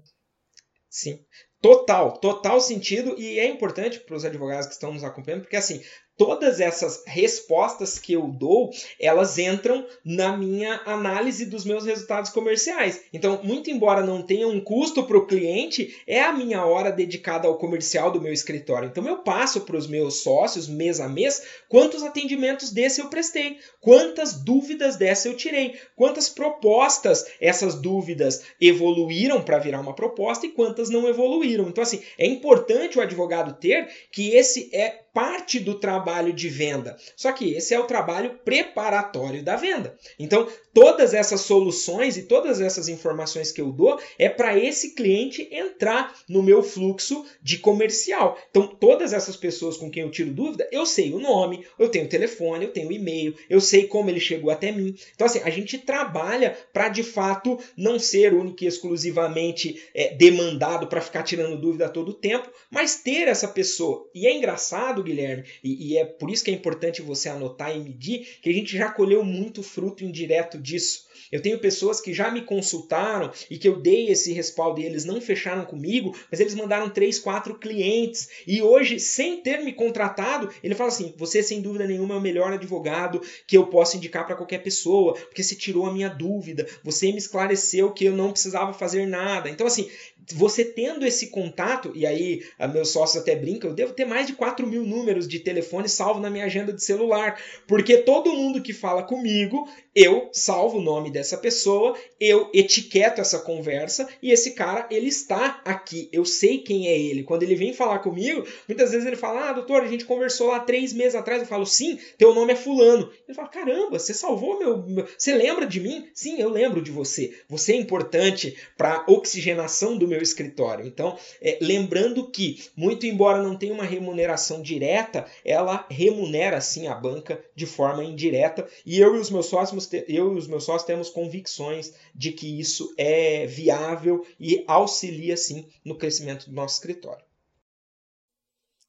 Sim. 0.91 1.25
Total, 1.63 2.19
total 2.19 2.61
sentido 2.61 3.15
e 3.19 3.39
é 3.39 3.47
importante 3.47 4.01
para 4.01 4.17
os 4.17 4.25
advogados 4.25 4.67
que 4.67 4.73
estão 4.73 4.93
nos 4.93 5.05
acompanhando, 5.05 5.43
porque 5.43 5.57
assim, 5.57 5.81
todas 6.21 6.61
essas 6.61 7.03
respostas 7.07 7.99
que 7.99 8.13
eu 8.13 8.29
dou, 8.29 8.69
elas 9.01 9.39
entram 9.39 9.87
na 10.05 10.37
minha 10.37 10.79
análise 10.85 11.47
dos 11.47 11.65
meus 11.65 11.87
resultados 11.87 12.31
comerciais. 12.31 13.01
Então, 13.11 13.41
muito 13.43 13.71
embora 13.71 14.03
não 14.03 14.21
tenha 14.21 14.47
um 14.47 14.61
custo 14.61 15.03
para 15.05 15.17
o 15.17 15.27
cliente, 15.27 15.97
é 16.07 16.21
a 16.21 16.31
minha 16.31 16.63
hora 16.63 16.93
dedicada 16.93 17.49
ao 17.49 17.57
comercial 17.57 18.11
do 18.11 18.21
meu 18.21 18.35
escritório. 18.35 18.91
Então, 18.91 19.09
eu 19.09 19.17
passo 19.23 19.63
para 19.63 19.79
os 19.79 19.87
meus 19.87 20.23
sócios 20.23 20.69
mês 20.69 21.01
a 21.01 21.09
mês 21.09 21.43
quantos 21.71 22.03
atendimentos 22.03 22.71
desse 22.71 23.01
eu 23.01 23.09
prestei, 23.09 23.57
quantas 23.81 24.35
dúvidas 24.35 24.97
dessa 24.97 25.27
eu 25.27 25.35
tirei, 25.35 25.81
quantas 25.97 26.29
propostas 26.29 27.25
essas 27.41 27.77
dúvidas 27.77 28.43
evoluíram 28.61 29.41
para 29.41 29.59
virar 29.59 29.81
uma 29.81 29.95
proposta 29.95 30.45
e 30.45 30.51
quantas 30.51 30.91
não 30.91 31.09
evoluíram. 31.09 31.67
Então, 31.67 31.81
assim, 31.81 32.03
é 32.19 32.27
importante 32.27 32.99
o 32.99 33.01
advogado 33.01 33.59
ter 33.59 33.89
que 34.13 34.35
esse 34.37 34.69
é 34.75 35.01
parte 35.13 35.59
do 35.59 35.75
trabalho 35.75 36.33
de 36.33 36.49
venda. 36.49 36.97
Só 37.17 37.33
que 37.33 37.55
esse 37.55 37.75
é 37.75 37.79
o 37.79 37.85
trabalho 37.85 38.39
preparatório 38.45 39.43
da 39.43 39.57
venda. 39.57 39.97
Então, 40.19 40.47
todas 40.73 41.15
essas 41.15 41.41
soluções 41.41 42.17
e 42.17 42.23
todas 42.23 42.61
essas 42.61 42.89
informações 42.89 43.51
que 43.51 43.61
eu 43.61 43.73
dou 43.73 43.99
é 44.19 44.29
para 44.29 44.57
esse 44.59 44.95
cliente 44.95 45.49
entrar 45.51 46.15
no 46.29 46.43
meu 46.43 46.63
fluxo 46.63 47.25
de 47.43 47.59
comercial. 47.59 48.39
Então, 48.51 48.67
todas 48.67 49.13
essas 49.13 49.37
pessoas 49.37 49.77
com 49.77 49.91
quem 49.91 50.03
eu 50.03 50.11
tiro 50.11 50.33
dúvida, 50.33 50.69
eu 50.71 50.87
sei 50.87 51.13
o 51.13 51.19
nome, 51.19 51.67
eu 51.79 51.89
tenho 51.89 52.05
o 52.05 52.09
telefone, 52.09 52.65
eu 52.65 52.73
tenho 52.73 52.89
o 52.89 52.93
e-mail, 52.93 53.35
eu 53.49 53.61
sei 53.61 53.87
como 53.87 54.11
ele 54.11 54.21
chegou 54.21 54.51
até 54.51 54.71
mim. 54.71 54.95
Então, 55.15 55.27
assim, 55.27 55.41
a 55.41 55.51
gente 55.51 55.79
trabalha 55.79 56.57
para 56.73 56.89
de 56.89 57.03
fato 57.03 57.59
não 57.77 57.99
ser 57.99 58.33
único 58.33 58.63
e 58.63 58.67
exclusivamente 58.67 59.83
é, 59.95 60.15
demandado 60.15 60.87
para 60.87 61.01
ficar 61.01 61.23
tirando 61.23 61.61
dúvida 61.61 61.89
todo 61.89 62.15
tempo, 62.15 62.51
mas 62.71 62.97
ter 62.97 63.29
essa 63.29 63.49
pessoa. 63.49 64.09
E 64.15 64.27
é 64.27 64.37
engraçado, 64.37 65.00
Guilherme, 65.03 65.45
e, 65.63 65.93
e 65.93 65.99
é 65.99 66.05
por 66.05 66.31
isso 66.31 66.45
que 66.45 66.51
é 66.51 66.55
importante 66.55 67.03
você 67.03 67.29
anotar 67.29 67.75
e 67.75 67.81
medir, 67.81 68.39
que 68.43 68.51
a 68.51 68.53
gente 68.53 68.77
já 68.77 68.91
colheu 68.91 69.25
muito 69.25 69.63
fruto 69.63 70.05
indireto 70.05 70.59
disso. 70.59 71.11
Eu 71.31 71.41
tenho 71.41 71.59
pessoas 71.61 72.01
que 72.01 72.13
já 72.13 72.31
me 72.31 72.43
consultaram 72.43 73.31
e 73.49 73.57
que 73.57 73.69
eu 73.69 73.81
dei 73.81 74.09
esse 74.09 74.33
respaldo 74.33 74.81
e 74.81 74.85
eles 74.85 75.05
não 75.05 75.21
fecharam 75.21 75.65
comigo, 75.65 76.17
mas 76.31 76.41
eles 76.41 76.55
mandaram 76.55 76.91
três, 76.91 77.19
quatro 77.19 77.57
clientes. 77.59 78.29
E 78.47 78.61
hoje, 78.61 78.99
sem 78.99 79.41
ter 79.41 79.63
me 79.63 79.73
contratado, 79.73 80.51
ele 80.63 80.75
fala 80.75 80.89
assim: 80.89 81.15
você 81.17 81.43
sem 81.43 81.61
dúvida 81.61 81.87
nenhuma 81.87 82.15
é 82.15 82.19
o 82.19 82.21
melhor 82.21 82.53
advogado 82.53 83.21
que 83.47 83.57
eu 83.57 83.67
posso 83.67 83.97
indicar 83.97 84.27
para 84.27 84.35
qualquer 84.35 84.63
pessoa, 84.63 85.15
porque 85.15 85.43
você 85.43 85.55
tirou 85.55 85.87
a 85.87 85.93
minha 85.93 86.09
dúvida, 86.09 86.67
você 86.83 87.13
me 87.13 87.19
esclareceu 87.19 87.93
que 87.93 88.05
eu 88.05 88.17
não 88.17 88.33
precisava 88.33 88.73
fazer 88.73 89.07
nada. 89.07 89.49
Então, 89.49 89.67
assim, 89.67 89.89
você 90.33 90.65
tendo 90.65 91.07
esse 91.07 91.29
contato, 91.29 91.93
e 91.95 92.07
aí 92.07 92.43
meus 92.73 92.91
sócios 92.91 93.23
até 93.23 93.35
brincam, 93.35 93.71
eu 93.71 93.77
devo 93.77 93.93
ter 93.93 94.05
mais 94.05 94.27
de 94.27 94.35
4 94.35 94.67
mil 94.67 94.85
números 94.85 95.27
de 95.27 95.39
telefone 95.39 95.89
salvo 95.89 96.21
na 96.21 96.31
minha 96.31 96.45
agenda 96.45 96.73
de 96.73 96.83
celular, 96.83 97.41
porque 97.67 97.99
todo 97.99 98.33
mundo 98.33 98.63
que 98.63 98.73
fala 98.73 99.03
comigo, 99.03 99.69
eu 99.95 100.29
salvo 100.33 100.79
o 100.79 100.83
nome 100.83 101.11
dessa 101.11 101.37
pessoa, 101.37 101.97
eu 102.19 102.49
etiqueto 102.55 103.21
essa 103.21 103.41
conversa 103.41 104.09
e 104.23 104.31
esse 104.31 104.53
cara, 104.53 104.87
ele 104.91 105.09
está 105.09 105.61
aqui, 105.65 106.09
eu 106.13 106.25
sei 106.25 106.59
quem 106.59 106.89
é 106.89 106.99
ele. 106.99 107.25
Quando 107.25 107.43
ele 107.43 107.57
vem 107.57 107.73
falar 107.73 107.99
comigo, 107.99 108.47
muitas 108.69 108.93
vezes 108.93 109.07
ele 109.07 109.17
fala, 109.17 109.51
ah, 109.51 109.53
doutor, 109.53 109.83
a 109.83 109.89
gente 109.89 110.05
conversou 110.05 110.49
lá 110.49 110.61
três 110.61 110.93
meses 110.93 111.15
atrás, 111.15 111.43
eu 111.43 111.49
falo, 111.49 111.67
sim, 111.67 111.99
teu 112.17 112.35
nome 112.35 112.53
é 112.53 112.57
fulano. 112.57 113.11
Ele 113.27 113.35
fala, 113.35 113.49
caramba, 113.49 113.99
você 113.99 114.15
salvou 114.15 114.59
meu... 114.59 115.07
Você 115.19 115.35
lembra 115.35 115.67
de 115.67 115.81
mim? 115.81 116.09
Sim, 116.15 116.41
eu 116.41 116.49
lembro 116.49 116.81
de 116.81 116.91
você. 116.91 117.35
Você 117.49 117.73
é 117.73 117.77
importante 117.77 118.57
para 118.77 119.05
oxigenação 119.09 119.97
do 119.97 120.07
meu 120.11 120.21
escritório. 120.21 120.87
Então, 120.87 121.17
é, 121.41 121.59
lembrando 121.61 122.31
que, 122.31 122.63
muito 122.77 123.07
embora 123.07 123.43
não 123.43 123.57
tenha 123.57 123.73
uma 123.73 123.85
remuneração 123.85 124.61
direta, 124.61 125.25
ela 125.45 125.87
remunera 125.89 126.61
sim 126.61 126.87
a 126.87 126.95
banca 126.95 127.43
de 127.55 127.67
forma 127.67 128.05
indireta. 128.05 128.67
E 128.85 128.99
eu 128.99 129.17
e 129.17 129.19
os 129.19 129.31
meus 129.31 129.47
sócios, 129.47 129.89
eu 130.09 130.35
e 130.35 130.39
os 130.39 130.47
meus 130.47 130.65
sócios 130.65 130.87
temos 130.87 131.09
convicções 131.09 131.95
de 132.15 132.33
que 132.33 132.61
isso 132.61 132.93
é 132.99 133.47
viável 133.47 134.27
e 134.39 134.65
auxilia 134.67 135.37
sim 135.37 135.67
no 135.85 135.97
crescimento 135.97 136.51
do 136.51 136.55
nosso 136.55 136.75
escritório. 136.75 137.25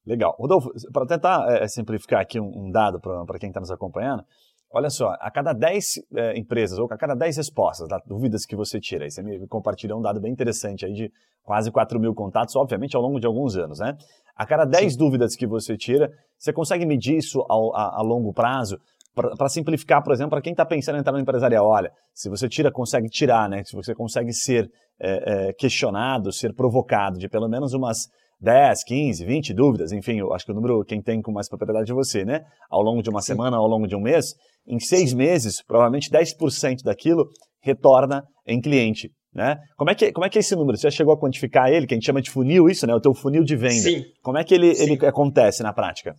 Legal. 0.05 0.35
Rodolfo, 0.39 0.71
para 0.91 1.05
tentar 1.05 1.45
é, 1.47 1.67
simplificar 1.67 2.21
aqui 2.21 2.39
um, 2.39 2.65
um 2.65 2.71
dado 2.71 2.99
para 2.99 3.37
quem 3.39 3.49
está 3.49 3.59
nos 3.59 3.69
acompanhando, 3.69 4.23
Olha 4.73 4.89
só, 4.89 5.15
a 5.19 5.29
cada 5.29 5.51
10 5.51 5.85
é, 6.15 6.39
empresas, 6.39 6.79
ou 6.79 6.85
a 6.89 6.97
cada 6.97 7.13
10 7.13 7.37
respostas, 7.37 7.89
tá? 7.89 8.01
dúvidas 8.05 8.45
que 8.45 8.55
você 8.55 8.79
tira, 8.79 9.03
aí 9.03 9.11
você 9.11 9.21
me 9.21 9.45
compartilhou 9.47 9.99
um 9.99 10.01
dado 10.01 10.21
bem 10.21 10.31
interessante 10.31 10.85
aí 10.85 10.93
de 10.93 11.11
quase 11.43 11.69
4 11.69 11.99
mil 11.99 12.13
contatos, 12.13 12.55
obviamente 12.55 12.95
ao 12.95 13.01
longo 13.01 13.19
de 13.19 13.27
alguns 13.27 13.57
anos, 13.57 13.79
né? 13.79 13.97
A 14.35 14.45
cada 14.45 14.63
10 14.63 14.93
Sim. 14.93 14.97
dúvidas 14.97 15.35
que 15.35 15.45
você 15.45 15.75
tira, 15.75 16.09
você 16.37 16.53
consegue 16.53 16.85
medir 16.85 17.17
isso 17.17 17.45
ao, 17.49 17.75
a, 17.75 17.99
a 17.99 18.01
longo 18.01 18.31
prazo? 18.33 18.79
Para 19.13 19.49
simplificar, 19.49 20.01
por 20.01 20.13
exemplo, 20.13 20.29
para 20.29 20.41
quem 20.41 20.53
está 20.53 20.65
pensando 20.65 20.95
em 20.95 20.99
entrar 20.99 21.11
no 21.11 21.19
empresarial, 21.19 21.65
olha, 21.65 21.91
se 22.13 22.29
você 22.29 22.47
tira, 22.47 22.71
consegue 22.71 23.09
tirar, 23.09 23.49
né? 23.49 23.61
Se 23.65 23.75
você 23.75 23.93
consegue 23.93 24.31
ser 24.31 24.71
é, 25.01 25.49
é, 25.49 25.53
questionado, 25.53 26.31
ser 26.31 26.53
provocado 26.53 27.19
de 27.19 27.27
pelo 27.27 27.49
menos 27.49 27.73
umas 27.73 28.07
10, 28.39 28.83
15, 28.85 29.25
20 29.25 29.53
dúvidas, 29.53 29.91
enfim, 29.91 30.17
eu 30.17 30.33
acho 30.33 30.45
que 30.45 30.51
o 30.51 30.55
número 30.55 30.83
quem 30.85 31.01
tem 31.01 31.21
com 31.21 31.31
mais 31.31 31.49
propriedade 31.49 31.91
é 31.91 31.93
você, 31.93 32.23
né? 32.23 32.45
Ao 32.69 32.81
longo 32.81 33.03
de 33.03 33.09
uma 33.09 33.21
Sim. 33.21 33.33
semana, 33.33 33.57
ao 33.57 33.67
longo 33.67 33.85
de 33.85 33.95
um 33.95 34.01
mês, 34.01 34.33
em 34.67 34.79
seis 34.79 35.13
meses, 35.13 35.61
provavelmente 35.63 36.09
10% 36.09 36.83
daquilo 36.83 37.29
retorna 37.61 38.23
em 38.45 38.59
cliente. 38.61 39.11
Né? 39.33 39.57
Como, 39.77 39.89
é 39.89 39.95
que, 39.95 40.11
como 40.11 40.25
é 40.25 40.29
que 40.29 40.37
é 40.37 40.41
esse 40.41 40.55
número? 40.55 40.77
Você 40.77 40.83
já 40.83 40.91
chegou 40.91 41.13
a 41.13 41.19
quantificar 41.19 41.71
ele, 41.71 41.87
que 41.87 41.93
a 41.93 41.97
gente 41.97 42.05
chama 42.05 42.21
de 42.21 42.29
funil, 42.29 42.67
isso, 42.67 42.85
né? 42.85 42.93
O 42.93 42.99
teu 42.99 43.13
funil 43.13 43.45
de 43.45 43.55
venda. 43.55 43.73
Sim. 43.73 44.03
Como 44.21 44.37
é 44.37 44.43
que 44.43 44.53
ele, 44.53 44.67
ele 44.77 45.05
acontece 45.05 45.63
na 45.63 45.71
prática? 45.71 46.15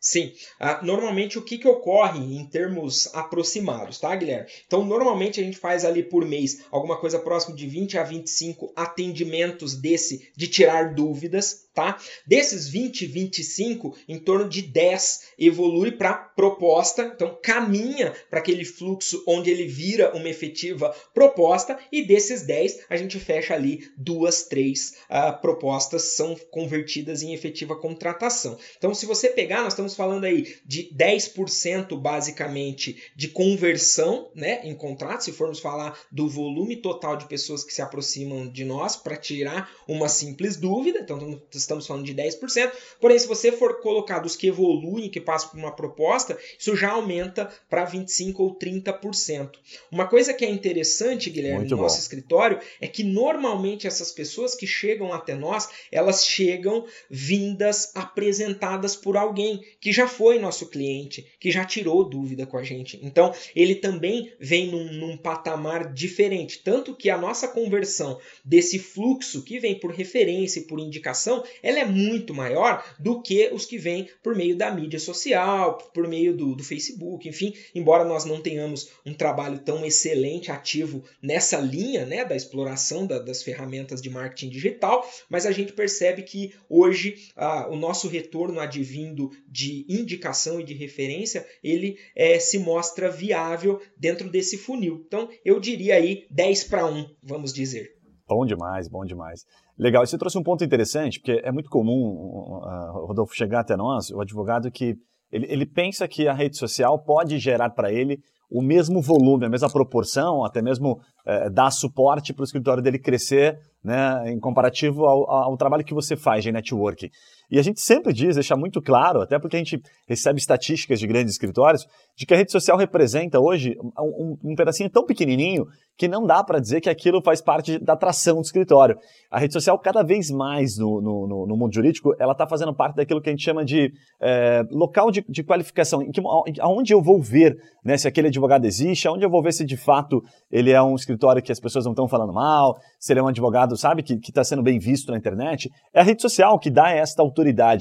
Sim. 0.00 0.32
Ah, 0.60 0.80
normalmente 0.82 1.38
o 1.38 1.42
que, 1.42 1.58
que 1.58 1.66
ocorre 1.66 2.20
em 2.20 2.48
termos 2.48 3.12
aproximados, 3.14 3.98
tá, 3.98 4.14
Guilherme? 4.14 4.48
Então, 4.66 4.84
normalmente 4.84 5.40
a 5.40 5.44
gente 5.44 5.58
faz 5.58 5.84
ali 5.84 6.02
por 6.02 6.24
mês 6.24 6.64
alguma 6.70 6.96
coisa 6.96 7.18
próximo 7.18 7.56
de 7.56 7.66
20 7.66 7.98
a 7.98 8.04
25 8.04 8.72
atendimentos 8.76 9.74
desse 9.74 10.30
de 10.36 10.46
tirar 10.46 10.94
dúvidas, 10.94 11.67
tá? 11.78 11.96
Desses 12.26 12.66
20, 12.66 13.06
25, 13.06 13.96
em 14.08 14.18
torno 14.18 14.48
de 14.48 14.62
10 14.62 15.28
evolui 15.38 15.92
para 15.92 16.12
proposta, 16.12 17.12
então 17.14 17.38
caminha 17.40 18.12
para 18.28 18.40
aquele 18.40 18.64
fluxo 18.64 19.22
onde 19.28 19.48
ele 19.48 19.64
vira 19.64 20.12
uma 20.16 20.28
efetiva 20.28 20.92
proposta, 21.14 21.78
e 21.92 22.02
desses 22.02 22.42
10 22.42 22.86
a 22.90 22.96
gente 22.96 23.20
fecha 23.20 23.54
ali 23.54 23.88
duas, 23.96 24.42
três 24.42 24.94
uh, 25.08 25.40
propostas 25.40 26.02
são 26.16 26.34
convertidas 26.50 27.22
em 27.22 27.32
efetiva 27.32 27.76
contratação. 27.76 28.58
Então, 28.76 28.92
se 28.92 29.06
você 29.06 29.28
pegar, 29.28 29.62
nós 29.62 29.74
estamos 29.74 29.94
falando 29.94 30.24
aí 30.24 30.56
de 30.66 30.90
10% 30.92 31.96
basicamente 31.96 33.00
de 33.14 33.28
conversão 33.28 34.30
né, 34.34 34.62
em 34.64 34.74
contrato, 34.74 35.22
se 35.22 35.30
formos 35.30 35.60
falar 35.60 35.96
do 36.10 36.28
volume 36.28 36.74
total 36.74 37.16
de 37.16 37.28
pessoas 37.28 37.62
que 37.62 37.72
se 37.72 37.82
aproximam 37.82 38.48
de 38.48 38.64
nós 38.64 38.96
para 38.96 39.16
tirar 39.16 39.70
uma 39.86 40.08
simples 40.08 40.56
dúvida, 40.56 40.98
então 40.98 41.40
estamos 41.52 41.67
falando 41.86 42.04
de 42.04 42.14
10%. 42.14 42.70
Porém, 43.00 43.18
se 43.18 43.26
você 43.26 43.52
for 43.52 43.80
colocar 43.80 44.18
dos 44.18 44.36
que 44.36 44.46
evoluem, 44.46 45.10
que 45.10 45.20
passam 45.20 45.50
por 45.50 45.58
uma 45.58 45.74
proposta, 45.74 46.38
isso 46.58 46.76
já 46.76 46.90
aumenta 46.90 47.50
para 47.68 47.86
25% 47.86 48.34
ou 48.38 48.54
30%. 48.56 49.50
Uma 49.90 50.06
coisa 50.06 50.32
que 50.32 50.44
é 50.44 50.50
interessante, 50.50 51.30
Guilherme, 51.30 51.60
Muito 51.60 51.70
no 51.70 51.76
bom. 51.76 51.82
nosso 51.82 51.98
escritório, 51.98 52.58
é 52.80 52.86
que 52.86 53.02
normalmente 53.04 53.86
essas 53.86 54.12
pessoas 54.12 54.54
que 54.54 54.66
chegam 54.66 55.12
até 55.12 55.34
nós, 55.34 55.68
elas 55.90 56.26
chegam 56.26 56.86
vindas 57.10 57.92
apresentadas 57.94 58.96
por 58.96 59.16
alguém 59.16 59.62
que 59.80 59.92
já 59.92 60.08
foi 60.08 60.38
nosso 60.38 60.66
cliente, 60.66 61.26
que 61.38 61.50
já 61.50 61.64
tirou 61.64 62.04
dúvida 62.04 62.46
com 62.46 62.56
a 62.56 62.62
gente. 62.62 62.98
Então, 63.02 63.32
ele 63.54 63.74
também 63.74 64.32
vem 64.40 64.68
num, 64.68 64.92
num 64.92 65.16
patamar 65.16 65.92
diferente. 65.92 66.60
Tanto 66.62 66.94
que 66.94 67.10
a 67.10 67.18
nossa 67.18 67.48
conversão 67.48 68.18
desse 68.44 68.78
fluxo 68.78 69.42
que 69.42 69.58
vem 69.58 69.78
por 69.78 69.90
referência 69.92 70.60
e 70.60 70.64
por 70.64 70.78
indicação, 70.78 71.44
ela 71.62 71.78
é 71.78 71.84
muito 71.84 72.34
maior 72.34 72.84
do 72.98 73.20
que 73.22 73.50
os 73.52 73.64
que 73.64 73.78
vêm 73.78 74.08
por 74.22 74.34
meio 74.34 74.56
da 74.56 74.70
mídia 74.70 74.98
social, 74.98 75.78
por 75.92 76.06
meio 76.06 76.36
do, 76.36 76.54
do 76.54 76.64
Facebook, 76.64 77.28
enfim, 77.28 77.54
embora 77.74 78.04
nós 78.04 78.24
não 78.24 78.40
tenhamos 78.40 78.90
um 79.04 79.14
trabalho 79.14 79.58
tão 79.58 79.84
excelente, 79.84 80.50
ativo 80.50 81.04
nessa 81.22 81.58
linha 81.58 82.04
né, 82.04 82.24
da 82.24 82.36
exploração 82.36 83.06
da, 83.06 83.18
das 83.18 83.42
ferramentas 83.42 84.00
de 84.00 84.10
marketing 84.10 84.50
digital, 84.50 85.08
mas 85.28 85.46
a 85.46 85.52
gente 85.52 85.72
percebe 85.72 86.22
que 86.22 86.54
hoje 86.68 87.28
ah, 87.36 87.68
o 87.68 87.76
nosso 87.76 88.08
retorno 88.08 88.60
advindo 88.60 89.30
de 89.46 89.84
indicação 89.88 90.60
e 90.60 90.64
de 90.64 90.74
referência, 90.74 91.46
ele 91.62 91.98
é, 92.14 92.38
se 92.38 92.58
mostra 92.58 93.10
viável 93.10 93.80
dentro 93.96 94.28
desse 94.28 94.56
funil. 94.56 95.04
Então, 95.06 95.28
eu 95.44 95.60
diria 95.60 95.96
aí 95.96 96.26
10 96.30 96.64
para 96.64 96.86
1, 96.86 97.10
vamos 97.22 97.52
dizer. 97.52 97.97
Bom 98.28 98.44
demais, 98.44 98.88
bom 98.88 99.04
demais. 99.04 99.44
Legal, 99.78 100.06
você 100.06 100.18
trouxe 100.18 100.36
um 100.36 100.42
ponto 100.42 100.62
interessante, 100.62 101.18
porque 101.18 101.40
é 101.42 101.50
muito 101.50 101.70
comum, 101.70 102.60
uh, 102.62 103.06
Rodolfo, 103.06 103.34
chegar 103.34 103.60
até 103.60 103.74
nós, 103.74 104.10
o 104.10 104.20
advogado 104.20 104.70
que 104.70 104.96
ele, 105.32 105.46
ele 105.48 105.66
pensa 105.66 106.06
que 106.06 106.28
a 106.28 106.34
rede 106.34 106.58
social 106.58 106.98
pode 106.98 107.38
gerar 107.38 107.70
para 107.70 107.90
ele 107.90 108.20
o 108.50 108.62
mesmo 108.62 109.00
volume, 109.00 109.46
a 109.46 109.48
mesma 109.48 109.70
proporção, 109.70 110.44
até 110.44 110.60
mesmo 110.60 111.00
uh, 111.26 111.50
dar 111.50 111.70
suporte 111.70 112.34
para 112.34 112.42
o 112.42 112.44
escritório 112.44 112.82
dele 112.82 112.98
crescer 112.98 113.58
né, 113.82 114.30
em 114.30 114.38
comparativo 114.38 115.04
ao, 115.04 115.30
ao, 115.30 115.56
trabalho 115.56 115.84
que 115.84 115.94
você 115.94 116.16
faz 116.16 116.42
de 116.42 116.52
network. 116.52 117.10
E 117.50 117.58
a 117.58 117.62
gente 117.62 117.80
sempre 117.80 118.12
diz, 118.12 118.34
deixa 118.34 118.56
muito 118.56 118.80
claro, 118.82 119.22
até 119.22 119.38
porque 119.38 119.56
a 119.56 119.58
gente 119.58 119.80
recebe 120.06 120.38
estatísticas 120.38 121.00
de 121.00 121.06
grandes 121.06 121.32
escritórios, 121.32 121.86
de 122.16 122.26
que 122.26 122.34
a 122.34 122.36
rede 122.36 122.52
social 122.52 122.76
representa 122.76 123.40
hoje 123.40 123.76
um, 123.98 124.36
um 124.44 124.54
pedacinho 124.54 124.90
tão 124.90 125.04
pequenininho 125.04 125.66
que 125.98 126.06
não 126.06 126.24
dá 126.24 126.44
para 126.44 126.60
dizer 126.60 126.80
que 126.80 126.88
aquilo 126.88 127.20
faz 127.20 127.40
parte 127.42 127.76
da 127.78 127.94
atração 127.94 128.36
do 128.36 128.42
escritório. 128.42 128.96
A 129.30 129.38
rede 129.38 129.52
social, 129.52 129.76
cada 129.80 130.04
vez 130.04 130.30
mais 130.30 130.78
no, 130.78 131.00
no, 131.00 131.46
no 131.46 131.56
mundo 131.56 131.74
jurídico, 131.74 132.14
ela 132.20 132.32
está 132.32 132.46
fazendo 132.46 132.72
parte 132.72 132.94
daquilo 132.94 133.20
que 133.20 133.28
a 133.28 133.32
gente 133.32 133.42
chama 133.42 133.64
de 133.64 133.92
é, 134.20 134.62
local 134.70 135.10
de, 135.10 135.24
de 135.28 135.42
qualificação, 135.42 136.00
em 136.00 136.12
que, 136.12 136.20
aonde 136.60 136.94
eu 136.94 137.02
vou 137.02 137.20
ver 137.20 137.56
né, 137.84 137.96
se 137.96 138.06
aquele 138.06 138.28
advogado 138.28 138.64
existe, 138.64 139.08
aonde 139.08 139.24
eu 139.24 139.30
vou 139.30 139.42
ver 139.42 139.52
se 139.52 139.64
de 139.64 139.76
fato 139.76 140.22
ele 140.50 140.70
é 140.70 140.80
um 140.80 140.94
escritório 140.94 141.42
que 141.42 141.50
as 141.50 141.58
pessoas 141.58 141.84
não 141.84 141.92
estão 141.92 142.06
falando 142.06 142.32
mal, 142.32 142.78
se 143.00 143.12
ele 143.12 143.18
é 143.18 143.22
um 143.22 143.28
advogado, 143.28 143.76
sabe, 143.76 144.04
que 144.04 144.14
está 144.14 144.44
sendo 144.44 144.62
bem 144.62 144.78
visto 144.78 145.10
na 145.10 145.18
internet. 145.18 145.68
É 145.92 146.00
a 146.00 146.04
rede 146.04 146.22
social 146.22 146.58
que 146.60 146.70
dá 146.70 146.90
esta 146.90 147.22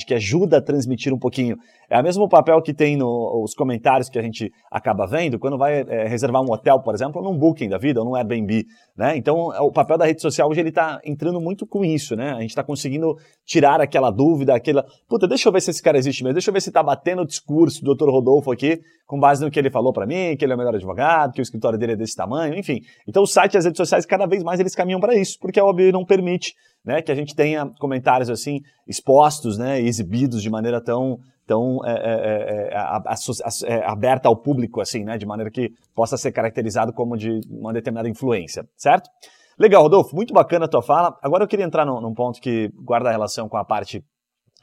que 0.05 0.13
ajuda 0.13 0.57
a 0.57 0.61
transmitir 0.61 1.13
um 1.13 1.19
pouquinho. 1.19 1.57
É 1.89 1.99
o 1.99 2.03
mesmo 2.03 2.27
papel 2.27 2.61
que 2.61 2.73
tem 2.73 2.97
nos 2.97 3.53
comentários 3.53 4.09
que 4.09 4.19
a 4.19 4.21
gente 4.21 4.51
acaba 4.69 5.07
vendo 5.07 5.39
quando 5.39 5.57
vai 5.57 5.81
é, 5.81 6.07
reservar 6.07 6.41
um 6.41 6.51
hotel, 6.51 6.81
por 6.81 6.93
exemplo, 6.93 7.21
num 7.21 7.37
Booking 7.37 7.69
da 7.69 7.77
vida, 7.77 8.01
ou 8.01 8.05
num 8.05 8.15
Airbnb. 8.15 8.65
Né? 8.95 9.15
Então, 9.15 9.47
o 9.61 9.71
papel 9.71 9.97
da 9.97 10.05
rede 10.05 10.21
social 10.21 10.49
hoje 10.49 10.59
ele 10.59 10.69
está 10.69 10.99
entrando 11.05 11.39
muito 11.39 11.65
com 11.65 11.85
isso. 11.85 12.15
Né? 12.15 12.31
A 12.31 12.41
gente 12.41 12.49
está 12.49 12.63
conseguindo 12.63 13.15
tirar 13.45 13.79
aquela 13.79 14.11
dúvida, 14.11 14.53
aquela. 14.53 14.85
Puta, 15.07 15.27
deixa 15.27 15.47
eu 15.47 15.53
ver 15.53 15.61
se 15.61 15.71
esse 15.71 15.81
cara 15.81 15.97
existe 15.97 16.23
mesmo, 16.23 16.33
deixa 16.33 16.49
eu 16.49 16.53
ver 16.53 16.61
se 16.61 16.69
está 16.69 16.83
batendo 16.83 17.21
o 17.21 17.25
discurso 17.25 17.83
do 17.83 17.95
Dr. 17.95 18.09
Rodolfo 18.09 18.51
aqui, 18.51 18.81
com 19.05 19.17
base 19.17 19.43
no 19.43 19.49
que 19.49 19.57
ele 19.57 19.71
falou 19.71 19.93
para 19.93 20.05
mim, 20.05 20.35
que 20.37 20.43
ele 20.43 20.51
é 20.51 20.55
o 20.55 20.57
melhor 20.57 20.75
advogado, 20.75 21.31
que 21.31 21.39
o 21.39 21.43
escritório 21.43 21.79
dele 21.79 21.93
é 21.93 21.95
desse 21.95 22.15
tamanho, 22.15 22.53
enfim. 22.57 22.81
Então, 23.07 23.23
o 23.23 23.27
site 23.27 23.53
e 23.53 23.57
as 23.57 23.63
redes 23.63 23.77
sociais, 23.77 24.05
cada 24.05 24.25
vez 24.25 24.43
mais 24.43 24.59
eles 24.59 24.75
caminham 24.75 24.99
para 24.99 25.15
isso, 25.15 25.37
porque 25.39 25.59
a 25.59 25.65
OAB 25.65 25.91
não 25.93 26.03
permite 26.03 26.53
né, 26.85 27.01
que 27.01 27.11
a 27.11 27.15
gente 27.15 27.35
tenha 27.35 27.69
comentários 27.79 28.29
assim 28.29 28.61
expostos 28.87 29.57
né, 29.57 29.81
exibidos 29.81 30.41
de 30.41 30.49
maneira 30.49 30.81
tão 30.81 31.19
tão 31.47 31.79
é, 31.85 31.91
é, 31.91 32.69
é, 32.75 33.73
é, 33.73 33.85
aberta 33.85 34.27
ao 34.27 34.35
público, 34.35 34.81
assim, 34.81 35.03
né, 35.03 35.17
de 35.17 35.25
maneira 35.25 35.49
que 35.49 35.69
possa 35.95 36.17
ser 36.17 36.31
caracterizado 36.31 36.91
como 36.93 37.17
de 37.17 37.39
uma 37.49 37.71
determinada 37.73 38.09
influência, 38.09 38.67
certo? 38.75 39.09
Legal, 39.57 39.81
Rodolfo, 39.81 40.15
muito 40.15 40.33
bacana 40.33 40.65
a 40.65 40.67
tua 40.67 40.83
fala. 40.83 41.17
Agora 41.23 41.43
eu 41.43 41.47
queria 41.47 41.65
entrar 41.65 41.85
num, 41.85 41.99
num 41.99 42.13
ponto 42.13 42.39
que 42.39 42.69
guarda 42.75 43.09
relação 43.09 43.49
com 43.49 43.57
a 43.57 43.65
parte 43.65 44.03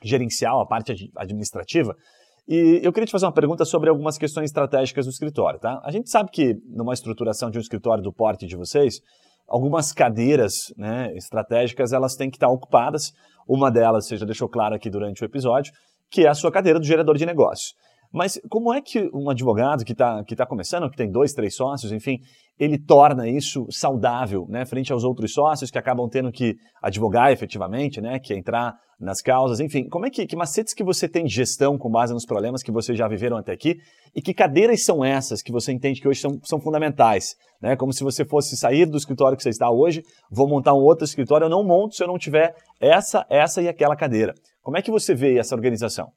gerencial, 0.04 0.60
a 0.60 0.66
parte 0.66 1.10
administrativa, 1.16 1.96
e 2.46 2.80
eu 2.82 2.92
queria 2.92 3.06
te 3.06 3.12
fazer 3.12 3.24
uma 3.24 3.32
pergunta 3.32 3.64
sobre 3.64 3.88
algumas 3.88 4.18
questões 4.18 4.50
estratégicas 4.50 5.06
do 5.06 5.10
escritório, 5.10 5.58
tá? 5.58 5.80
A 5.82 5.90
gente 5.90 6.10
sabe 6.10 6.30
que 6.30 6.54
numa 6.66 6.92
estruturação 6.92 7.50
de 7.50 7.56
um 7.56 7.60
escritório 7.60 8.04
do 8.04 8.12
porte 8.12 8.46
de 8.46 8.54
vocês, 8.54 9.00
algumas 9.48 9.92
cadeiras 9.92 10.72
né, 10.76 11.10
estratégicas 11.16 11.92
elas 11.92 12.14
têm 12.14 12.30
que 12.30 12.36
estar 12.36 12.48
ocupadas. 12.48 13.12
Uma 13.48 13.70
delas, 13.70 14.06
você 14.06 14.18
já 14.18 14.26
deixou 14.26 14.48
claro 14.48 14.74
aqui 14.74 14.90
durante 14.90 15.22
o 15.22 15.24
episódio, 15.24 15.72
que 16.14 16.24
é 16.24 16.28
a 16.28 16.34
sua 16.34 16.52
cadeira 16.52 16.78
do 16.78 16.86
gerador 16.86 17.16
de 17.16 17.26
negócios. 17.26 17.74
Mas 18.12 18.40
como 18.48 18.72
é 18.72 18.80
que 18.80 19.10
um 19.12 19.28
advogado 19.28 19.84
que 19.84 19.90
está 19.90 20.22
que 20.22 20.36
tá 20.36 20.46
começando, 20.46 20.88
que 20.88 20.96
tem 20.96 21.10
dois, 21.10 21.32
três 21.32 21.56
sócios, 21.56 21.90
enfim, 21.90 22.20
ele 22.56 22.78
torna 22.78 23.28
isso 23.28 23.66
saudável, 23.68 24.46
né, 24.48 24.64
frente 24.64 24.92
aos 24.92 25.02
outros 25.02 25.34
sócios 25.34 25.68
que 25.68 25.78
acabam 25.78 26.08
tendo 26.08 26.30
que 26.30 26.54
advogar 26.80 27.32
efetivamente, 27.32 28.00
né, 28.00 28.20
que 28.20 28.32
entrar 28.32 28.76
nas 29.00 29.20
causas, 29.20 29.58
enfim, 29.58 29.88
como 29.88 30.06
é 30.06 30.10
que, 30.10 30.24
que 30.24 30.36
macetes 30.36 30.72
que 30.72 30.84
você 30.84 31.08
tem 31.08 31.24
de 31.24 31.34
gestão 31.34 31.76
com 31.76 31.90
base 31.90 32.14
nos 32.14 32.24
problemas 32.24 32.62
que 32.62 32.70
vocês 32.70 32.96
já 32.96 33.08
viveram 33.08 33.36
até 33.36 33.50
aqui 33.50 33.78
e 34.14 34.22
que 34.22 34.32
cadeiras 34.32 34.84
são 34.84 35.04
essas 35.04 35.42
que 35.42 35.50
você 35.50 35.72
entende 35.72 36.00
que 36.00 36.06
hoje 36.06 36.20
são, 36.20 36.38
são 36.44 36.60
fundamentais, 36.60 37.34
né, 37.60 37.74
como 37.74 37.92
se 37.92 38.04
você 38.04 38.24
fosse 38.24 38.56
sair 38.56 38.86
do 38.86 38.96
escritório 38.96 39.36
que 39.36 39.42
você 39.42 39.50
está 39.50 39.68
hoje, 39.68 40.04
vou 40.30 40.48
montar 40.48 40.72
um 40.72 40.84
outro 40.84 41.04
escritório, 41.04 41.46
eu 41.46 41.50
não 41.50 41.64
monto 41.64 41.96
se 41.96 42.04
eu 42.04 42.06
não 42.06 42.16
tiver 42.16 42.54
essa, 42.80 43.26
essa 43.28 43.60
e 43.60 43.66
aquela 43.66 43.96
cadeira. 43.96 44.32
Como 44.64 44.78
é 44.78 44.82
que 44.82 44.90
você 44.90 45.14
vê 45.14 45.36
essa 45.38 45.54
organização? 45.54 46.10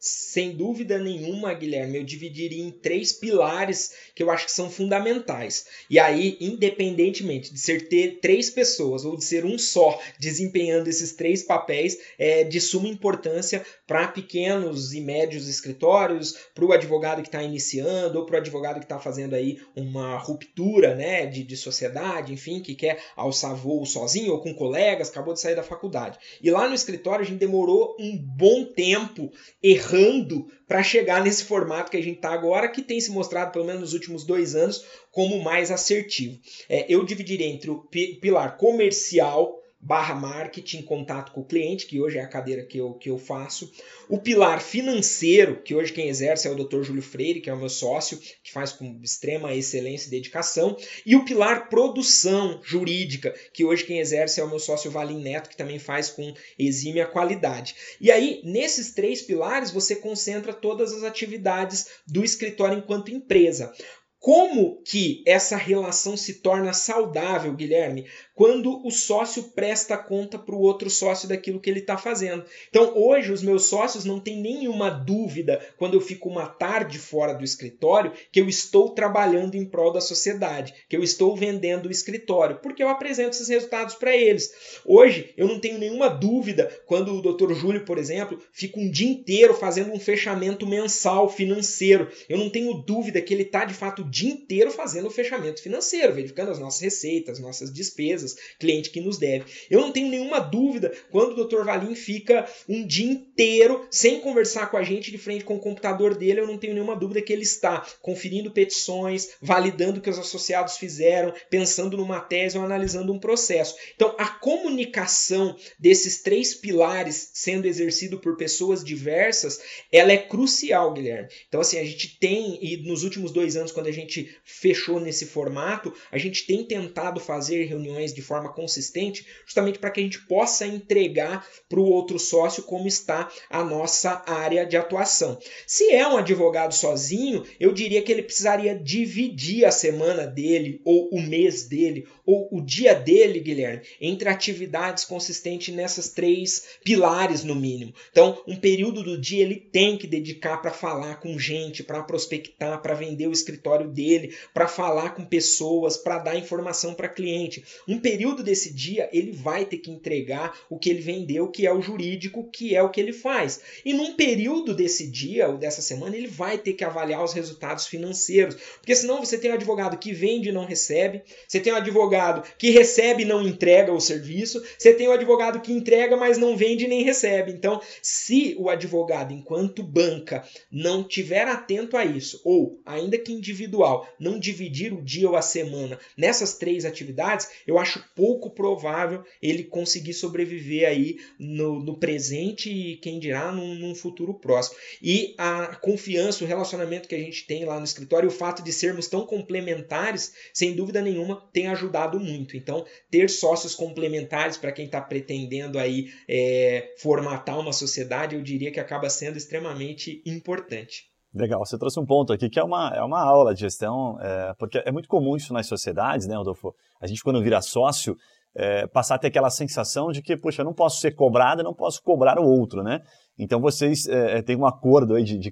Sem 0.00 0.56
dúvida 0.56 0.98
nenhuma, 0.98 1.52
Guilherme, 1.52 1.98
eu 1.98 2.04
dividiria 2.04 2.64
em 2.64 2.70
três 2.70 3.12
pilares 3.12 3.92
que 4.14 4.22
eu 4.22 4.30
acho 4.30 4.46
que 4.46 4.52
são 4.52 4.70
fundamentais. 4.70 5.66
E 5.90 5.98
aí, 5.98 6.38
independentemente 6.40 7.52
de 7.52 7.60
ser 7.60 7.86
ter 7.86 8.18
três 8.18 8.48
pessoas 8.48 9.04
ou 9.04 9.14
de 9.14 9.22
ser 9.22 9.44
um 9.44 9.58
só 9.58 10.00
desempenhando 10.18 10.88
esses 10.88 11.12
três 11.12 11.42
papéis, 11.42 11.98
é 12.18 12.44
de 12.44 12.58
suma 12.62 12.88
importância 12.88 13.62
para 13.86 14.08
pequenos 14.08 14.94
e 14.94 15.02
médios 15.02 15.46
escritórios, 15.46 16.34
para 16.54 16.64
o 16.64 16.72
advogado 16.72 17.20
que 17.20 17.28
está 17.28 17.42
iniciando 17.42 18.20
ou 18.20 18.24
para 18.24 18.36
o 18.36 18.38
advogado 18.38 18.78
que 18.78 18.86
está 18.86 18.98
fazendo 18.98 19.34
aí 19.34 19.60
uma 19.76 20.16
ruptura 20.16 20.94
né, 20.94 21.26
de, 21.26 21.44
de 21.44 21.56
sociedade, 21.58 22.32
enfim, 22.32 22.60
que 22.60 22.74
quer 22.74 23.02
alçar 23.14 23.54
voo 23.54 23.84
sozinho 23.84 24.32
ou 24.32 24.40
com 24.40 24.54
colegas, 24.54 25.10
acabou 25.10 25.34
de 25.34 25.40
sair 25.40 25.56
da 25.56 25.62
faculdade. 25.62 26.18
E 26.42 26.50
lá 26.50 26.66
no 26.66 26.74
escritório 26.74 27.22
a 27.22 27.28
gente 27.28 27.38
demorou 27.38 27.94
um 27.98 28.16
bom 28.16 28.64
tempo 28.64 29.30
errando 29.62 29.89
errando 29.90 30.46
para 30.66 30.82
chegar 30.82 31.22
nesse 31.22 31.44
formato 31.44 31.90
que 31.90 31.96
a 31.96 32.02
gente 32.02 32.16
está 32.16 32.30
agora, 32.30 32.68
que 32.68 32.82
tem 32.82 33.00
se 33.00 33.10
mostrado, 33.10 33.52
pelo 33.52 33.64
menos 33.64 33.80
nos 33.80 33.92
últimos 33.92 34.24
dois 34.24 34.54
anos, 34.54 34.84
como 35.10 35.42
mais 35.42 35.70
assertivo. 35.70 36.38
É, 36.68 36.86
eu 36.88 37.04
dividiria 37.04 37.46
entre 37.46 37.70
o 37.70 37.84
pilar 38.20 38.56
comercial 38.56 39.60
barra 39.80 40.14
marketing, 40.14 40.82
contato 40.82 41.32
com 41.32 41.40
o 41.40 41.44
cliente, 41.44 41.86
que 41.86 42.00
hoje 42.00 42.18
é 42.18 42.20
a 42.20 42.28
cadeira 42.28 42.62
que 42.62 42.76
eu, 42.76 42.92
que 42.94 43.08
eu 43.08 43.18
faço. 43.18 43.72
O 44.08 44.18
pilar 44.18 44.60
financeiro, 44.60 45.62
que 45.62 45.74
hoje 45.74 45.92
quem 45.92 46.08
exerce 46.08 46.46
é 46.46 46.50
o 46.50 46.54
Dr. 46.54 46.82
Júlio 46.82 47.02
Freire, 47.02 47.40
que 47.40 47.48
é 47.48 47.54
o 47.54 47.58
meu 47.58 47.70
sócio, 47.70 48.18
que 48.42 48.52
faz 48.52 48.72
com 48.72 49.00
extrema 49.02 49.54
excelência 49.54 50.08
e 50.08 50.10
dedicação. 50.10 50.76
E 51.06 51.16
o 51.16 51.24
pilar 51.24 51.68
produção 51.70 52.60
jurídica, 52.62 53.34
que 53.54 53.64
hoje 53.64 53.84
quem 53.84 54.00
exerce 54.00 54.40
é 54.40 54.44
o 54.44 54.48
meu 54.48 54.58
sócio 54.58 54.90
Valim 54.90 55.22
Neto, 55.22 55.48
que 55.48 55.56
também 55.56 55.78
faz 55.78 56.10
com 56.10 56.34
exímia 56.58 57.06
qualidade. 57.06 57.74
E 58.00 58.10
aí, 58.10 58.42
nesses 58.44 58.92
três 58.92 59.22
pilares, 59.22 59.70
você 59.70 59.96
concentra 59.96 60.52
todas 60.52 60.92
as 60.92 61.04
atividades 61.04 61.86
do 62.06 62.22
escritório 62.22 62.76
enquanto 62.76 63.10
empresa. 63.10 63.72
Como 64.20 64.82
que 64.82 65.24
essa 65.26 65.56
relação 65.56 66.14
se 66.14 66.42
torna 66.42 66.74
saudável, 66.74 67.54
Guilherme? 67.54 68.06
Quando 68.40 68.80
o 68.86 68.90
sócio 68.90 69.42
presta 69.54 69.98
conta 69.98 70.38
para 70.38 70.54
o 70.54 70.62
outro 70.62 70.88
sócio 70.88 71.28
daquilo 71.28 71.60
que 71.60 71.68
ele 71.68 71.80
está 71.80 71.98
fazendo. 71.98 72.42
Então, 72.70 72.96
hoje, 72.96 73.30
os 73.30 73.42
meus 73.42 73.66
sócios 73.66 74.06
não 74.06 74.18
têm 74.18 74.40
nenhuma 74.40 74.88
dúvida, 74.88 75.60
quando 75.76 75.92
eu 75.92 76.00
fico 76.00 76.26
uma 76.26 76.46
tarde 76.46 76.98
fora 76.98 77.34
do 77.34 77.44
escritório, 77.44 78.14
que 78.32 78.40
eu 78.40 78.48
estou 78.48 78.94
trabalhando 78.94 79.56
em 79.56 79.66
prol 79.66 79.92
da 79.92 80.00
sociedade, 80.00 80.72
que 80.88 80.96
eu 80.96 81.02
estou 81.02 81.36
vendendo 81.36 81.84
o 81.84 81.90
escritório, 81.90 82.60
porque 82.62 82.82
eu 82.82 82.88
apresento 82.88 83.32
esses 83.32 83.48
resultados 83.48 83.96
para 83.96 84.16
eles. 84.16 84.50
Hoje, 84.86 85.34
eu 85.36 85.46
não 85.46 85.60
tenho 85.60 85.76
nenhuma 85.76 86.08
dúvida 86.08 86.74
quando 86.86 87.14
o 87.14 87.20
Dr. 87.20 87.52
Júlio, 87.52 87.84
por 87.84 87.98
exemplo, 87.98 88.42
fica 88.52 88.80
um 88.80 88.90
dia 88.90 89.10
inteiro 89.10 89.52
fazendo 89.52 89.92
um 89.92 90.00
fechamento 90.00 90.66
mensal 90.66 91.28
financeiro. 91.28 92.08
Eu 92.26 92.38
não 92.38 92.48
tenho 92.48 92.72
dúvida 92.72 93.20
que 93.20 93.34
ele 93.34 93.42
está, 93.42 93.66
de 93.66 93.74
fato, 93.74 94.00
o 94.00 94.10
dia 94.10 94.32
inteiro 94.32 94.70
fazendo 94.70 95.08
o 95.08 95.10
fechamento 95.10 95.60
financeiro, 95.60 96.14
verificando 96.14 96.50
as 96.50 96.58
nossas 96.58 96.80
receitas, 96.80 97.38
nossas 97.38 97.70
despesas 97.70 98.29
cliente 98.58 98.90
que 98.90 99.00
nos 99.00 99.18
deve. 99.18 99.44
Eu 99.70 99.80
não 99.80 99.92
tenho 99.92 100.08
nenhuma 100.08 100.40
dúvida 100.40 100.92
quando 101.10 101.32
o 101.32 101.44
Dr. 101.44 101.64
Valim 101.64 101.94
fica 101.94 102.48
um 102.68 102.86
dia 102.86 103.10
inteiro 103.10 103.86
sem 103.90 104.20
conversar 104.20 104.70
com 104.70 104.76
a 104.76 104.82
gente 104.82 105.10
de 105.10 105.18
frente 105.18 105.44
com 105.44 105.56
o 105.56 105.60
computador 105.60 106.14
dele, 106.14 106.40
eu 106.40 106.46
não 106.46 106.58
tenho 106.58 106.74
nenhuma 106.74 106.96
dúvida 106.96 107.22
que 107.22 107.32
ele 107.32 107.42
está 107.42 107.86
conferindo 108.00 108.50
petições, 108.50 109.30
validando 109.40 109.98
o 109.98 110.02
que 110.02 110.10
os 110.10 110.18
associados 110.18 110.76
fizeram, 110.76 111.32
pensando 111.48 111.96
numa 111.96 112.20
tese 112.20 112.58
ou 112.58 112.64
analisando 112.64 113.12
um 113.12 113.18
processo. 113.18 113.74
Então, 113.94 114.14
a 114.18 114.26
comunicação 114.26 115.56
desses 115.78 116.22
três 116.22 116.54
pilares 116.54 117.30
sendo 117.32 117.66
exercido 117.66 118.18
por 118.18 118.36
pessoas 118.36 118.84
diversas, 118.84 119.60
ela 119.92 120.12
é 120.12 120.18
crucial, 120.18 120.92
Guilherme. 120.92 121.28
Então, 121.48 121.60
assim, 121.60 121.78
a 121.78 121.84
gente 121.84 122.18
tem, 122.18 122.58
e 122.62 122.76
nos 122.78 123.02
últimos 123.02 123.32
dois 123.32 123.56
anos, 123.56 123.72
quando 123.72 123.86
a 123.86 123.92
gente 123.92 124.34
fechou 124.44 125.00
nesse 125.00 125.26
formato, 125.26 125.94
a 126.10 126.18
gente 126.18 126.46
tem 126.46 126.64
tentado 126.64 127.20
fazer 127.20 127.64
reuniões 127.64 128.12
de 128.12 128.19
de 128.20 128.26
forma 128.26 128.52
consistente, 128.52 129.26
justamente 129.46 129.78
para 129.78 129.90
que 129.90 130.00
a 130.00 130.02
gente 130.02 130.20
possa 130.26 130.66
entregar 130.66 131.46
para 131.68 131.80
o 131.80 131.88
outro 131.88 132.18
sócio 132.18 132.62
como 132.62 132.86
está 132.86 133.30
a 133.48 133.64
nossa 133.64 134.22
área 134.26 134.66
de 134.66 134.76
atuação. 134.76 135.38
Se 135.66 135.90
é 135.90 136.06
um 136.06 136.18
advogado 136.18 136.74
sozinho, 136.74 137.44
eu 137.58 137.72
diria 137.72 138.02
que 138.02 138.12
ele 138.12 138.22
precisaria 138.22 138.74
dividir 138.74 139.64
a 139.64 139.70
semana 139.70 140.26
dele, 140.26 140.80
ou 140.84 141.08
o 141.10 141.20
mês 141.20 141.64
dele, 141.64 142.06
ou 142.26 142.48
o 142.52 142.60
dia 142.60 142.94
dele, 142.94 143.40
Guilherme, 143.40 143.82
entre 144.00 144.28
atividades 144.28 145.04
consistentes 145.04 145.74
nessas 145.74 146.10
três 146.10 146.64
pilares, 146.84 147.42
no 147.42 147.54
mínimo. 147.54 147.94
Então, 148.10 148.42
um 148.46 148.56
período 148.56 149.02
do 149.02 149.18
dia 149.18 149.42
ele 149.42 149.56
tem 149.56 149.96
que 149.96 150.06
dedicar 150.06 150.58
para 150.58 150.70
falar 150.70 151.20
com 151.20 151.38
gente, 151.38 151.82
para 151.82 152.02
prospectar, 152.02 152.80
para 152.82 152.94
vender 152.94 153.26
o 153.26 153.32
escritório 153.32 153.88
dele, 153.88 154.34
para 154.52 154.68
falar 154.68 155.14
com 155.14 155.24
pessoas, 155.24 155.96
para 155.96 156.18
dar 156.18 156.36
informação 156.36 156.94
para 156.94 157.08
cliente. 157.08 157.64
Um 157.86 157.99
período 158.00 158.42
desse 158.42 158.72
dia 158.72 159.08
ele 159.12 159.32
vai 159.32 159.64
ter 159.64 159.78
que 159.78 159.90
entregar 159.90 160.58
o 160.68 160.78
que 160.78 160.90
ele 160.90 161.00
vendeu, 161.00 161.48
que 161.48 161.66
é 161.66 161.72
o 161.72 161.80
jurídico, 161.80 162.48
que 162.50 162.74
é 162.74 162.82
o 162.82 162.90
que 162.90 163.00
ele 163.00 163.12
faz. 163.12 163.60
E 163.84 163.92
num 163.92 164.14
período 164.14 164.74
desse 164.74 165.10
dia 165.10 165.48
ou 165.48 165.58
dessa 165.58 165.82
semana 165.82 166.16
ele 166.16 166.26
vai 166.26 166.58
ter 166.58 166.72
que 166.74 166.84
avaliar 166.84 167.22
os 167.22 167.32
resultados 167.32 167.86
financeiros, 167.86 168.56
porque 168.78 168.94
senão 168.94 169.24
você 169.24 169.38
tem 169.38 169.50
um 169.50 169.54
advogado 169.54 169.98
que 169.98 170.12
vende 170.12 170.48
e 170.48 170.52
não 170.52 170.64
recebe, 170.64 171.22
você 171.46 171.60
tem 171.60 171.72
um 171.72 171.76
advogado 171.76 172.42
que 172.58 172.70
recebe 172.70 173.22
e 173.22 173.26
não 173.26 173.46
entrega 173.46 173.92
o 173.92 174.00
serviço, 174.00 174.62
você 174.78 174.92
tem 174.92 175.08
um 175.08 175.12
advogado 175.12 175.60
que 175.60 175.72
entrega, 175.72 176.16
mas 176.16 176.38
não 176.38 176.56
vende 176.56 176.86
nem 176.86 177.02
recebe. 177.02 177.52
Então, 177.52 177.80
se 178.02 178.54
o 178.58 178.68
advogado, 178.68 179.32
enquanto 179.32 179.82
banca, 179.82 180.44
não 180.70 181.02
tiver 181.02 181.46
atento 181.46 181.96
a 181.96 182.04
isso, 182.04 182.40
ou 182.44 182.80
ainda 182.84 183.18
que 183.18 183.32
individual, 183.32 184.06
não 184.18 184.38
dividir 184.38 184.92
o 184.92 185.02
dia 185.02 185.28
ou 185.28 185.36
a 185.36 185.42
semana 185.42 185.98
nessas 186.16 186.54
três 186.54 186.84
atividades, 186.84 187.48
eu 187.66 187.78
acho 187.78 187.89
pouco 187.98 188.50
provável 188.50 189.24
ele 189.42 189.64
conseguir 189.64 190.14
sobreviver 190.14 190.88
aí 190.88 191.18
no, 191.38 191.82
no 191.82 191.98
presente 191.98 192.70
e 192.70 192.96
quem 192.96 193.18
dirá 193.18 193.52
num, 193.52 193.74
num, 193.74 193.94
futuro 193.94 194.34
próximo. 194.34 194.76
E 195.02 195.34
a 195.36 195.76
confiança, 195.76 196.44
o 196.44 196.46
relacionamento 196.46 197.08
que 197.08 197.14
a 197.14 197.18
gente 197.18 197.46
tem 197.46 197.64
lá 197.64 197.78
no 197.78 197.84
escritório, 197.84 198.28
o 198.28 198.32
fato 198.32 198.62
de 198.62 198.72
sermos 198.72 199.08
tão 199.08 199.26
complementares, 199.26 200.32
sem 200.54 200.74
dúvida 200.74 201.02
nenhuma, 201.02 201.48
tem 201.52 201.66
ajudado 201.68 202.20
muito. 202.20 202.56
Então, 202.56 202.86
ter 203.10 203.28
sócios 203.28 203.74
complementares 203.74 204.56
para 204.56 204.72
quem 204.72 204.86
está 204.86 205.00
pretendendo 205.00 205.78
aí 205.78 206.12
é, 206.28 206.94
formatar 206.98 207.58
uma 207.58 207.72
sociedade, 207.72 208.36
eu 208.36 208.42
diria 208.42 208.70
que 208.70 208.80
acaba 208.80 209.10
sendo 209.10 209.36
extremamente 209.36 210.22
importante. 210.24 211.09
Legal, 211.32 211.64
você 211.64 211.78
trouxe 211.78 212.00
um 212.00 212.04
ponto 212.04 212.32
aqui 212.32 212.48
que 212.48 212.58
é 212.58 212.64
uma, 212.64 212.92
é 212.94 213.02
uma 213.02 213.22
aula 213.22 213.54
de 213.54 213.60
gestão, 213.60 214.18
é, 214.20 214.52
porque 214.58 214.82
é 214.84 214.90
muito 214.90 215.08
comum 215.08 215.36
isso 215.36 215.52
nas 215.52 215.66
sociedades, 215.66 216.26
né, 216.26 216.36
Rodolfo? 216.36 216.74
A 217.00 217.06
gente, 217.06 217.22
quando 217.22 217.40
vira 217.40 217.62
sócio, 217.62 218.16
é, 218.54 218.86
passar 218.88 219.14
a 219.14 219.18
ter 219.18 219.28
aquela 219.28 219.48
sensação 219.48 220.10
de 220.10 220.22
que, 220.22 220.36
puxa, 220.36 220.62
eu 220.62 220.64
não 220.64 220.74
posso 220.74 221.00
ser 221.00 221.12
cobrado, 221.12 221.62
não 221.62 221.72
posso 221.72 222.02
cobrar 222.02 222.40
o 222.40 222.44
outro, 222.44 222.82
né? 222.82 223.00
Então 223.38 223.60
vocês 223.60 224.08
é, 224.08 224.38
é 224.38 224.42
têm 224.42 224.56
um 224.56 224.66
acordo 224.66 225.14
aí 225.14 225.22
de, 225.22 225.38
de 225.38 225.50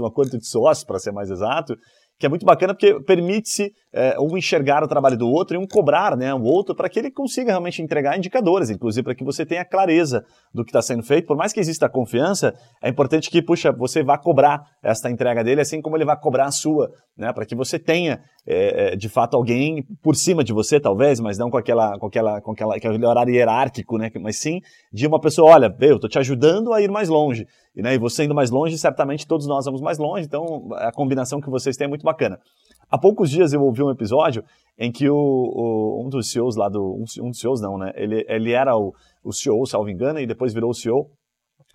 um 0.00 0.06
acordo 0.06 0.36
de 0.36 0.46
sócios, 0.46 0.84
para 0.84 0.98
ser 0.98 1.12
mais 1.12 1.30
exato, 1.30 1.76
que 2.22 2.26
é 2.26 2.28
muito 2.28 2.46
bacana 2.46 2.72
porque 2.72 3.00
permite-se 3.00 3.74
é, 3.92 4.14
um 4.16 4.36
enxergar 4.36 4.84
o 4.84 4.86
trabalho 4.86 5.18
do 5.18 5.28
outro 5.28 5.56
e 5.56 5.58
um 5.58 5.66
cobrar 5.66 6.16
né, 6.16 6.32
o 6.32 6.44
outro 6.44 6.72
para 6.72 6.88
que 6.88 6.96
ele 6.96 7.10
consiga 7.10 7.50
realmente 7.50 7.82
entregar 7.82 8.16
indicadores, 8.16 8.70
inclusive 8.70 9.02
para 9.02 9.12
que 9.16 9.24
você 9.24 9.44
tenha 9.44 9.64
clareza 9.64 10.24
do 10.54 10.62
que 10.64 10.70
está 10.70 10.80
sendo 10.80 11.02
feito. 11.02 11.26
Por 11.26 11.36
mais 11.36 11.52
que 11.52 11.58
exista 11.58 11.88
confiança, 11.88 12.54
é 12.80 12.88
importante 12.88 13.28
que, 13.28 13.42
puxa, 13.42 13.72
você 13.72 14.04
vá 14.04 14.16
cobrar 14.16 14.62
esta 14.80 15.10
entrega 15.10 15.42
dele, 15.42 15.62
assim 15.62 15.82
como 15.82 15.96
ele 15.96 16.04
vai 16.04 16.16
cobrar 16.16 16.46
a 16.46 16.52
sua, 16.52 16.92
né, 17.18 17.32
para 17.32 17.44
que 17.44 17.56
você 17.56 17.76
tenha, 17.76 18.20
é, 18.46 18.94
de 18.94 19.08
fato, 19.08 19.36
alguém 19.36 19.84
por 20.00 20.14
cima 20.14 20.44
de 20.44 20.52
você, 20.52 20.78
talvez, 20.78 21.18
mas 21.18 21.38
não 21.38 21.50
com, 21.50 21.56
aquela, 21.56 21.98
com, 21.98 22.06
aquela, 22.06 22.40
com 22.40 22.52
aquela, 22.52 22.76
aquele 22.76 23.04
horário 23.04 23.34
hierárquico, 23.34 23.98
né, 23.98 24.08
mas 24.20 24.38
sim 24.38 24.60
de 24.92 25.08
uma 25.08 25.20
pessoa, 25.20 25.50
olha, 25.50 25.76
eu 25.80 25.96
estou 25.96 26.08
te 26.08 26.20
ajudando 26.20 26.72
a 26.72 26.80
ir 26.80 26.88
mais 26.88 27.08
longe. 27.08 27.48
E, 27.74 27.82
né, 27.82 27.94
e 27.94 27.98
você 27.98 28.24
indo 28.24 28.34
mais 28.34 28.50
longe, 28.50 28.76
certamente 28.76 29.26
todos 29.26 29.46
nós 29.46 29.64
vamos 29.64 29.80
mais 29.80 29.98
longe, 29.98 30.26
então 30.26 30.68
a 30.72 30.92
combinação 30.92 31.40
que 31.40 31.50
vocês 31.50 31.76
têm 31.76 31.86
é 31.86 31.88
muito 31.88 32.04
bacana. 32.04 32.38
Há 32.90 32.98
poucos 32.98 33.30
dias 33.30 33.54
eu 33.54 33.62
ouvi 33.62 33.82
um 33.82 33.90
episódio 33.90 34.44
em 34.78 34.92
que 34.92 35.08
o, 35.08 35.16
o 35.16 36.04
um 36.04 36.08
dos 36.10 36.30
CEOs 36.30 36.56
lá 36.56 36.68
do. 36.68 36.82
Um, 36.82 37.04
um, 37.24 37.30
dos 37.30 37.40
CEOs 37.40 37.60
não, 37.60 37.78
né? 37.78 37.90
Ele, 37.94 38.24
ele 38.28 38.52
era 38.52 38.76
o, 38.76 38.92
o 39.24 39.32
CEO, 39.32 39.64
salvo 39.66 39.88
engano, 39.88 40.18
e 40.20 40.26
depois 40.26 40.52
virou 40.52 40.70
o 40.70 40.74
CEO 40.74 41.10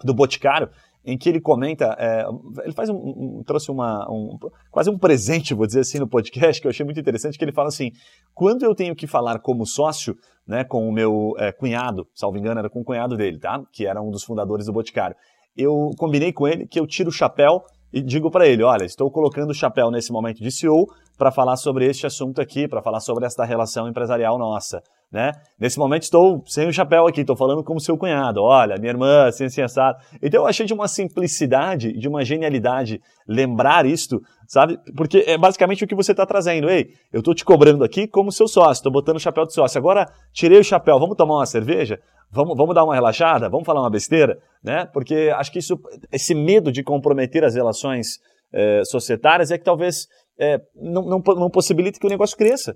do 0.04 0.14
Boticário, 0.14 0.70
em 1.04 1.18
que 1.18 1.30
ele 1.30 1.40
comenta, 1.40 1.96
é, 1.98 2.26
ele 2.64 2.74
faz 2.74 2.90
um, 2.90 2.96
um 2.96 3.44
trouxe 3.44 3.72
uma, 3.72 4.06
um, 4.12 4.38
quase 4.70 4.90
um 4.90 4.98
presente, 4.98 5.54
vou 5.54 5.66
dizer 5.66 5.80
assim, 5.80 6.00
no 6.00 6.08
podcast, 6.08 6.62
que 6.62 6.68
eu 6.68 6.70
achei 6.70 6.86
muito 6.86 7.00
interessante, 7.00 7.38
que 7.38 7.46
ele 7.46 7.54
fala 7.54 7.70
assim, 7.70 7.92
quando 8.36 8.64
eu 8.64 8.76
tenho 8.76 8.96
que 8.96 9.08
falar 9.08 9.40
como 9.40 9.66
sócio, 9.66 10.16
né, 10.46 10.64
com 10.64 10.88
o 10.88 10.92
meu 10.92 11.34
é, 11.38 11.52
cunhado, 11.52 12.06
salvo 12.14 12.38
engano, 12.38 12.60
era 12.60 12.70
com 12.70 12.82
o 12.82 12.84
cunhado 12.84 13.16
dele, 13.16 13.40
tá? 13.40 13.64
Que 13.72 13.88
era 13.88 14.02
um 14.02 14.12
dos 14.12 14.24
fundadores 14.24 14.66
do 14.66 14.74
Boticário. 14.74 15.16
Eu 15.58 15.90
combinei 15.98 16.32
com 16.32 16.48
ele 16.48 16.68
que 16.68 16.80
eu 16.80 16.86
tiro 16.86 17.10
o 17.10 17.12
chapéu 17.12 17.64
e 17.92 18.02
digo 18.02 18.30
para 18.30 18.48
ele, 18.48 18.62
olha, 18.64 18.86
estou 18.86 19.10
colocando 19.10 19.50
o 19.50 19.56
chapéu 19.56 19.90
nesse 19.90 20.12
momento 20.12 20.42
de 20.42 20.52
CEO 20.52 20.86
para 21.18 21.32
falar 21.32 21.58
sobre 21.58 21.86
este 21.88 22.06
assunto 22.06 22.40
aqui, 22.40 22.68
para 22.68 22.82
falar 22.82 23.00
sobre 23.00 23.26
esta 23.26 23.44
relação 23.44 23.88
empresarial 23.88 24.38
nossa. 24.38 24.84
Né? 25.10 25.32
Nesse 25.58 25.80
momento 25.80 26.04
estou 26.04 26.44
sem 26.46 26.68
o 26.68 26.74
chapéu 26.74 27.08
aqui, 27.08 27.22
estou 27.22 27.36
falando 27.36 27.64
como 27.64 27.80
seu 27.80 27.98
cunhado, 27.98 28.44
olha, 28.44 28.76
minha 28.78 28.92
irmã, 28.92 29.28
assim, 29.28 29.46
assim, 29.46 29.62
assado. 29.62 29.98
Então 30.22 30.42
eu 30.42 30.48
achei 30.48 30.66
de 30.66 30.74
uma 30.74 30.88
simplicidade, 30.88 31.94
de 31.94 32.10
uma 32.10 32.26
genialidade 32.26 33.02
lembrar 33.26 33.86
isto, 33.86 34.22
sabe? 34.46 34.78
Porque 34.98 35.24
é 35.26 35.38
basicamente 35.38 35.84
o 35.84 35.88
que 35.88 35.96
você 35.96 36.12
está 36.12 36.26
trazendo. 36.26 36.70
Ei, 36.70 36.90
eu 37.14 37.20
estou 37.20 37.34
te 37.34 37.46
cobrando 37.46 37.86
aqui 37.86 38.06
como 38.06 38.34
seu 38.34 38.50
sócio, 38.50 38.82
estou 38.82 38.92
botando 38.92 39.16
o 39.16 39.20
chapéu 39.20 39.46
de 39.46 39.54
sócio. 39.54 39.78
Agora 39.78 40.12
tirei 40.34 40.60
o 40.60 40.64
chapéu, 40.64 41.00
vamos 41.00 41.16
tomar 41.16 41.36
uma 41.36 41.46
cerveja? 41.46 42.02
Vamos, 42.30 42.58
vamos 42.58 42.76
dar 42.76 42.84
uma 42.84 42.94
relaxada? 42.94 43.50
Vamos 43.50 43.66
falar 43.66 43.80
uma 43.80 43.90
besteira? 43.90 44.38
Né? 44.62 44.86
Porque 44.88 45.32
acho 45.34 45.54
que 45.54 45.60
isso, 45.60 45.80
esse 46.12 46.36
medo 46.36 46.70
de 46.70 46.84
comprometer 46.84 47.46
as 47.46 47.56
relações 47.56 48.20
é, 48.54 48.82
societárias 48.84 49.52
é 49.52 49.58
que 49.58 49.64
talvez 49.64 50.08
é, 50.38 50.60
não, 50.76 51.04
não, 51.04 51.24
não 51.36 51.50
possibilite 51.50 51.98
que 51.98 52.06
o 52.06 52.10
negócio 52.10 52.38
cresça. 52.38 52.76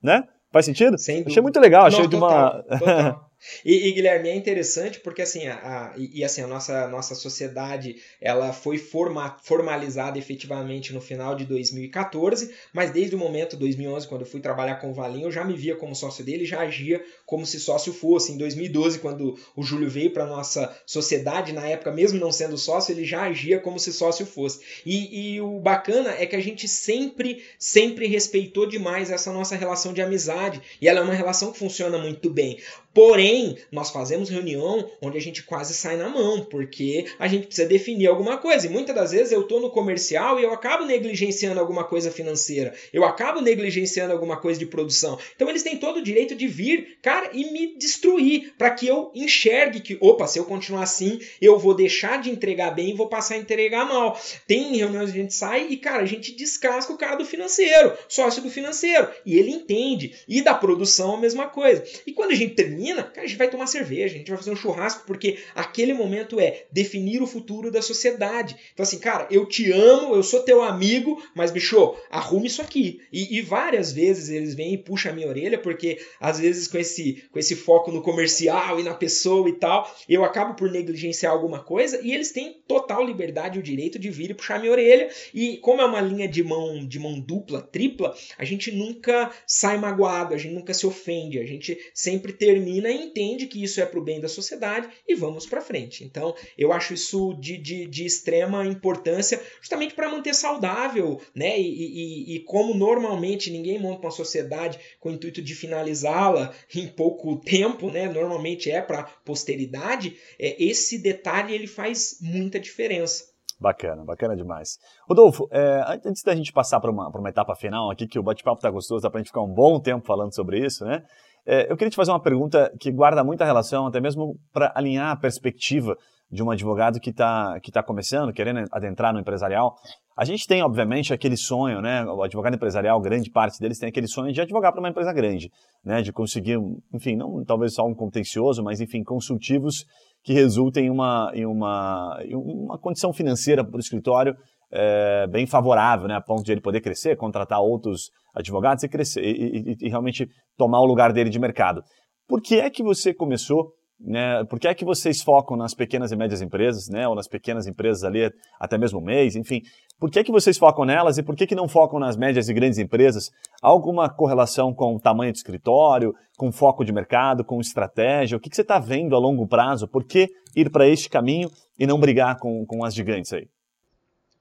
Né? 0.00 0.22
Faz 0.52 0.64
sentido? 0.64 0.94
Achei 0.94 1.42
muito 1.42 1.60
legal, 1.60 1.86
achei 1.86 2.06
de 2.06 2.16
uma. 2.16 2.62
Total. 2.62 3.26
E, 3.64 3.88
e, 3.88 3.92
Guilherme, 3.92 4.28
é 4.28 4.34
interessante 4.34 5.00
porque 5.00 5.22
assim, 5.22 5.46
a, 5.46 5.54
a 5.54 5.94
e, 5.96 6.22
assim, 6.24 6.42
a 6.42 6.46
nossa, 6.46 6.88
nossa 6.88 7.14
sociedade 7.14 7.96
ela 8.20 8.52
foi 8.52 8.78
forma, 8.78 9.36
formalizada 9.42 10.18
efetivamente 10.18 10.92
no 10.92 11.00
final 11.00 11.34
de 11.34 11.44
2014, 11.44 12.52
mas 12.72 12.90
desde 12.90 13.14
o 13.14 13.18
momento 13.18 13.56
2011, 13.56 14.08
quando 14.08 14.22
eu 14.22 14.26
fui 14.26 14.40
trabalhar 14.40 14.76
com 14.76 14.90
o 14.90 14.94
Valinho, 14.94 15.26
eu 15.26 15.32
já 15.32 15.44
me 15.44 15.54
via 15.54 15.74
como 15.74 15.94
sócio 15.94 16.24
dele, 16.24 16.44
já 16.44 16.60
agia 16.60 17.02
como 17.24 17.46
se 17.46 17.58
sócio 17.58 17.92
fosse. 17.92 18.32
Em 18.32 18.36
2012, 18.36 18.98
quando 18.98 19.38
o 19.56 19.62
Júlio 19.62 19.88
veio 19.88 20.10
para 20.12 20.26
nossa 20.26 20.74
sociedade, 20.86 21.52
na 21.52 21.66
época, 21.66 21.92
mesmo 21.92 22.18
não 22.18 22.32
sendo 22.32 22.58
sócio, 22.58 22.92
ele 22.92 23.04
já 23.04 23.22
agia 23.22 23.58
como 23.58 23.78
se 23.78 23.92
sócio 23.92 24.26
fosse. 24.26 24.60
E, 24.84 25.34
e 25.34 25.40
o 25.40 25.58
bacana 25.58 26.14
é 26.18 26.26
que 26.26 26.36
a 26.36 26.40
gente 26.40 26.68
sempre, 26.68 27.42
sempre 27.58 28.06
respeitou 28.06 28.66
demais 28.66 29.10
essa 29.10 29.32
nossa 29.32 29.56
relação 29.56 29.92
de 29.92 30.02
amizade, 30.02 30.60
e 30.80 30.88
ela 30.88 31.00
é 31.00 31.02
uma 31.02 31.14
relação 31.14 31.52
que 31.52 31.58
funciona 31.58 31.98
muito 31.98 32.28
bem. 32.30 32.58
Porém, 32.92 33.29
nós 33.70 33.90
fazemos 33.90 34.28
reunião 34.28 34.90
onde 35.00 35.18
a 35.18 35.20
gente 35.20 35.42
quase 35.42 35.74
sai 35.74 35.96
na 35.96 36.08
mão, 36.08 36.44
porque 36.44 37.06
a 37.18 37.28
gente 37.28 37.46
precisa 37.46 37.68
definir 37.68 38.06
alguma 38.06 38.38
coisa. 38.38 38.66
E 38.66 38.70
muitas 38.70 38.94
das 38.94 39.12
vezes 39.12 39.32
eu 39.32 39.42
estou 39.42 39.60
no 39.60 39.70
comercial 39.70 40.38
e 40.38 40.42
eu 40.42 40.52
acabo 40.52 40.84
negligenciando 40.84 41.60
alguma 41.60 41.84
coisa 41.84 42.10
financeira, 42.10 42.74
eu 42.92 43.04
acabo 43.04 43.40
negligenciando 43.40 44.12
alguma 44.12 44.36
coisa 44.36 44.58
de 44.58 44.66
produção. 44.66 45.18
Então 45.34 45.48
eles 45.48 45.62
têm 45.62 45.76
todo 45.76 45.98
o 45.98 46.02
direito 46.02 46.34
de 46.34 46.46
vir, 46.46 46.98
cara, 47.02 47.30
e 47.32 47.50
me 47.50 47.76
destruir, 47.76 48.52
para 48.56 48.70
que 48.70 48.86
eu 48.86 49.10
enxergue 49.14 49.80
que, 49.80 49.98
opa, 50.00 50.26
se 50.26 50.38
eu 50.38 50.44
continuar 50.44 50.82
assim, 50.82 51.20
eu 51.40 51.58
vou 51.58 51.74
deixar 51.74 52.20
de 52.20 52.30
entregar 52.30 52.70
bem 52.70 52.90
e 52.90 52.96
vou 52.96 53.08
passar 53.08 53.34
a 53.34 53.38
entregar 53.38 53.86
mal. 53.86 54.18
Tem 54.46 54.76
reuniões 54.76 55.10
que 55.10 55.18
a 55.18 55.22
gente 55.22 55.34
sai 55.34 55.66
e, 55.68 55.76
cara, 55.76 56.02
a 56.02 56.06
gente 56.06 56.32
descasca 56.32 56.92
o 56.92 56.98
cara 56.98 57.16
do 57.16 57.24
financeiro, 57.24 57.92
sócio 58.08 58.42
do 58.42 58.50
financeiro, 58.50 59.08
e 59.24 59.38
ele 59.38 59.50
entende. 59.50 60.14
E 60.28 60.42
da 60.42 60.54
produção 60.54 61.14
a 61.14 61.20
mesma 61.20 61.46
coisa. 61.46 61.84
E 62.06 62.12
quando 62.12 62.32
a 62.32 62.34
gente 62.34 62.54
termina 62.54 63.02
a 63.20 63.26
gente 63.26 63.38
vai 63.38 63.48
tomar 63.48 63.66
cerveja, 63.66 64.14
a 64.14 64.18
gente 64.18 64.28
vai 64.28 64.38
fazer 64.38 64.50
um 64.50 64.56
churrasco, 64.56 65.04
porque 65.06 65.38
aquele 65.54 65.92
momento 65.92 66.40
é 66.40 66.66
definir 66.72 67.22
o 67.22 67.26
futuro 67.26 67.70
da 67.70 67.82
sociedade. 67.82 68.56
Então, 68.72 68.82
assim, 68.82 68.98
cara, 68.98 69.26
eu 69.30 69.46
te 69.46 69.70
amo, 69.72 70.14
eu 70.14 70.22
sou 70.22 70.40
teu 70.40 70.62
amigo, 70.62 71.22
mas, 71.34 71.50
bicho, 71.50 71.94
arrume 72.10 72.46
isso 72.46 72.62
aqui. 72.62 73.00
E, 73.12 73.38
e 73.38 73.42
várias 73.42 73.92
vezes 73.92 74.28
eles 74.28 74.54
vêm 74.54 74.74
e 74.74 74.78
puxam 74.78 75.12
a 75.12 75.14
minha 75.14 75.28
orelha, 75.28 75.58
porque 75.58 75.98
às 76.20 76.38
vezes 76.38 76.66
com 76.68 76.78
esse, 76.78 77.24
com 77.30 77.38
esse 77.38 77.56
foco 77.56 77.90
no 77.90 78.02
comercial 78.02 78.80
e 78.80 78.82
na 78.82 78.94
pessoa 78.94 79.48
e 79.48 79.52
tal, 79.52 79.94
eu 80.08 80.24
acabo 80.24 80.54
por 80.54 80.70
negligenciar 80.70 81.32
alguma 81.32 81.62
coisa 81.62 82.00
e 82.02 82.12
eles 82.12 82.32
têm 82.32 82.60
total 82.66 83.04
liberdade 83.04 83.58
e 83.58 83.60
o 83.60 83.62
direito 83.62 83.98
de 83.98 84.10
vir 84.10 84.30
e 84.30 84.34
puxar 84.34 84.56
a 84.56 84.58
minha 84.58 84.72
orelha. 84.72 85.08
E 85.34 85.56
como 85.58 85.80
é 85.80 85.84
uma 85.84 86.00
linha 86.00 86.28
de 86.28 86.42
mão, 86.42 86.86
de 86.86 86.98
mão 86.98 87.18
dupla, 87.18 87.60
tripla, 87.60 88.14
a 88.38 88.44
gente 88.44 88.70
nunca 88.72 89.30
sai 89.46 89.78
magoado, 89.78 90.34
a 90.34 90.38
gente 90.38 90.54
nunca 90.54 90.74
se 90.74 90.86
ofende, 90.86 91.38
a 91.38 91.46
gente 91.46 91.78
sempre 91.94 92.32
termina 92.32 92.90
e 92.90 93.09
entende 93.10 93.46
que 93.46 93.62
isso 93.62 93.80
é 93.80 93.86
para 93.86 93.98
o 93.98 94.04
bem 94.04 94.20
da 94.20 94.28
sociedade 94.28 94.88
e 95.06 95.14
vamos 95.14 95.46
para 95.46 95.60
frente. 95.60 96.04
Então, 96.04 96.34
eu 96.56 96.72
acho 96.72 96.94
isso 96.94 97.34
de, 97.34 97.56
de, 97.56 97.86
de 97.86 98.04
extrema 98.04 98.64
importância, 98.64 99.40
justamente 99.60 99.94
para 99.94 100.08
manter 100.08 100.34
saudável, 100.34 101.20
né? 101.34 101.60
E, 101.60 101.64
e, 101.64 102.36
e, 102.36 102.40
como 102.40 102.74
normalmente 102.74 103.50
ninguém 103.50 103.78
monta 103.78 104.06
uma 104.06 104.10
sociedade 104.10 104.78
com 104.98 105.10
o 105.10 105.12
intuito 105.12 105.42
de 105.42 105.54
finalizá-la 105.54 106.54
em 106.74 106.86
pouco 106.86 107.36
tempo, 107.36 107.90
né? 107.90 108.08
Normalmente 108.08 108.70
é 108.70 108.80
para 108.80 109.04
posteridade. 109.24 110.16
É, 110.38 110.62
esse 110.62 110.98
detalhe 110.98 111.54
ele 111.54 111.66
faz 111.66 112.18
muita 112.20 112.58
diferença. 112.60 113.30
Bacana, 113.60 114.02
bacana 114.02 114.34
demais. 114.34 114.78
Rodolfo, 115.06 115.46
é, 115.52 116.00
antes 116.06 116.22
da 116.22 116.34
gente 116.34 116.50
passar 116.50 116.80
para 116.80 116.90
uma, 116.90 117.08
uma 117.08 117.28
etapa 117.28 117.54
final 117.54 117.90
aqui, 117.90 118.06
que 118.06 118.18
o 118.18 118.22
bate-papo 118.22 118.56
está 118.56 118.70
gostoso, 118.70 119.02
dá 119.02 119.10
para 119.10 119.18
a 119.18 119.22
gente 119.22 119.28
ficar 119.28 119.42
um 119.42 119.52
bom 119.52 119.78
tempo 119.78 120.06
falando 120.06 120.34
sobre 120.34 120.64
isso, 120.64 120.82
né? 120.82 121.04
É, 121.46 121.70
eu 121.70 121.76
queria 121.76 121.90
te 121.90 121.96
fazer 121.96 122.10
uma 122.10 122.20
pergunta 122.20 122.72
que 122.78 122.90
guarda 122.90 123.24
muita 123.24 123.44
relação, 123.44 123.86
até 123.86 124.00
mesmo 124.00 124.36
para 124.52 124.72
alinhar 124.74 125.10
a 125.10 125.16
perspectiva 125.16 125.96
de 126.30 126.42
um 126.42 126.50
advogado 126.50 127.00
que 127.00 127.10
está 127.10 127.58
que 127.60 127.72
tá 127.72 127.82
começando, 127.82 128.32
querendo 128.32 128.64
adentrar 128.70 129.12
no 129.12 129.18
empresarial. 129.18 129.74
A 130.16 130.24
gente 130.24 130.46
tem, 130.46 130.62
obviamente, 130.62 131.12
aquele 131.12 131.36
sonho, 131.36 131.80
né? 131.80 132.04
O 132.04 132.22
advogado 132.22 132.54
empresarial, 132.54 133.00
grande 133.00 133.30
parte 133.30 133.58
deles 133.58 133.78
tem 133.78 133.88
aquele 133.88 134.06
sonho 134.06 134.32
de 134.32 134.40
advogar 134.40 134.70
para 134.70 134.80
uma 134.80 134.90
empresa 134.90 135.12
grande, 135.12 135.50
né? 135.84 136.02
De 136.02 136.12
conseguir, 136.12 136.58
enfim, 136.92 137.16
não 137.16 137.42
talvez 137.44 137.74
só 137.74 137.86
um 137.86 137.94
contencioso, 137.94 138.62
mas 138.62 138.80
enfim, 138.80 139.02
consultivos 139.02 139.84
que 140.22 140.32
resultem 140.32 140.86
em 140.86 140.90
uma, 140.90 141.32
em 141.34 141.46
uma, 141.46 142.18
em 142.22 142.36
uma 142.36 142.78
condição 142.78 143.12
financeira 143.12 143.64
para 143.64 143.76
o 143.76 143.80
escritório 143.80 144.36
é, 144.72 145.26
bem 145.26 145.46
favorável, 145.46 146.06
né, 146.06 146.14
a 146.14 146.20
ponto 146.20 146.44
de 146.44 146.52
ele 146.52 146.60
poder 146.60 146.80
crescer, 146.80 147.16
contratar 147.16 147.60
outros 147.60 148.10
advogados 148.34 148.84
e 148.84 148.88
crescer 148.88 149.22
e, 149.22 149.72
e, 149.72 149.86
e, 149.86 149.88
realmente 149.88 150.28
tomar 150.56 150.80
o 150.80 150.86
lugar 150.86 151.12
dele 151.12 151.30
de 151.30 151.38
mercado. 151.38 151.82
Por 152.28 152.40
que 152.40 152.60
é 152.60 152.70
que 152.70 152.82
você 152.82 153.12
começou? 153.12 153.72
Né, 154.02 154.42
por 154.48 154.58
que 154.58 154.66
é 154.66 154.74
que 154.74 154.84
vocês 154.84 155.20
focam 155.20 155.58
nas 155.58 155.74
pequenas 155.74 156.10
e 156.10 156.16
médias 156.16 156.40
empresas, 156.40 156.88
né, 156.88 157.06
ou 157.06 157.14
nas 157.14 157.28
pequenas 157.28 157.66
empresas 157.66 158.02
ali 158.02 158.30
até 158.58 158.78
mesmo 158.78 158.98
mês, 158.98 159.36
enfim? 159.36 159.60
Por 159.98 160.10
que 160.10 160.20
é 160.20 160.24
que 160.24 160.32
vocês 160.32 160.56
focam 160.56 160.86
nelas 160.86 161.18
e 161.18 161.22
por 161.22 161.36
que 161.36 161.46
que 161.46 161.54
não 161.54 161.68
focam 161.68 161.98
nas 161.98 162.16
médias 162.16 162.48
e 162.48 162.54
grandes 162.54 162.78
empresas? 162.78 163.28
Há 163.62 163.68
alguma 163.68 164.08
correlação 164.08 164.72
com 164.72 164.96
o 164.96 165.00
tamanho 165.00 165.32
do 165.32 165.36
escritório, 165.36 166.14
com 166.38 166.50
foco 166.50 166.82
de 166.82 166.94
mercado, 166.94 167.44
com 167.44 167.60
estratégia? 167.60 168.38
O 168.38 168.40
que, 168.40 168.48
que 168.48 168.56
você 168.56 168.62
está 168.62 168.78
vendo 168.78 169.14
a 169.14 169.18
longo 169.18 169.46
prazo? 169.46 169.86
Por 169.86 170.02
que 170.02 170.30
ir 170.56 170.70
para 170.70 170.88
este 170.88 171.10
caminho 171.10 171.50
e 171.78 171.86
não 171.86 172.00
brigar 172.00 172.38
com, 172.38 172.64
com 172.64 172.82
as 172.82 172.94
gigantes 172.94 173.34
aí? 173.34 173.46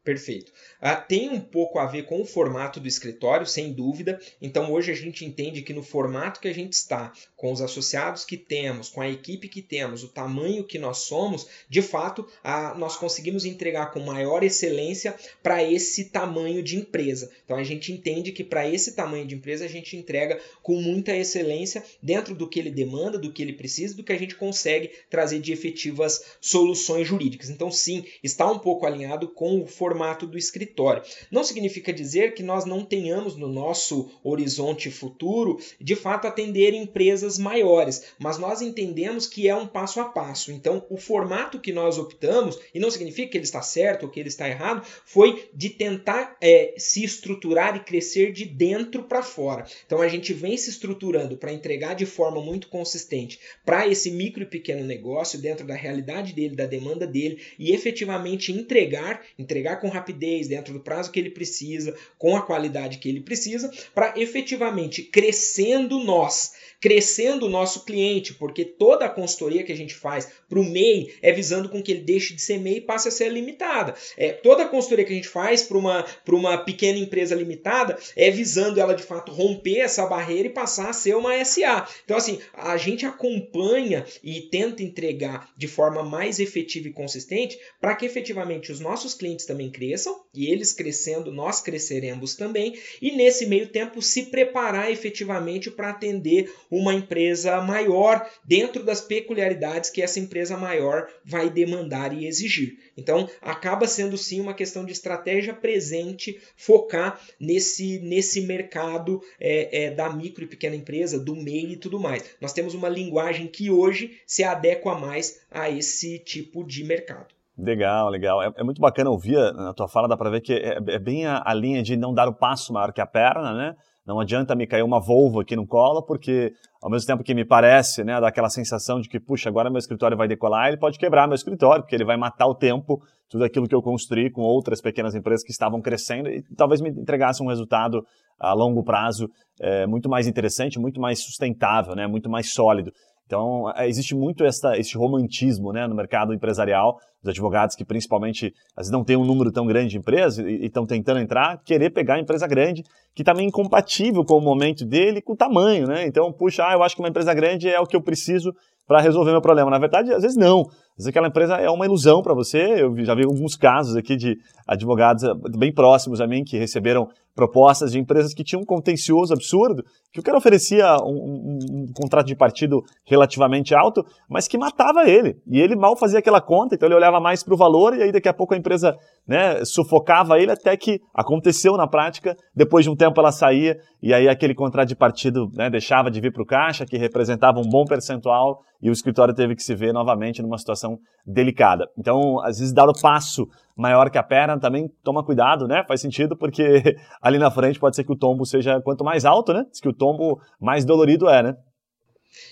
Perfeito. 0.10 0.52
Ah, 0.82 0.96
tem 0.96 1.30
um 1.30 1.40
pouco 1.40 1.78
a 1.78 1.86
ver 1.86 2.08
com 2.08 2.20
o 2.20 2.26
formato 2.26 2.80
do 2.80 2.88
escritório, 2.88 3.46
sem 3.46 3.72
dúvida. 3.72 4.20
Então 4.42 4.72
hoje 4.72 4.92
a 4.92 4.96
gente 4.96 5.24
entende 5.24 5.62
que 5.62 5.72
no 5.72 5.84
formato 5.84 6.40
que 6.40 6.48
a 6.48 6.54
gente 6.54 6.74
está, 6.74 7.14
com 7.36 7.52
os 7.52 7.62
associados 7.62 8.26
que 8.26 8.36
temos, 8.36 8.90
com 8.90 9.02
a 9.02 9.08
equipe 9.08 9.48
que 9.48 9.62
temos, 9.62 10.04
o 10.04 10.08
tamanho 10.08 10.64
que 10.64 10.80
nós 10.80 11.00
somos, 11.00 11.48
de 11.70 11.84
fato 11.84 12.28
ah, 12.44 12.74
nós 12.76 12.96
conseguimos 12.96 13.46
entregar 13.46 13.92
com 13.92 14.00
maior 14.00 14.42
excelência 14.42 15.16
para 15.44 15.64
esse 15.64 16.06
tamanho 16.06 16.64
de 16.64 16.78
empresa. 16.78 17.30
Então 17.46 17.58
a 17.58 17.64
gente 17.64 17.92
entende 17.92 18.32
que 18.32 18.44
para 18.44 18.68
esse 18.68 18.94
tamanho 18.96 19.28
de 19.28 19.36
empresa 19.36 19.66
a 19.66 19.70
gente 19.70 19.96
entrega 19.96 20.42
com 20.64 20.82
muita 20.82 21.16
excelência 21.16 21.84
dentro 22.02 22.34
do 22.34 22.50
que 22.50 22.58
ele 22.58 22.72
demanda, 22.72 23.20
do 23.20 23.32
que 23.32 23.44
ele 23.44 23.54
precisa, 23.54 23.96
do 23.96 24.04
que 24.04 24.14
a 24.14 24.18
gente 24.18 24.34
consegue 24.34 24.90
trazer 25.08 25.40
de 25.40 25.54
efetivas 25.54 26.38
soluções 26.42 27.08
jurídicas. 27.08 27.52
Então 27.52 27.70
sim, 27.70 28.04
está 28.24 28.52
um 28.52 28.58
pouco 28.58 28.88
alinhado 28.88 29.28
com 29.28 29.62
o 29.62 29.68
formato 29.68 29.99
formato 30.00 30.26
do 30.26 30.38
escritório. 30.38 31.04
Não 31.30 31.44
significa 31.44 31.92
dizer 31.92 32.34
que 32.34 32.42
nós 32.42 32.64
não 32.64 32.86
tenhamos 32.86 33.36
no 33.36 33.50
nosso 33.50 34.10
horizonte 34.24 34.90
futuro, 34.90 35.60
de 35.80 35.94
fato, 35.96 36.26
atender 36.26 36.74
empresas 36.74 37.38
maiores, 37.38 38.06
mas 38.18 38.38
nós 38.38 38.62
entendemos 38.62 39.28
que 39.28 39.50
é 39.50 39.56
um 39.56 39.68
passo 39.68 40.00
a 40.00 40.06
passo. 40.06 40.54
Então, 40.54 40.86
o 40.90 40.96
formato 40.96 41.60
que 41.60 41.74
nós 41.74 41.98
optamos, 41.98 42.58
e 42.74 42.80
não 42.80 42.90
significa 42.90 43.32
que 43.32 43.38
ele 43.38 43.44
está 43.44 43.62
certo 43.62 44.04
ou 44.04 44.10
que 44.10 44.20
ele 44.22 44.30
está 44.30 44.48
errado, 44.48 44.86
foi 45.06 45.50
de 45.54 45.70
tentar 45.70 46.38
é, 46.42 46.74
se 46.78 47.04
estruturar 47.04 47.76
e 47.76 47.82
crescer 47.82 48.32
de 48.32 48.46
dentro 48.46 49.04
para 49.04 49.22
fora. 49.22 49.66
Então, 49.86 50.02
a 50.02 50.08
gente 50.08 50.34
vem 50.34 50.56
se 50.56 50.70
estruturando 50.70 51.36
para 51.36 51.52
entregar 51.52 51.94
de 51.94 52.06
forma 52.06 52.42
muito 52.42 52.70
consistente 52.70 53.38
para 53.66 53.86
esse 53.86 54.10
micro 54.12 54.44
e 54.44 54.46
pequeno 54.46 54.86
negócio, 54.86 55.40
dentro 55.40 55.68
da 55.68 55.76
realidade 55.76 56.34
dele, 56.34 56.56
da 56.56 56.66
demanda 56.66 57.06
dele, 57.06 57.42
e 57.58 57.74
efetivamente 57.74 58.54
entregar, 58.54 59.22
entregar 59.38 59.79
com 59.80 59.90
rapidez, 59.90 60.48
dentro 60.48 60.74
do 60.74 60.80
prazo 60.80 61.12
que 61.12 61.20
ele 61.20 61.30
precisa, 61.30 61.96
com 62.18 62.36
a 62.36 62.42
qualidade 62.42 62.98
que 62.98 63.10
ele 63.10 63.22
precisa, 63.22 63.72
para 63.94 64.14
efetivamente 64.18 65.04
crescendo 65.04 66.00
nós 66.00 66.52
crescendo 66.80 67.46
o 67.46 67.50
nosso 67.50 67.84
cliente, 67.84 68.34
porque 68.34 68.64
toda 68.64 69.06
a 69.06 69.10
consultoria 69.10 69.64
que 69.64 69.72
a 69.72 69.76
gente 69.76 69.94
faz 69.94 70.30
para 70.48 70.60
o 70.60 70.64
MEI 70.64 71.14
é 71.22 71.32
visando 71.32 71.70
com 71.70 71.84
que 71.84 71.92
ele 71.92 72.02
deixe 72.02 72.34
de 72.34 72.42
ser 72.42 72.58
MEI 72.58 72.78
e 72.78 72.82
passe 72.82 73.08
a 73.08 73.12
ser 73.12 73.30
limitada. 73.30 73.94
É, 74.18 74.32
toda 74.32 74.64
a 74.64 74.68
consultoria 74.68 75.06
que 75.06 75.12
a 75.12 75.16
gente 75.16 75.28
faz 75.28 75.62
para 75.62 75.78
uma, 75.78 76.06
uma 76.28 76.58
pequena 76.58 76.98
empresa 76.98 77.36
limitada 77.36 77.98
é 78.16 78.32
visando 78.32 78.80
ela 78.80 78.96
de 78.96 79.04
fato 79.04 79.32
romper 79.32 79.80
essa 79.80 80.06
barreira 80.06 80.48
e 80.48 80.54
passar 80.54 80.90
a 80.90 80.94
ser 80.94 81.16
uma 81.16 81.44
SA. 81.44 81.88
Então, 82.06 82.16
assim, 82.16 82.40
a 82.54 82.78
gente 82.78 83.06
acompanha 83.06 84.06
e 84.24 84.42
tenta 84.42 84.82
entregar 84.82 85.50
de 85.58 85.68
forma 85.68 86.04
mais 86.04 86.40
efetiva 86.40 86.88
e 86.88 86.94
consistente 86.94 87.60
para 87.82 87.96
que 87.96 88.06
efetivamente 88.06 88.72
os 88.72 88.80
nossos 88.80 89.14
clientes 89.14 89.46
também 89.46 89.69
cresçam 89.70 90.24
e 90.34 90.52
eles 90.52 90.72
crescendo, 90.72 91.32
nós 91.32 91.62
cresceremos 91.62 92.36
também, 92.36 92.78
e 93.02 93.12
nesse 93.12 93.46
meio 93.46 93.68
tempo 93.68 94.02
se 94.02 94.24
preparar 94.24 94.92
efetivamente 94.92 95.72
para 95.72 95.90
atender 95.90 96.52
uma 96.70 96.94
empresa 96.94 97.60
maior 97.62 98.30
dentro 98.44 98.84
das 98.84 99.02
peculiaridades 99.02 99.90
que 99.90 100.02
essa 100.02 100.20
empresa 100.20 100.56
maior 100.56 101.08
vai 101.26 101.50
demandar 101.50 102.14
e 102.14 102.26
exigir. 102.26 102.78
Então, 102.96 103.30
acaba 103.42 103.88
sendo 103.88 104.18
sim 104.18 104.40
uma 104.40 104.54
questão 104.54 104.86
de 104.86 104.92
estratégia 104.92 105.54
presente 105.54 106.40
focar 106.56 107.20
nesse, 107.40 108.00
nesse 108.00 108.42
mercado 108.42 109.22
é, 109.40 109.86
é, 109.86 109.92
da 109.92 110.10
micro 110.10 110.44
e 110.44 110.48
pequena 110.48 110.76
empresa, 110.76 111.20
do 111.20 111.36
MEI 111.36 111.74
e 111.74 111.78
tudo 111.78 112.00
mais. 112.00 112.24
Nós 112.40 112.54
temos 112.54 112.74
uma 112.74 112.90
linguagem 112.90 113.48
que 113.48 113.72
hoje 113.72 114.20
se 114.28 114.44
adequa 114.44 114.96
mais 114.96 115.42
a 115.50 115.70
esse 115.70 116.20
tipo 116.20 116.64
de 116.64 116.84
mercado. 116.84 117.39
Legal, 117.60 118.10
legal. 118.10 118.42
É, 118.42 118.52
é, 118.56 118.64
muito 118.64 118.80
bacana 118.80 119.10
ouvir 119.10 119.38
na 119.54 119.74
tua 119.74 119.88
fala, 119.88 120.08
dá 120.08 120.16
para 120.16 120.30
ver 120.30 120.42
que 120.42 120.54
é, 120.54 120.78
é 120.78 121.00
bem 121.00 121.26
a, 121.26 121.42
a, 121.46 121.54
linha 121.54 121.84
de 121.84 121.98
não 121.98 122.14
dar 122.14 122.28
o 122.30 122.34
passo 122.34 122.72
maior 122.72 122.94
que 122.94 123.02
a 123.02 123.06
perna, 123.06 123.54
né? 123.54 123.76
Não 124.08 124.20
adianta 124.20 124.56
me 124.56 124.66
cair 124.66 124.82
uma 124.82 125.00
Volvo 125.00 125.42
aqui 125.42 125.56
no 125.56 125.68
colo, 125.68 126.02
porque 126.02 126.54
ao 126.82 126.90
mesmo 126.90 127.06
tempo 127.06 127.24
que 127.24 127.36
me 127.36 127.46
parece, 127.46 128.04
né, 128.04 128.20
daquela 128.20 128.50
sensação 128.50 129.00
de 129.00 129.08
que, 129.08 129.20
puxa, 129.20 129.50
agora 129.50 129.70
meu 129.70 129.78
escritório 129.78 130.18
vai 130.18 130.28
decolar, 130.28 130.70
ele 130.70 130.78
pode 130.78 130.98
quebrar 130.98 131.28
meu 131.28 131.36
escritório, 131.36 131.84
porque 131.84 131.96
ele 131.96 132.06
vai 132.06 132.18
matar 132.18 132.48
o 132.48 132.56
tempo, 132.56 133.00
tudo 133.30 133.44
aquilo 133.44 133.68
que 133.68 133.76
eu 133.76 133.84
construí 133.84 134.32
com 134.32 134.42
outras 134.42 134.82
pequenas 134.82 135.14
empresas 135.14 135.44
que 135.44 135.52
estavam 135.52 135.80
crescendo 135.80 136.28
e 136.28 136.42
talvez 136.58 136.82
me 136.82 136.90
entregasse 136.90 137.44
um 137.44 137.48
resultado 137.48 138.04
a 138.40 138.52
longo 138.54 138.84
prazo 138.84 139.30
é, 139.62 139.86
muito 139.86 140.10
mais 140.10 140.26
interessante, 140.26 140.80
muito 140.80 141.00
mais 141.00 141.24
sustentável, 141.24 141.94
né, 141.94 142.08
muito 142.08 142.32
mais 142.32 142.52
sólido. 142.52 142.92
Então, 143.30 143.72
é, 143.76 143.88
existe 143.88 144.16
muito 144.16 144.44
essa, 144.44 144.76
esse 144.76 144.98
romantismo 144.98 145.72
né, 145.72 145.86
no 145.86 145.94
mercado 145.94 146.34
empresarial, 146.34 146.98
os 147.22 147.30
advogados 147.30 147.76
que 147.76 147.86
principalmente 147.86 148.52
às 148.76 148.88
vezes 148.88 148.92
não 148.92 149.04
têm 149.04 149.16
um 149.16 149.24
número 149.24 149.52
tão 149.52 149.68
grande 149.68 149.92
de 149.92 149.98
empresas 150.00 150.44
e 150.44 150.66
estão 150.66 150.84
tentando 150.84 151.20
entrar, 151.20 151.62
querer 151.64 151.92
pegar 151.92 152.16
a 152.16 152.20
empresa 152.20 152.48
grande, 152.48 152.84
que 153.14 153.24
também 153.24 153.46
é 153.46 153.50
incompatível 153.50 154.26
com 154.26 154.36
o 154.36 154.42
momento 154.42 154.84
dele, 154.84 155.22
com 155.22 155.34
o 155.34 155.38
tamanho, 155.38 155.86
né? 155.86 156.08
Então, 156.08 156.34
puxa, 156.34 156.66
ah, 156.68 156.74
eu 156.74 156.82
acho 156.82 156.96
que 156.96 157.04
uma 157.04 157.10
empresa 157.10 157.32
grande 157.32 157.70
é 157.70 157.80
o 157.80 157.86
que 157.86 157.96
eu 157.96 158.02
preciso 158.02 158.52
para 158.90 159.02
resolver 159.02 159.30
meu 159.30 159.40
problema. 159.40 159.70
Na 159.70 159.78
verdade, 159.78 160.12
às 160.12 160.24
vezes 160.24 160.36
não. 160.36 160.62
Às 160.62 160.98
vezes 160.98 161.10
aquela 161.10 161.28
empresa 161.28 161.58
é 161.58 161.70
uma 161.70 161.86
ilusão 161.86 162.24
para 162.24 162.34
você. 162.34 162.58
Eu 162.82 162.96
já 163.06 163.14
vi 163.14 163.24
alguns 163.24 163.56
casos 163.56 163.96
aqui 163.96 164.16
de 164.16 164.36
advogados 164.68 165.24
eh, 165.24 165.32
bem 165.60 165.72
próximos 165.72 166.20
a 166.20 166.26
mim 166.26 166.44
que 166.44 166.58
receberam 166.58 167.08
propostas 167.36 167.92
de 167.92 168.00
empresas 168.00 168.34
que 168.34 168.44
tinham 168.44 168.64
um 168.64 168.66
contencioso 168.66 169.32
absurdo, 169.32 169.84
que 170.12 170.20
o 170.20 170.24
cara 170.24 170.38
oferecia 170.38 170.98
um, 171.04 171.08
um, 171.08 171.60
um, 171.72 171.86
contrato 171.96 172.26
de 172.26 172.36
partido 172.36 172.84
relativamente 173.06 173.74
alto, 173.74 174.04
mas 174.28 174.48
que 174.48 174.58
matava 174.58 175.08
ele. 175.08 175.38
E 175.48 175.62
ele 175.62 175.76
mal 175.76 175.96
fazia 175.96 176.20
aquela 176.20 176.42
conta, 176.42 176.76
então 176.76 176.88
ele 176.88 176.96
olhava 176.96 177.20
mais 177.20 177.42
para 177.44 177.54
o 177.54 177.58
valor 177.58 177.96
e 177.96 178.02
aí 178.02 178.12
daqui 178.12 178.28
a 178.28 178.34
pouco 178.34 178.54
a 178.54 178.58
empresa 178.58 178.94
né, 179.26 179.64
sufocava 179.64 180.38
ele 180.38 180.52
até 180.52 180.76
que 180.76 181.00
aconteceu 181.14 181.78
na 181.78 181.88
prática. 181.88 182.36
Depois 182.54 182.84
de 182.84 182.90
um 182.90 182.96
tempo 182.96 183.22
ela 183.22 183.32
saía 183.32 183.78
e 184.02 184.14
aí 184.14 184.28
aquele 184.28 184.56
contrato 184.56 184.90
de 184.90 184.96
partido 184.96 185.48
né, 185.54 185.70
deixava 185.70 186.12
de 186.12 186.20
vir 186.20 186.34
para 186.34 186.44
o 186.44 186.46
caixa, 186.46 186.86
que 186.86 186.98
representava 186.98 187.60
um 187.60 187.70
bom 187.70 187.86
percentual 187.86 188.60
e 188.82 188.90
o 188.90 188.94
escritório 188.94 189.34
teve 189.34 189.56
que 189.56 189.64
se 189.64 189.76
ver 189.76 189.94
novamente 189.94 190.42
numa 190.42 190.58
situação 190.58 191.00
delicada. 191.26 191.88
Então, 191.98 192.40
às 192.40 192.60
vezes, 192.60 192.74
dar 192.74 192.88
o 192.88 192.94
passo 192.94 193.48
maior 193.76 194.10
que 194.10 194.18
a 194.18 194.24
perna 194.24 194.60
também 194.60 194.90
toma 195.04 195.24
cuidado, 195.24 195.68
né? 195.68 195.84
Faz 195.88 196.02
sentido, 196.02 196.36
porque 196.36 196.96
ali 197.22 197.38
na 197.38 197.52
frente 197.52 197.80
pode 197.80 197.96
ser 197.96 198.04
que 198.04 198.12
o 198.12 198.18
tombo 198.18 198.46
seja 198.46 198.82
quanto 198.82 199.04
mais 199.04 199.26
alto, 199.26 199.54
né? 199.54 199.66
Diz 199.70 199.80
que 199.80 199.90
o 199.90 199.94
tombo 199.94 200.40
mais 200.60 200.86
dolorido 200.86 201.30
é, 201.30 201.44
né? 201.44 201.58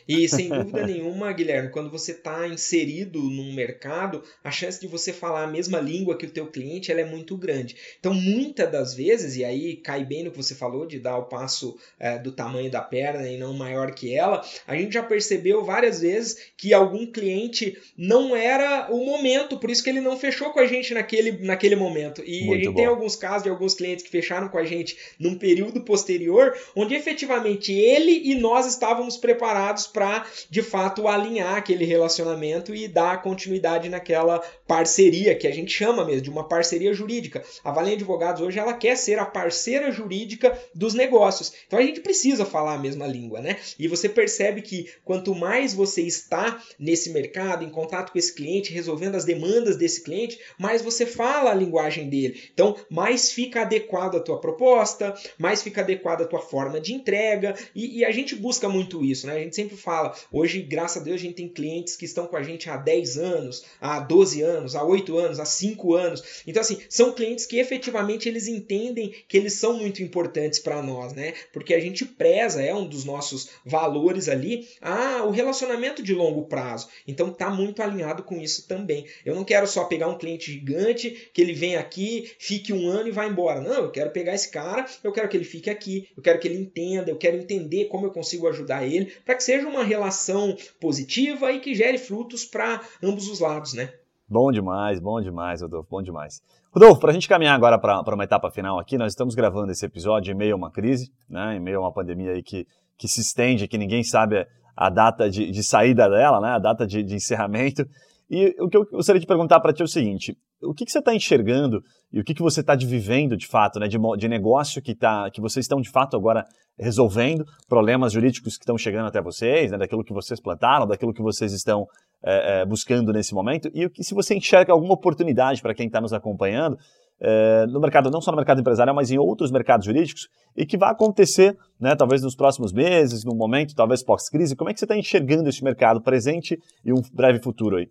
E 0.08 0.28
sem 0.28 0.50
dúvida 0.50 0.86
nenhuma, 0.86 1.32
Guilherme, 1.32 1.70
quando 1.70 1.90
você 1.90 2.12
está 2.12 2.48
inserido 2.48 3.22
num 3.22 3.54
mercado, 3.54 4.24
a 4.44 4.50
chance 4.50 4.80
de 4.80 4.88
você 4.88 5.14
falar 5.14 5.44
a 5.44 5.48
mesma 5.48 5.80
língua 5.80 6.18
que 6.18 6.26
o 6.26 6.30
teu 6.30 6.48
cliente 6.48 6.92
ela 6.92 7.02
é 7.02 7.06
muito 7.06 7.38
grande. 7.38 7.76
Então, 8.00 8.14
muitas 8.14 8.72
das 8.72 8.94
vezes, 8.94 9.36
e 9.36 9.44
aí 9.44 9.76
cai 9.76 10.04
bem 10.04 10.24
no 10.24 10.32
que 10.32 10.38
você 10.38 10.56
falou 10.56 10.86
de 10.86 11.00
dar 11.00 11.18
o 11.18 11.26
passo 11.26 11.78
é, 12.00 12.18
do 12.18 12.32
tamanho 12.32 12.72
da 12.72 12.82
perna 12.82 13.30
e 13.30 13.38
não 13.38 13.54
maior 13.54 13.92
que 13.92 14.14
ela, 14.14 14.44
a 14.66 14.76
gente 14.76 14.94
já 14.94 15.04
percebeu 15.04 15.64
várias 15.64 16.02
vezes 16.02 16.38
que 16.56 16.74
algum 16.74 17.06
cliente 17.06 17.78
não 17.98 18.36
era 18.36 18.88
o 18.92 19.06
momento, 19.06 19.60
por 19.60 19.70
isso 19.70 19.84
que 19.84 19.90
ele 19.90 20.02
não 20.02 20.18
fechou 20.18 20.52
com 20.52 20.60
a 20.60 20.66
gente 20.66 20.94
naquele, 20.94 21.32
naquele 21.46 21.76
momento. 21.76 22.24
E 22.26 22.46
muito 22.46 22.54
a 22.54 22.56
gente 22.56 22.70
bom. 22.70 22.76
tem 22.76 22.86
alguns 22.86 23.16
casos 23.16 23.44
de 23.44 23.50
alguns 23.50 23.76
clientes 23.76 24.04
que 24.04 24.12
fecharam 24.12 24.50
com 24.50 24.58
a 24.58 24.66
gente 24.66 24.98
num 25.20 25.38
período 25.38 25.82
posterior, 25.82 26.58
onde 26.76 26.96
efetivamente 26.96 27.74
ele 27.74 28.32
e 28.32 28.36
nós 28.36 28.66
estávamos 28.66 29.18
preparados 29.18 29.67
para, 29.88 30.26
de 30.50 30.62
fato, 30.62 31.08
alinhar 31.08 31.56
aquele 31.56 31.84
relacionamento 31.84 32.74
e 32.74 32.88
dar 32.88 33.22
continuidade 33.22 33.90
naquela 33.90 34.40
parceria, 34.66 35.36
que 35.36 35.48
a 35.48 35.52
gente 35.52 35.72
chama 35.72 36.06
mesmo 36.06 36.22
de 36.22 36.30
uma 36.30 36.48
parceria 36.48 36.94
jurídica. 36.94 37.44
A 37.64 37.72
Valente 37.72 37.98
Advogados 37.98 38.42
hoje 38.42 38.60
ela 38.60 38.74
quer 38.74 38.96
ser 38.96 39.20
a 39.20 39.26
parceira 39.26 39.92
jurídica 39.92 40.58
dos 40.74 40.94
negócios. 40.94 41.54
Então 41.66 41.80
a 41.80 41.82
gente 41.82 42.00
precisa 42.00 42.46
falar 42.46 42.76
a 42.76 42.80
mesma 42.80 43.08
língua, 43.08 43.42
né? 43.42 43.58
E 43.78 43.88
você 43.88 44.08
percebe 44.08 44.62
que 44.62 44.90
quanto 45.04 45.36
mais 45.36 45.74
você 45.74 46.02
está 46.02 46.62
nesse 46.80 47.10
mercado, 47.10 47.64
em 47.64 47.70
contato 47.70 48.12
com 48.12 48.18
esse 48.18 48.34
cliente, 48.34 48.74
resolvendo 48.74 49.16
as 49.16 49.26
demandas 49.26 49.78
desse 49.78 50.04
cliente, 50.04 50.40
mais 50.58 50.82
você 50.82 51.06
fala 51.06 51.52
a 51.52 51.56
linguagem 51.56 52.10
dele. 52.10 52.42
Então, 52.54 52.76
mais 52.90 53.32
fica 53.32 53.62
adequada 53.62 54.18
a 54.18 54.22
tua 54.22 54.40
proposta, 54.40 55.14
mais 55.38 55.62
fica 55.62 55.82
adequada 55.82 56.24
a 56.24 56.28
tua 56.28 56.40
forma 56.40 56.80
de 56.80 56.94
entrega, 56.94 57.56
e, 57.76 58.00
e 58.00 58.06
a 58.06 58.12
gente 58.12 58.36
busca 58.36 58.70
muito 58.70 59.04
isso, 59.04 59.28
né? 59.28 59.34
A 59.34 59.40
gente 59.40 59.56
sempre 59.58 59.76
fala. 59.76 60.16
Hoje, 60.32 60.62
graças 60.62 61.02
a 61.02 61.04
Deus, 61.04 61.16
a 61.16 61.24
gente 61.24 61.36
tem 61.36 61.50
clientes 61.50 61.96
que 61.96 62.06
estão 62.06 62.28
com 62.28 62.38
a 62.38 62.44
gente 62.44 62.70
há 62.70 62.78
10 62.78 63.18
anos, 63.18 63.66
há 63.82 64.00
12 64.00 64.42
anos, 64.44 64.76
há 64.76 64.84
8 64.84 65.18
anos, 65.18 65.40
há 65.40 65.46
5 65.46 65.96
anos. 65.96 66.44
Então, 66.46 66.62
assim, 66.62 66.78
são 66.88 67.12
clientes 67.12 67.46
que 67.48 67.58
efetivamente 67.58 68.30
eles 68.30 68.48
entendem 68.48 69.14
que 69.28 69.36
eles 69.36 69.54
são 69.54 69.74
muito 69.74 70.04
importantes 70.04 70.60
para 70.60 70.82
nós, 70.84 71.14
né? 71.14 71.34
Porque 71.52 71.74
a 71.74 71.80
gente 71.80 72.06
preza, 72.06 72.62
é 72.62 72.74
um 72.74 72.88
dos 72.88 73.04
nossos 73.04 73.50
valores 73.66 74.30
ali, 74.30 74.68
ah, 74.80 75.24
o 75.26 75.32
relacionamento 75.32 76.04
de 76.04 76.14
longo 76.14 76.46
prazo. 76.46 76.88
Então, 77.08 77.34
tá 77.34 77.50
muito 77.50 77.82
alinhado 77.82 78.22
com 78.22 78.40
isso 78.40 78.68
também. 78.68 79.06
Eu 79.26 79.34
não 79.34 79.44
quero 79.44 79.66
só 79.66 79.86
pegar 79.86 80.08
um 80.08 80.18
cliente 80.18 80.52
gigante, 80.52 81.30
que 81.34 81.42
ele 81.42 81.54
vem 81.54 81.78
aqui, 81.78 82.32
fique 82.38 82.72
um 82.72 82.88
ano 82.88 83.08
e 83.08 83.12
vá 83.12 83.26
embora. 83.26 83.60
Não, 83.60 83.86
eu 83.86 83.92
quero 83.92 84.12
pegar 84.12 84.36
esse 84.36 84.50
cara, 84.50 84.86
eu 85.04 85.12
quero 85.12 85.28
que 85.28 85.36
ele 85.36 85.46
fique 85.46 85.70
aqui, 85.70 86.08
eu 86.16 86.22
quero 86.22 86.40
que 86.40 86.48
ele 86.48 86.60
entenda, 86.60 87.10
eu 87.10 87.18
quero 87.18 87.38
entender 87.38 87.86
como 87.86 88.06
eu 88.06 88.12
consigo 88.12 88.48
ajudar 88.48 88.86
ele, 88.86 89.12
para 89.26 89.34
que 89.34 89.47
seja 89.48 89.66
uma 89.66 89.84
relação 89.84 90.58
positiva 90.82 91.54
e 91.54 91.62
que 91.62 91.74
gere 91.74 91.98
frutos 91.98 92.44
para 92.44 92.82
ambos 93.02 93.30
os 93.30 93.40
lados, 93.40 93.74
né? 93.74 93.94
Bom 94.28 94.52
demais, 94.52 95.00
bom 95.00 95.22
demais, 95.22 95.62
Rodolfo, 95.62 95.88
bom 95.90 96.02
demais. 96.02 96.42
Rodolfo, 96.70 97.00
para 97.00 97.12
a 97.12 97.14
gente 97.14 97.30
caminhar 97.30 97.56
agora 97.56 97.80
para 97.80 98.14
uma 98.14 98.26
etapa 98.26 98.52
final 98.52 98.78
aqui, 98.78 98.98
nós 98.98 99.14
estamos 99.14 99.36
gravando 99.36 99.72
esse 99.72 99.86
episódio 99.86 100.34
em 100.34 100.36
meio 100.36 100.54
a 100.54 100.58
uma 100.58 100.70
crise, 100.70 101.10
né, 101.30 101.56
em 101.56 101.62
meio 101.62 101.78
a 101.78 101.84
uma 101.84 101.94
pandemia 101.94 102.32
aí 102.32 102.44
que, 102.44 102.68
que 102.98 103.08
se 103.08 103.22
estende, 103.22 103.70
que 103.70 103.78
ninguém 103.78 104.04
sabe 104.04 104.46
a 104.76 104.90
data 104.90 105.30
de, 105.30 105.50
de 105.50 105.64
saída 105.64 106.10
dela, 106.10 106.42
né, 106.42 106.50
a 106.50 106.60
data 106.60 106.86
de, 106.86 107.02
de 107.02 107.16
encerramento. 107.16 107.86
E 108.30 108.56
o 108.60 108.68
que 108.68 108.76
eu 108.76 108.86
gostaria 108.86 109.20
de 109.20 109.26
perguntar 109.26 109.60
para 109.60 109.72
ti 109.72 109.82
é 109.82 109.86
o 109.86 109.88
seguinte: 109.88 110.36
o 110.62 110.74
que, 110.74 110.86
que 110.86 110.92
você 110.92 111.00
está 111.00 111.16
enxergando 111.16 111.82
e 112.12 112.20
o 112.20 112.24
que, 112.24 112.34
que 112.34 112.42
você 112.42 112.62
está 112.62 112.76
vivendo 112.76 113.38
de 113.38 113.48
fato, 113.48 113.80
né, 113.80 113.88
de, 113.88 113.98
de 114.18 114.28
negócio 114.28 114.82
que, 114.82 114.96
tá, 114.96 115.30
que 115.32 115.40
vocês 115.40 115.64
estão 115.64 115.80
de 115.80 115.90
fato 115.90 116.16
agora 116.16 116.46
resolvendo, 116.78 117.46
problemas 117.68 118.14
jurídicos 118.14 118.58
que 118.58 118.64
estão 118.64 118.78
chegando 118.78 119.08
até 119.08 119.22
vocês, 119.22 119.72
né, 119.72 119.78
daquilo 119.78 120.04
que 120.04 120.14
vocês 120.14 120.40
plantaram, 120.40 120.86
daquilo 120.86 121.14
que 121.14 121.22
vocês 121.22 121.52
estão 121.54 121.86
é, 122.24 122.62
é, 122.62 122.66
buscando 122.66 123.12
nesse 123.12 123.34
momento, 123.34 123.70
e 123.74 123.86
o 123.86 123.90
que, 123.90 124.04
se 124.04 124.14
você 124.14 124.36
enxerga 124.36 124.74
alguma 124.74 124.94
oportunidade 124.94 125.62
para 125.62 125.74
quem 125.74 125.88
está 125.88 126.00
nos 126.00 126.14
acompanhando 126.14 126.78
é, 127.20 127.66
no 127.68 127.80
mercado, 127.80 128.12
não 128.12 128.22
só 128.22 128.32
no 128.32 128.38
mercado 128.38 128.62
empresarial, 128.62 128.96
mas 128.96 129.10
em 129.10 129.18
outros 129.18 129.52
mercados 129.52 129.86
jurídicos, 129.86 130.28
e 130.56 130.66
que 130.66 130.78
vai 130.78 130.92
acontecer, 130.92 131.58
né, 131.80 131.96
talvez 131.96 132.22
nos 132.22 132.36
próximos 132.36 132.72
meses, 132.72 133.24
no 133.24 133.36
momento, 133.36 133.74
talvez 133.76 134.04
pós-crise. 134.04 134.56
Como 134.56 134.70
é 134.70 134.74
que 134.74 134.80
você 134.80 134.86
está 134.86 134.98
enxergando 134.98 135.50
esse 135.50 135.64
mercado 135.64 136.02
presente 136.02 136.60
e 136.86 136.94
um 136.94 137.02
breve 137.14 137.40
futuro 137.42 137.78
aí? 137.78 137.88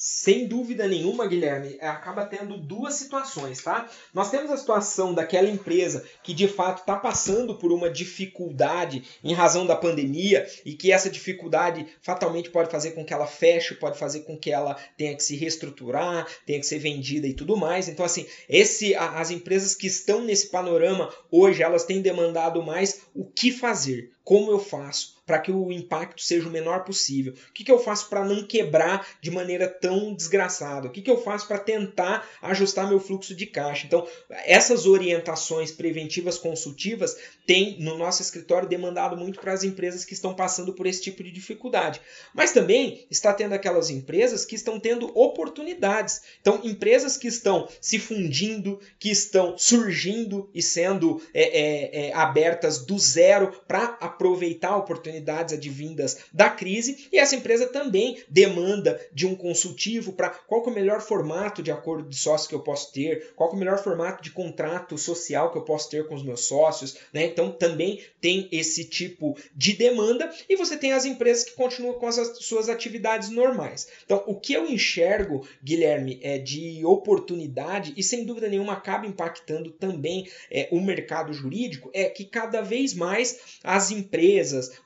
Sem 0.00 0.46
dúvida 0.46 0.86
nenhuma, 0.86 1.26
Guilherme, 1.26 1.76
acaba 1.80 2.24
tendo 2.24 2.56
duas 2.56 2.94
situações, 2.94 3.60
tá? 3.60 3.90
Nós 4.14 4.30
temos 4.30 4.48
a 4.48 4.56
situação 4.56 5.12
daquela 5.12 5.48
empresa 5.48 6.04
que 6.22 6.32
de 6.32 6.46
fato 6.46 6.82
está 6.82 6.94
passando 6.94 7.56
por 7.56 7.72
uma 7.72 7.90
dificuldade 7.90 9.02
em 9.24 9.34
razão 9.34 9.66
da 9.66 9.74
pandemia 9.74 10.46
e 10.64 10.74
que 10.74 10.92
essa 10.92 11.10
dificuldade 11.10 11.84
fatalmente 12.00 12.48
pode 12.48 12.70
fazer 12.70 12.92
com 12.92 13.04
que 13.04 13.12
ela 13.12 13.26
feche, 13.26 13.74
pode 13.74 13.98
fazer 13.98 14.20
com 14.20 14.38
que 14.38 14.52
ela 14.52 14.76
tenha 14.96 15.16
que 15.16 15.22
se 15.24 15.34
reestruturar, 15.34 16.28
tenha 16.46 16.60
que 16.60 16.66
ser 16.66 16.78
vendida 16.78 17.26
e 17.26 17.34
tudo 17.34 17.56
mais. 17.56 17.88
Então, 17.88 18.06
assim, 18.06 18.24
esse, 18.48 18.94
as 18.94 19.32
empresas 19.32 19.74
que 19.74 19.88
estão 19.88 20.22
nesse 20.22 20.46
panorama 20.46 21.12
hoje, 21.28 21.60
elas 21.60 21.82
têm 21.82 22.00
demandado 22.00 22.62
mais 22.62 23.00
o 23.12 23.24
que 23.24 23.50
fazer, 23.50 24.12
como 24.28 24.50
eu 24.50 24.58
faço 24.58 25.16
para 25.24 25.38
que 25.38 25.50
o 25.50 25.70
impacto 25.70 26.22
seja 26.22 26.48
o 26.48 26.50
menor 26.50 26.84
possível? 26.84 27.34
O 27.50 27.52
que, 27.52 27.64
que 27.64 27.70
eu 27.70 27.78
faço 27.78 28.08
para 28.08 28.24
não 28.24 28.46
quebrar 28.46 29.06
de 29.20 29.30
maneira 29.30 29.68
tão 29.68 30.14
desgraçada? 30.14 30.88
O 30.88 30.90
que, 30.90 31.02
que 31.02 31.10
eu 31.10 31.22
faço 31.22 31.46
para 31.46 31.58
tentar 31.58 32.26
ajustar 32.40 32.88
meu 32.88 32.98
fluxo 32.98 33.34
de 33.34 33.44
caixa? 33.44 33.86
Então, 33.86 34.06
essas 34.44 34.86
orientações 34.86 35.70
preventivas 35.70 36.38
consultivas 36.38 37.14
têm, 37.46 37.78
no 37.80 37.96
nosso 37.96 38.22
escritório, 38.22 38.68
demandado 38.68 39.16
muito 39.18 39.38
para 39.38 39.52
as 39.52 39.64
empresas 39.64 40.04
que 40.04 40.14
estão 40.14 40.34
passando 40.34 40.72
por 40.72 40.86
esse 40.86 41.02
tipo 41.02 41.22
de 41.22 41.30
dificuldade. 41.30 42.00
Mas 42.34 42.52
também 42.52 43.06
está 43.10 43.34
tendo 43.34 43.54
aquelas 43.54 43.90
empresas 43.90 44.46
que 44.46 44.54
estão 44.54 44.80
tendo 44.80 45.10
oportunidades. 45.18 46.22
Então, 46.40 46.60
empresas 46.64 47.18
que 47.18 47.28
estão 47.28 47.68
se 47.82 47.98
fundindo, 47.98 48.80
que 48.98 49.10
estão 49.10 49.56
surgindo 49.58 50.50
e 50.54 50.62
sendo 50.62 51.20
é, 51.34 51.42
é, 51.42 52.06
é, 52.08 52.14
abertas 52.14 52.84
do 52.84 52.98
zero 52.98 53.52
para 53.66 53.96
aproveitar 54.18 54.76
oportunidades 54.76 55.54
advindas 55.54 56.18
da 56.32 56.50
crise 56.50 57.08
e 57.12 57.18
essa 57.18 57.36
empresa 57.36 57.68
também 57.68 58.18
demanda 58.28 59.00
de 59.12 59.26
um 59.26 59.36
consultivo 59.36 60.12
para 60.12 60.30
qual 60.30 60.64
é 60.64 60.66
o 60.66 60.74
melhor 60.74 61.00
formato 61.00 61.62
de 61.62 61.70
acordo 61.70 62.08
de 62.08 62.16
sócio 62.16 62.48
que 62.48 62.54
eu 62.54 62.60
posso 62.60 62.92
ter, 62.92 63.32
qual 63.36 63.50
é 63.50 63.52
o 63.52 63.56
melhor 63.56 63.78
formato 63.78 64.22
de 64.22 64.32
contrato 64.32 64.98
social 64.98 65.52
que 65.52 65.58
eu 65.58 65.62
posso 65.62 65.88
ter 65.88 66.08
com 66.08 66.14
os 66.16 66.24
meus 66.24 66.46
sócios, 66.46 66.96
né? 67.12 67.26
Então 67.26 67.52
também 67.52 68.02
tem 68.20 68.48
esse 68.50 68.84
tipo 68.84 69.36
de 69.54 69.74
demanda 69.74 70.28
e 70.48 70.56
você 70.56 70.76
tem 70.76 70.92
as 70.92 71.04
empresas 71.04 71.44
que 71.44 71.52
continuam 71.52 71.94
com 71.94 72.06
as 72.06 72.16
suas 72.44 72.68
atividades 72.68 73.30
normais. 73.30 73.86
Então 74.04 74.24
o 74.26 74.34
que 74.34 74.52
eu 74.52 74.66
enxergo, 74.66 75.46
Guilherme, 75.62 76.18
é 76.22 76.38
de 76.38 76.84
oportunidade 76.84 77.94
e 77.96 78.02
sem 78.02 78.24
dúvida 78.24 78.48
nenhuma 78.48 78.72
acaba 78.72 79.06
impactando 79.06 79.70
também 79.70 80.28
é, 80.50 80.68
o 80.72 80.80
mercado 80.80 81.32
jurídico 81.32 81.90
é 81.94 82.06
que 82.06 82.24
cada 82.24 82.60
vez 82.60 82.94
mais 82.94 83.58
as 83.62 83.90
empresas, 83.90 84.07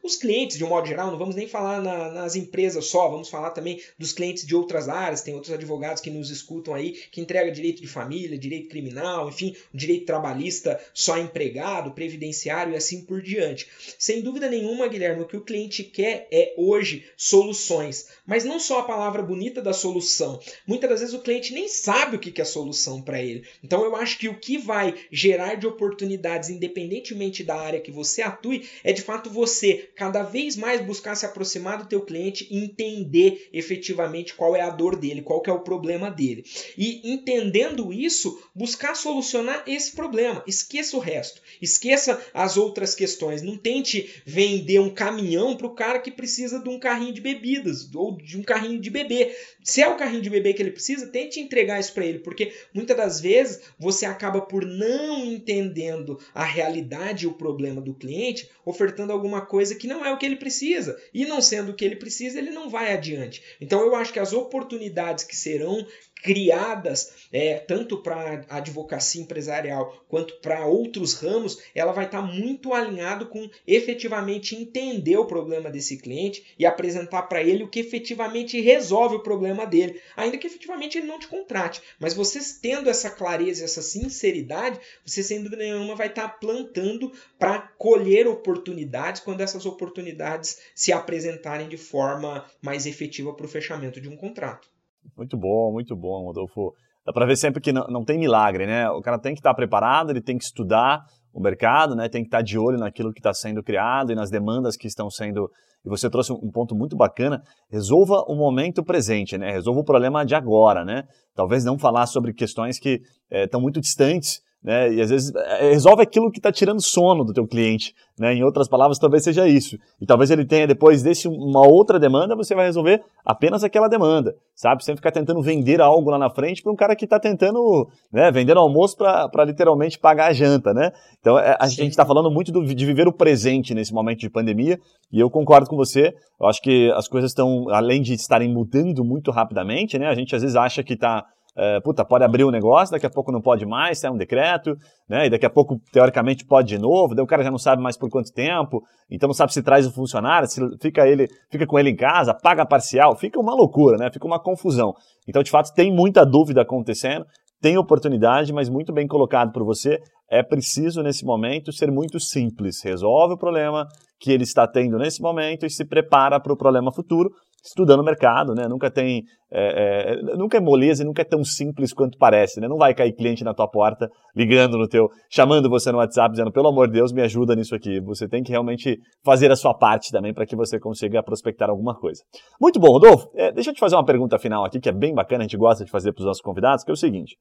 os 0.02 0.16
clientes 0.16 0.56
de 0.56 0.64
um 0.64 0.68
modo 0.68 0.86
geral, 0.86 1.10
não 1.10 1.18
vamos 1.18 1.34
nem 1.34 1.46
falar 1.46 1.80
na, 1.80 2.10
nas 2.10 2.36
empresas 2.36 2.86
só, 2.86 3.08
vamos 3.08 3.28
falar 3.28 3.50
também 3.50 3.80
dos 3.98 4.12
clientes 4.12 4.46
de 4.46 4.54
outras 4.54 4.88
áreas, 4.88 5.22
tem 5.22 5.34
outros 5.34 5.52
advogados 5.52 6.02
que 6.02 6.10
nos 6.10 6.30
escutam 6.30 6.74
aí, 6.74 6.92
que 7.10 7.20
entrega 7.20 7.50
direito 7.50 7.80
de 7.80 7.88
família, 7.88 8.38
direito 8.38 8.68
criminal, 8.68 9.28
enfim, 9.28 9.54
direito 9.72 10.06
trabalhista 10.06 10.80
só 10.92 11.18
empregado, 11.18 11.92
previdenciário 11.92 12.72
e 12.72 12.76
assim 12.76 13.04
por 13.04 13.22
diante. 13.22 13.68
Sem 13.98 14.22
dúvida 14.22 14.48
nenhuma, 14.48 14.88
Guilherme, 14.88 15.22
o 15.22 15.26
que 15.26 15.36
o 15.36 15.44
cliente 15.44 15.82
quer 15.84 16.28
é 16.30 16.54
hoje 16.56 17.04
soluções, 17.16 18.08
mas 18.26 18.44
não 18.44 18.58
só 18.58 18.80
a 18.80 18.84
palavra 18.84 19.22
bonita 19.22 19.62
da 19.62 19.72
solução. 19.72 20.40
Muitas 20.66 20.90
das 20.90 21.00
vezes 21.00 21.14
o 21.14 21.22
cliente 21.22 21.52
nem 21.52 21.68
sabe 21.68 22.16
o 22.16 22.18
que 22.18 22.40
é 22.40 22.44
solução 22.44 23.00
para 23.00 23.22
ele. 23.22 23.44
Então 23.62 23.84
eu 23.84 23.96
acho 23.96 24.18
que 24.18 24.28
o 24.28 24.38
que 24.38 24.58
vai 24.58 24.94
gerar 25.10 25.54
de 25.54 25.66
oportunidades, 25.66 26.50
independentemente 26.50 27.44
da 27.44 27.56
área 27.56 27.80
que 27.80 27.90
você 27.90 28.22
atue, 28.22 28.68
é 28.82 28.92
de 28.92 29.02
fato 29.12 29.28
você 29.28 29.90
cada 29.94 30.22
vez 30.22 30.56
mais 30.56 30.80
buscar 30.80 31.14
se 31.14 31.26
aproximar 31.26 31.76
do 31.76 31.86
teu 31.86 32.00
cliente 32.00 32.46
e 32.50 32.56
entender 32.56 33.50
efetivamente 33.52 34.34
qual 34.34 34.56
é 34.56 34.62
a 34.62 34.70
dor 34.70 34.96
dele, 34.96 35.20
qual 35.20 35.42
é 35.46 35.52
o 35.52 35.60
problema 35.60 36.10
dele. 36.10 36.44
E 36.78 37.12
entendendo 37.12 37.92
isso, 37.92 38.42
buscar 38.54 38.94
solucionar 38.94 39.64
esse 39.66 39.92
problema. 39.92 40.42
Esqueça 40.46 40.96
o 40.96 41.00
resto. 41.00 41.42
Esqueça 41.60 42.24
as 42.32 42.56
outras 42.56 42.94
questões. 42.94 43.42
Não 43.42 43.58
tente 43.58 44.22
vender 44.24 44.78
um 44.78 44.88
caminhão 44.88 45.56
para 45.56 45.66
o 45.66 45.74
cara 45.74 45.98
que 45.98 46.10
precisa 46.10 46.58
de 46.58 46.70
um 46.70 46.78
carrinho 46.78 47.12
de 47.12 47.20
bebidas 47.20 47.94
ou 47.94 48.16
de 48.16 48.38
um 48.38 48.42
carrinho 48.42 48.80
de 48.80 48.88
bebê. 48.88 49.36
Se 49.62 49.82
é 49.82 49.88
o 49.88 49.96
carrinho 49.96 50.22
de 50.22 50.30
bebê 50.30 50.54
que 50.54 50.62
ele 50.62 50.70
precisa, 50.70 51.06
tente 51.06 51.38
entregar 51.38 51.78
isso 51.78 51.92
para 51.92 52.06
ele, 52.06 52.20
porque 52.20 52.52
muitas 52.72 52.96
das 52.96 53.20
vezes 53.20 53.60
você 53.78 54.06
acaba 54.06 54.40
por 54.40 54.64
não 54.64 55.22
entendendo 55.26 56.18
a 56.34 56.44
realidade 56.44 57.24
e 57.24 57.28
o 57.28 57.34
problema 57.34 57.80
do 57.80 57.92
cliente, 57.92 58.48
ofertando 58.64 58.91
alguma 59.12 59.40
coisa 59.40 59.74
que 59.74 59.86
não 59.86 60.04
é 60.04 60.12
o 60.12 60.18
que 60.18 60.26
ele 60.26 60.36
precisa. 60.36 61.00
E 61.14 61.24
não 61.24 61.40
sendo 61.40 61.72
o 61.72 61.74
que 61.74 61.84
ele 61.84 61.96
precisa, 61.96 62.38
ele 62.38 62.50
não 62.50 62.68
vai 62.68 62.92
adiante. 62.92 63.42
Então 63.60 63.80
eu 63.80 63.94
acho 63.94 64.12
que 64.12 64.18
as 64.18 64.32
oportunidades 64.32 65.24
que 65.24 65.36
serão 65.36 65.86
criadas 66.22 67.12
é, 67.32 67.58
tanto 67.58 67.96
para 67.98 68.44
a 68.48 68.56
advocacia 68.58 69.20
empresarial 69.20 70.04
quanto 70.08 70.36
para 70.36 70.66
outros 70.66 71.14
ramos, 71.14 71.58
ela 71.74 71.92
vai 71.92 72.04
estar 72.04 72.20
tá 72.20 72.26
muito 72.26 72.72
alinhado 72.72 73.26
com 73.26 73.50
efetivamente 73.66 74.54
entender 74.54 75.16
o 75.16 75.26
problema 75.26 75.70
desse 75.70 75.96
cliente 75.96 76.54
e 76.58 76.64
apresentar 76.64 77.22
para 77.22 77.42
ele 77.42 77.64
o 77.64 77.68
que 77.68 77.80
efetivamente 77.80 78.60
resolve 78.60 79.16
o 79.16 79.22
problema 79.22 79.66
dele, 79.66 80.00
ainda 80.16 80.38
que 80.38 80.46
efetivamente 80.46 80.98
ele 80.98 81.06
não 81.06 81.18
te 81.18 81.26
contrate. 81.26 81.82
Mas 81.98 82.14
vocês 82.14 82.58
tendo 82.60 82.88
essa 82.88 83.10
clareza, 83.10 83.64
essa 83.64 83.82
sinceridade, 83.82 84.78
você 85.04 85.22
sem 85.22 85.42
dúvida 85.42 85.56
nenhuma 85.56 85.96
vai 85.96 86.06
estar 86.06 86.28
tá 86.28 86.28
plantando 86.28 87.12
para 87.38 87.58
colher 87.76 88.26
oportunidades 88.26 89.20
quando 89.20 89.40
essas 89.40 89.66
oportunidades 89.66 90.58
se 90.74 90.92
apresentarem 90.92 91.68
de 91.68 91.76
forma 91.76 92.46
mais 92.60 92.86
efetiva 92.86 93.32
para 93.32 93.46
o 93.46 93.48
fechamento 93.48 94.00
de 94.00 94.08
um 94.08 94.16
contrato. 94.16 94.71
Muito 95.16 95.36
bom, 95.36 95.72
muito 95.72 95.96
bom, 95.96 96.24
Rodolfo. 96.26 96.72
Dá 97.04 97.12
para 97.12 97.26
ver 97.26 97.36
sempre 97.36 97.60
que 97.60 97.72
não, 97.72 97.86
não 97.88 98.04
tem 98.04 98.18
milagre, 98.18 98.66
né? 98.66 98.88
O 98.90 99.00
cara 99.00 99.18
tem 99.18 99.34
que 99.34 99.40
estar 99.40 99.50
tá 99.50 99.56
preparado, 99.56 100.10
ele 100.10 100.20
tem 100.20 100.38
que 100.38 100.44
estudar 100.44 101.04
o 101.32 101.40
mercado, 101.40 101.96
né? 101.96 102.08
Tem 102.08 102.22
que 102.22 102.28
estar 102.28 102.38
tá 102.38 102.42
de 102.42 102.58
olho 102.58 102.78
naquilo 102.78 103.12
que 103.12 103.18
está 103.18 103.34
sendo 103.34 103.62
criado 103.62 104.12
e 104.12 104.14
nas 104.14 104.30
demandas 104.30 104.76
que 104.76 104.86
estão 104.86 105.10
sendo. 105.10 105.50
E 105.84 105.88
você 105.88 106.08
trouxe 106.08 106.32
um 106.32 106.50
ponto 106.52 106.76
muito 106.76 106.96
bacana. 106.96 107.42
Resolva 107.70 108.22
o 108.28 108.36
momento 108.36 108.84
presente, 108.84 109.36
né? 109.36 109.50
Resolva 109.50 109.80
o 109.80 109.84
problema 109.84 110.24
de 110.24 110.34
agora, 110.34 110.84
né? 110.84 111.04
Talvez 111.34 111.64
não 111.64 111.78
falar 111.78 112.06
sobre 112.06 112.32
questões 112.32 112.78
que 112.78 113.00
estão 113.30 113.60
é, 113.60 113.62
muito 113.62 113.80
distantes 113.80 114.40
né? 114.62 114.92
E 114.94 115.00
às 115.00 115.10
vezes 115.10 115.34
é, 115.34 115.70
resolve 115.70 116.02
aquilo 116.02 116.30
que 116.30 116.38
está 116.38 116.52
tirando 116.52 116.80
sono 116.80 117.24
do 117.24 117.32
teu 117.32 117.46
cliente, 117.46 117.94
né? 118.18 118.34
Em 118.34 118.44
outras 118.44 118.68
palavras, 118.68 118.98
talvez 118.98 119.24
seja 119.24 119.48
isso. 119.48 119.76
E 120.00 120.06
talvez 120.06 120.30
ele 120.30 120.44
tenha 120.44 120.66
depois 120.66 121.02
desse 121.02 121.26
uma 121.26 121.66
outra 121.66 121.98
demanda, 121.98 122.36
você 122.36 122.54
vai 122.54 122.66
resolver 122.66 123.02
apenas 123.24 123.64
aquela 123.64 123.88
demanda, 123.88 124.34
sabe? 124.54 124.84
Sem 124.84 124.94
ficar 124.94 125.10
tentando 125.10 125.42
vender 125.42 125.80
algo 125.80 126.10
lá 126.10 126.18
na 126.18 126.30
frente 126.30 126.62
para 126.62 126.72
um 126.72 126.76
cara 126.76 126.94
que 126.94 127.04
está 127.04 127.18
tentando, 127.18 127.88
né? 128.12 128.30
Vender 128.30 128.56
almoço 128.56 128.96
para 128.96 129.44
literalmente 129.44 129.98
pagar 129.98 130.28
a 130.28 130.32
janta, 130.32 130.72
né? 130.72 130.92
Então 131.18 131.38
é, 131.38 131.56
a 131.58 131.68
Sim. 131.68 131.76
gente 131.76 131.90
está 131.90 132.06
falando 132.06 132.30
muito 132.30 132.52
do, 132.52 132.64
de 132.64 132.86
viver 132.86 133.08
o 133.08 133.12
presente 133.12 133.74
nesse 133.74 133.92
momento 133.92 134.20
de 134.20 134.30
pandemia 134.30 134.78
e 135.12 135.18
eu 135.18 135.28
concordo 135.28 135.68
com 135.68 135.76
você. 135.76 136.14
Eu 136.40 136.46
acho 136.46 136.62
que 136.62 136.90
as 136.92 137.08
coisas 137.08 137.32
estão, 137.32 137.68
além 137.68 138.00
de 138.00 138.14
estarem 138.14 138.52
mudando 138.52 139.04
muito 139.04 139.30
rapidamente, 139.32 139.98
né? 139.98 140.06
A 140.06 140.14
gente 140.14 140.34
às 140.36 140.42
vezes 140.42 140.56
acha 140.56 140.82
que 140.84 140.94
está 140.94 141.24
é, 141.56 141.80
puta, 141.80 142.04
pode 142.04 142.24
abrir 142.24 142.44
um 142.44 142.50
negócio, 142.50 142.92
daqui 142.92 143.04
a 143.04 143.10
pouco 143.10 143.30
não 143.30 143.40
pode 143.40 143.66
mais, 143.66 143.98
sai 143.98 144.10
um 144.10 144.16
decreto, 144.16 144.74
né? 145.08 145.26
E 145.26 145.30
daqui 145.30 145.44
a 145.44 145.50
pouco, 145.50 145.78
teoricamente, 145.92 146.46
pode 146.46 146.68
de 146.68 146.78
novo, 146.78 147.14
daí 147.14 147.22
o 147.22 147.26
cara 147.26 147.42
já 147.42 147.50
não 147.50 147.58
sabe 147.58 147.82
mais 147.82 147.96
por 147.96 148.08
quanto 148.08 148.32
tempo, 148.32 148.82
então 149.10 149.26
não 149.26 149.34
sabe 149.34 149.52
se 149.52 149.62
traz 149.62 149.86
o 149.86 149.92
funcionário, 149.92 150.48
se 150.48 150.60
fica 150.80 151.06
ele, 151.06 151.28
fica 151.50 151.66
com 151.66 151.78
ele 151.78 151.90
em 151.90 151.96
casa, 151.96 152.32
paga 152.32 152.64
parcial, 152.64 153.16
fica 153.16 153.38
uma 153.38 153.54
loucura, 153.54 153.98
né? 153.98 154.10
Fica 154.10 154.26
uma 154.26 154.42
confusão. 154.42 154.94
Então, 155.28 155.42
de 155.42 155.50
fato, 155.50 155.74
tem 155.74 155.94
muita 155.94 156.24
dúvida 156.24 156.62
acontecendo, 156.62 157.26
tem 157.60 157.76
oportunidade, 157.76 158.52
mas 158.52 158.68
muito 158.68 158.92
bem 158.92 159.06
colocado 159.06 159.52
por 159.52 159.64
você. 159.64 159.98
É 160.30 160.42
preciso, 160.42 161.02
nesse 161.02 161.24
momento, 161.24 161.70
ser 161.70 161.92
muito 161.92 162.18
simples. 162.18 162.82
Resolve 162.82 163.34
o 163.34 163.38
problema 163.38 163.86
que 164.18 164.32
ele 164.32 164.44
está 164.44 164.66
tendo 164.66 164.96
nesse 164.96 165.20
momento 165.20 165.66
e 165.66 165.70
se 165.70 165.84
prepara 165.84 166.40
para 166.40 166.52
o 166.52 166.56
problema 166.56 166.90
futuro 166.90 167.30
estudando 167.62 168.00
o 168.00 168.04
mercado, 168.04 168.54
né? 168.54 168.66
Nunca 168.68 168.90
tem, 168.90 169.24
é, 169.50 170.14
é, 170.14 170.36
nunca 170.36 170.56
é 170.56 170.60
moleza 170.60 171.02
e 171.02 171.06
nunca 171.06 171.22
é 171.22 171.24
tão 171.24 171.44
simples 171.44 171.92
quanto 171.92 172.18
parece, 172.18 172.60
né? 172.60 172.66
Não 172.66 172.76
vai 172.76 172.92
cair 172.92 173.12
cliente 173.12 173.44
na 173.44 173.54
tua 173.54 173.68
porta 173.68 174.10
ligando 174.34 174.76
no 174.76 174.88
teu, 174.88 175.08
chamando 175.30 175.70
você 175.70 175.92
no 175.92 175.98
WhatsApp 175.98 176.32
dizendo 176.32 176.50
pelo 176.50 176.68
amor 176.68 176.88
de 176.88 176.94
Deus 176.94 177.12
me 177.12 177.22
ajuda 177.22 177.54
nisso 177.54 177.74
aqui. 177.74 178.00
Você 178.00 178.28
tem 178.28 178.42
que 178.42 178.50
realmente 178.50 178.98
fazer 179.24 179.50
a 179.52 179.56
sua 179.56 179.74
parte 179.74 180.10
também 180.10 180.34
para 180.34 180.44
que 180.44 180.56
você 180.56 180.78
consiga 180.80 181.22
prospectar 181.22 181.70
alguma 181.70 181.94
coisa. 181.94 182.22
Muito 182.60 182.80
bom, 182.80 182.88
Rodolfo. 182.88 183.30
É, 183.34 183.52
deixa 183.52 183.70
eu 183.70 183.74
te 183.74 183.80
fazer 183.80 183.94
uma 183.94 184.04
pergunta 184.04 184.38
final 184.38 184.64
aqui 184.64 184.80
que 184.80 184.88
é 184.88 184.92
bem 184.92 185.14
bacana, 185.14 185.40
a 185.40 185.44
gente 185.44 185.56
gosta 185.56 185.84
de 185.84 185.90
fazer 185.90 186.12
para 186.12 186.20
os 186.20 186.26
nossos 186.26 186.42
convidados, 186.42 186.84
que 186.84 186.90
é 186.90 186.94
o 186.94 186.96
seguinte: 186.96 187.36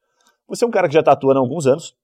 você 0.47 0.63
é 0.63 0.67
um 0.67 0.71
cara 0.71 0.87
que 0.87 0.93
já 0.93 0.99
está 0.99 1.13
atuando 1.13 1.39
há 1.39 1.41
alguns 1.41 1.65
anos, 1.65 1.95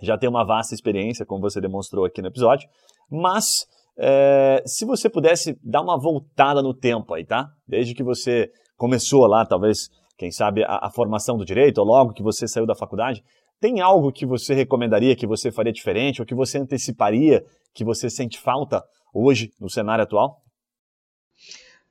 já 0.00 0.16
tem 0.16 0.28
uma 0.28 0.46
vasta 0.46 0.74
experiência, 0.74 1.26
como 1.26 1.42
você 1.42 1.60
demonstrou 1.60 2.06
aqui 2.06 2.22
no 2.22 2.28
episódio, 2.28 2.68
mas 3.10 3.66
é, 3.98 4.62
se 4.66 4.84
você 4.84 5.08
pudesse 5.08 5.58
dar 5.62 5.82
uma 5.82 5.98
voltada 5.98 6.62
no 6.62 6.74
tempo 6.74 7.14
aí, 7.14 7.24
tá? 7.24 7.48
Desde 7.66 7.94
que 7.94 8.02
você 8.02 8.50
começou 8.76 9.26
lá, 9.26 9.44
talvez 9.44 9.88
quem 10.20 10.30
sabe, 10.30 10.62
a, 10.64 10.86
a 10.86 10.90
formação 10.90 11.38
do 11.38 11.46
direito, 11.46 11.78
ou 11.78 11.86
logo 11.86 12.12
que 12.12 12.22
você 12.22 12.46
saiu 12.46 12.66
da 12.66 12.74
faculdade, 12.74 13.24
tem 13.58 13.80
algo 13.80 14.12
que 14.12 14.26
você 14.26 14.54
recomendaria, 14.54 15.16
que 15.16 15.26
você 15.26 15.50
faria 15.50 15.72
diferente, 15.72 16.20
ou 16.20 16.26
que 16.26 16.34
você 16.34 16.58
anteciparia, 16.58 17.42
que 17.74 17.84
você 17.84 18.10
sente 18.10 18.38
falta 18.38 18.82
hoje 19.14 19.50
no 19.58 19.70
cenário 19.70 20.04
atual? 20.04 20.42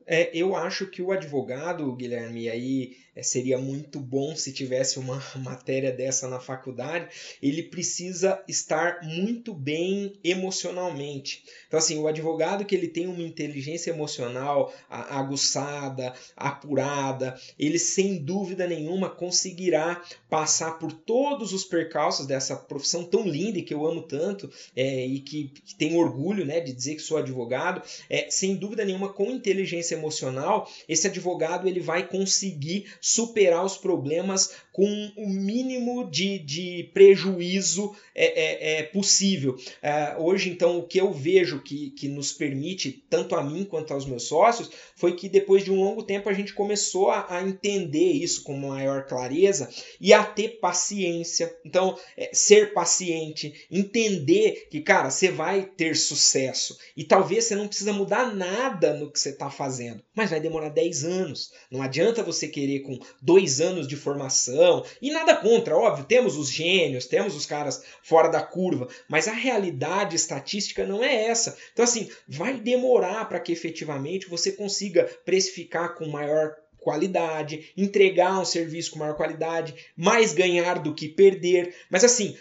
É, 0.06 0.36
eu 0.36 0.56
acho 0.56 0.88
que 0.90 1.02
o 1.02 1.12
advogado, 1.12 1.96
Guilherme, 1.96 2.50
aí 2.50 2.92
seria 3.24 3.58
muito 3.58 4.00
bom 4.00 4.36
se 4.36 4.52
tivesse 4.52 5.00
uma 5.00 5.24
matéria 5.38 5.92
dessa 5.92 6.28
na 6.28 6.40
faculdade, 6.40 7.08
ele 7.42 7.64
precisa 7.64 8.44
estar 8.48 9.00
muito 9.04 9.54
bem 9.54 10.14
emocionalmente. 10.24 11.44
Então, 11.68 11.78
assim, 11.78 12.00
o 12.00 12.08
advogado 12.08 12.66
que 12.66 12.76
ele 12.76 12.88
tem 12.88 13.08
uma 13.08 13.22
inteligência 13.22 13.92
emocional 13.92 14.74
aguçada, 14.90 16.14
apurada, 16.36 17.40
ele 17.58 17.80
sem 17.80 18.18
dúvida 18.18 18.68
nenhuma 18.68 19.10
conseguirá 19.10 20.02
passar 20.30 20.80
por 20.80 20.92
todos 20.92 21.54
os 21.54 21.64
percalços 21.64 22.26
dessa 22.26 22.56
profissão 22.56 23.04
tão 23.04 23.28
linda 23.28 23.60
e 23.60 23.64
que 23.64 23.74
eu 23.74 23.86
amo 23.86 24.02
tanto 24.02 24.50
é, 24.76 25.06
e 25.06 25.20
que, 25.20 25.52
que 25.66 25.76
tenho 25.76 25.98
orgulho 25.98 26.46
né, 26.46 26.60
de 26.60 26.74
dizer 26.74 26.96
que 26.96 27.02
sou 27.02 27.18
advogado, 27.18 27.82
é, 28.10 28.30
sem 28.30 28.56
dúvida 28.56 28.86
nenhuma, 28.86 29.12
com 29.14 29.32
inteligência 29.32 29.96
emocional, 29.96 30.70
esse 30.88 31.08
advogado 31.08 31.68
ele 31.68 31.80
vai 31.80 32.08
conseguir 32.08 32.86
superar 33.10 33.66
os 33.66 33.78
problemas 33.78 34.54
com 34.72 35.12
o 35.18 35.28
mínimo 35.28 36.10
de, 36.10 36.40
de 36.40 36.90
prejuízo 36.94 37.96
é, 38.14 38.26
é, 38.26 38.80
é 38.80 38.84
possível. 38.84 39.58
É, 39.82 40.16
hoje, 40.18 40.50
então, 40.50 40.78
o 40.78 40.84
que 40.84 41.00
eu 41.02 41.12
vejo 41.12 41.62
que, 41.62 41.90
que 41.92 42.08
nos 42.08 42.32
permite, 42.32 43.04
tanto 43.10 43.36
a 43.36 43.44
mim 43.44 43.66
quanto 43.66 43.94
aos 43.94 44.06
meus 44.06 44.24
sócios, 44.24 44.70
foi 44.96 45.16
que 45.16 45.28
depois 45.28 45.64
de 45.64 45.72
um 45.72 45.84
longo 45.84 46.04
tempo 46.04 46.30
a 46.30 46.34
gente 46.34 46.54
começou 46.54 47.10
a, 47.10 47.26
a 47.30 47.42
entender 47.42 48.12
isso 48.12 48.44
com 48.44 48.56
maior 48.56 49.06
clareza 49.06 49.70
e 50.00 50.14
a 50.14 50.24
ter 50.24 50.60
paciência. 50.60 51.54
Então, 51.66 51.98
é, 52.16 52.30
ser 52.32 52.74
paciente, 52.74 53.66
entender 53.72 54.68
que, 54.70 54.82
cara, 54.82 55.10
você 55.10 55.32
vai 55.32 55.64
ter 55.64 55.96
sucesso 55.96 56.78
e 56.96 57.04
talvez 57.04 57.46
você 57.46 57.56
não 57.56 57.68
precisa 57.68 57.92
mudar 57.92 58.36
nada 58.36 58.94
no 58.94 59.12
que 59.12 59.20
você 59.20 59.30
está 59.30 59.50
fazendo, 59.50 60.04
mas 60.14 60.30
vai 60.30 60.40
demorar 60.40 60.70
10 60.70 61.04
anos. 61.06 61.52
Não 61.72 61.82
adianta 61.82 62.24
você 62.24 62.48
querer 62.48 62.82
com 62.82 62.99
dois 63.22 63.62
anos 63.62 63.88
de 63.88 63.96
formação 63.96 64.86
e 65.02 65.12
nada 65.12 65.36
contra, 65.36 65.78
óbvio, 65.78 66.06
temos 66.06 66.38
os 66.38 66.52
gênios, 66.52 67.06
temos 67.06 67.36
os 67.36 67.46
caras 67.46 67.84
fora 68.04 68.30
da 68.30 68.42
curva, 68.42 68.88
mas 69.08 69.28
a 69.28 69.34
realidade 69.34 70.16
estatística 70.16 70.86
não 70.86 71.04
é 71.04 71.26
essa. 71.26 71.58
Então, 71.74 71.84
assim, 71.84 72.10
vai 72.28 72.60
demorar 72.60 73.28
para 73.28 73.40
que 73.40 73.52
efetivamente 73.52 74.30
você 74.30 74.52
consiga 74.52 75.10
precificar 75.26 75.96
com 75.96 76.08
maior 76.08 76.56
qualidade, 76.78 77.72
entregar 77.76 78.40
um 78.40 78.46
serviço 78.46 78.92
com 78.92 79.00
maior 79.00 79.16
qualidade, 79.16 79.76
mais 79.96 80.34
ganhar 80.34 80.80
do 80.80 80.96
que 80.96 81.10
perder. 81.10 81.76
Mas 81.90 82.04
assim, 82.04 82.36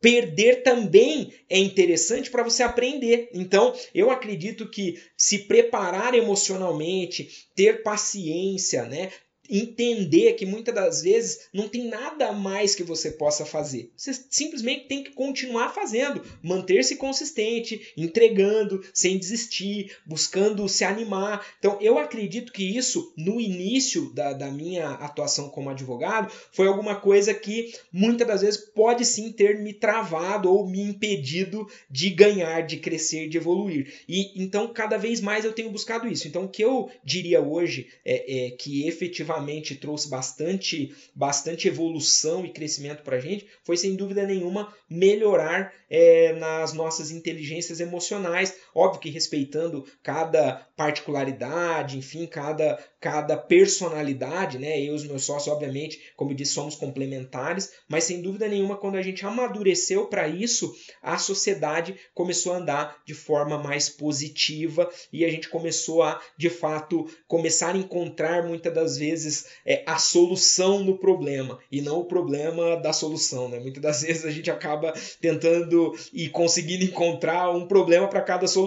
perder 0.00 0.62
também 0.62 1.32
é 1.48 1.58
interessante 1.58 2.30
para 2.30 2.42
você 2.42 2.62
aprender. 2.62 3.28
Então, 3.34 3.74
eu 3.94 4.10
acredito 4.10 4.68
que 4.68 5.00
se 5.16 5.40
preparar 5.40 6.14
emocionalmente, 6.14 7.48
ter 7.54 7.82
paciência, 7.82 8.84
né, 8.84 9.10
entender 9.50 10.34
que 10.34 10.46
muitas 10.46 10.74
das 10.74 11.02
vezes 11.02 11.48
não 11.52 11.68
tem 11.68 11.88
nada 11.88 12.32
mais 12.32 12.74
que 12.74 12.84
você 12.84 13.10
possa 13.10 13.44
fazer. 13.44 13.90
Você 13.96 14.14
simplesmente 14.30 14.86
tem 14.86 15.02
que 15.02 15.10
continuar 15.10 15.74
fazendo, 15.74 16.22
manter-se 16.42 16.96
consistente, 16.96 17.92
entregando, 17.96 18.82
sem 18.94 19.18
desistir, 19.18 19.96
buscando 20.06 20.68
se 20.68 20.84
animar. 20.84 21.44
Então, 21.58 21.78
eu 21.80 21.98
acredito 21.98 22.52
que 22.52 22.64
isso, 22.64 23.12
no 23.16 23.40
início 23.40 24.12
da, 24.14 24.32
da 24.32 24.50
minha 24.50 24.90
atuação 24.90 25.48
como 25.48 25.70
advogado, 25.70 26.32
foi 26.52 26.66
alguma 26.66 26.94
coisa 26.94 27.34
que 27.34 27.74
muitas 27.92 28.26
das 28.26 28.42
vezes 28.42 28.60
pode 28.60 29.04
sim 29.04 29.32
ter 29.32 29.58
me 29.58 29.72
travado 29.72 30.52
ou 30.52 30.66
me 30.66 30.80
impedido 30.80 31.66
de 31.90 32.10
ganhar, 32.10 32.62
de 32.62 32.76
crescer, 32.76 33.28
de 33.28 33.36
evoluir. 33.36 33.92
E 34.08 34.40
então, 34.40 34.72
cada 34.72 34.96
vez 34.96 35.20
mais 35.20 35.44
eu 35.44 35.52
tenho 35.52 35.70
buscado 35.70 36.06
isso. 36.06 36.28
Então, 36.28 36.44
o 36.44 36.48
que 36.48 36.62
eu 36.62 36.90
diria 37.04 37.40
hoje 37.40 37.88
é, 38.04 38.46
é 38.46 38.50
que 38.50 38.86
efetivamente 38.86 39.39
efetivamente 39.40 39.74
trouxe 39.76 40.08
bastante, 40.08 40.94
bastante 41.14 41.68
evolução 41.68 42.44
e 42.44 42.52
crescimento 42.52 43.02
para 43.02 43.16
a 43.16 43.20
gente 43.20 43.46
foi, 43.64 43.76
sem 43.76 43.96
dúvida 43.96 44.26
nenhuma, 44.26 44.72
melhorar 44.88 45.72
é, 45.88 46.32
nas 46.34 46.72
nossas 46.72 47.10
inteligências 47.10 47.80
emocionais. 47.80 48.54
Óbvio 48.74 49.00
que 49.00 49.10
respeitando 49.10 49.84
cada 50.02 50.66
particularidade, 50.76 51.98
enfim, 51.98 52.26
cada, 52.26 52.78
cada 53.00 53.36
personalidade, 53.36 54.58
né? 54.58 54.80
Eu 54.80 54.92
e 54.92 54.96
os 54.96 55.04
meus 55.04 55.24
sócios, 55.24 55.52
obviamente, 55.52 56.12
como 56.16 56.30
eu 56.30 56.36
disse, 56.36 56.52
somos 56.52 56.74
complementares, 56.74 57.72
mas 57.88 58.04
sem 58.04 58.22
dúvida 58.22 58.48
nenhuma, 58.48 58.76
quando 58.76 58.96
a 58.96 59.02
gente 59.02 59.26
amadureceu 59.26 60.06
para 60.06 60.28
isso, 60.28 60.72
a 61.02 61.18
sociedade 61.18 61.96
começou 62.14 62.52
a 62.52 62.56
andar 62.56 63.02
de 63.04 63.14
forma 63.14 63.58
mais 63.58 63.88
positiva 63.88 64.88
e 65.12 65.24
a 65.24 65.30
gente 65.30 65.48
começou 65.48 66.02
a, 66.02 66.20
de 66.36 66.48
fato, 66.48 67.06
começar 67.26 67.74
a 67.74 67.78
encontrar 67.78 68.46
muitas 68.46 68.72
das 68.72 68.96
vezes 68.96 69.46
é 69.66 69.82
a 69.86 69.98
solução 69.98 70.84
no 70.84 70.98
problema 70.98 71.58
e 71.70 71.80
não 71.80 71.98
o 72.00 72.04
problema 72.04 72.76
da 72.76 72.92
solução, 72.92 73.48
né? 73.48 73.58
Muitas 73.58 73.82
das 73.82 74.02
vezes 74.02 74.24
a 74.24 74.30
gente 74.30 74.50
acaba 74.50 74.94
tentando 75.20 75.92
e 76.12 76.28
conseguindo 76.28 76.84
encontrar 76.84 77.50
um 77.50 77.66
problema 77.66 78.08
para 78.08 78.20
cada 78.20 78.46
solução. 78.46 78.59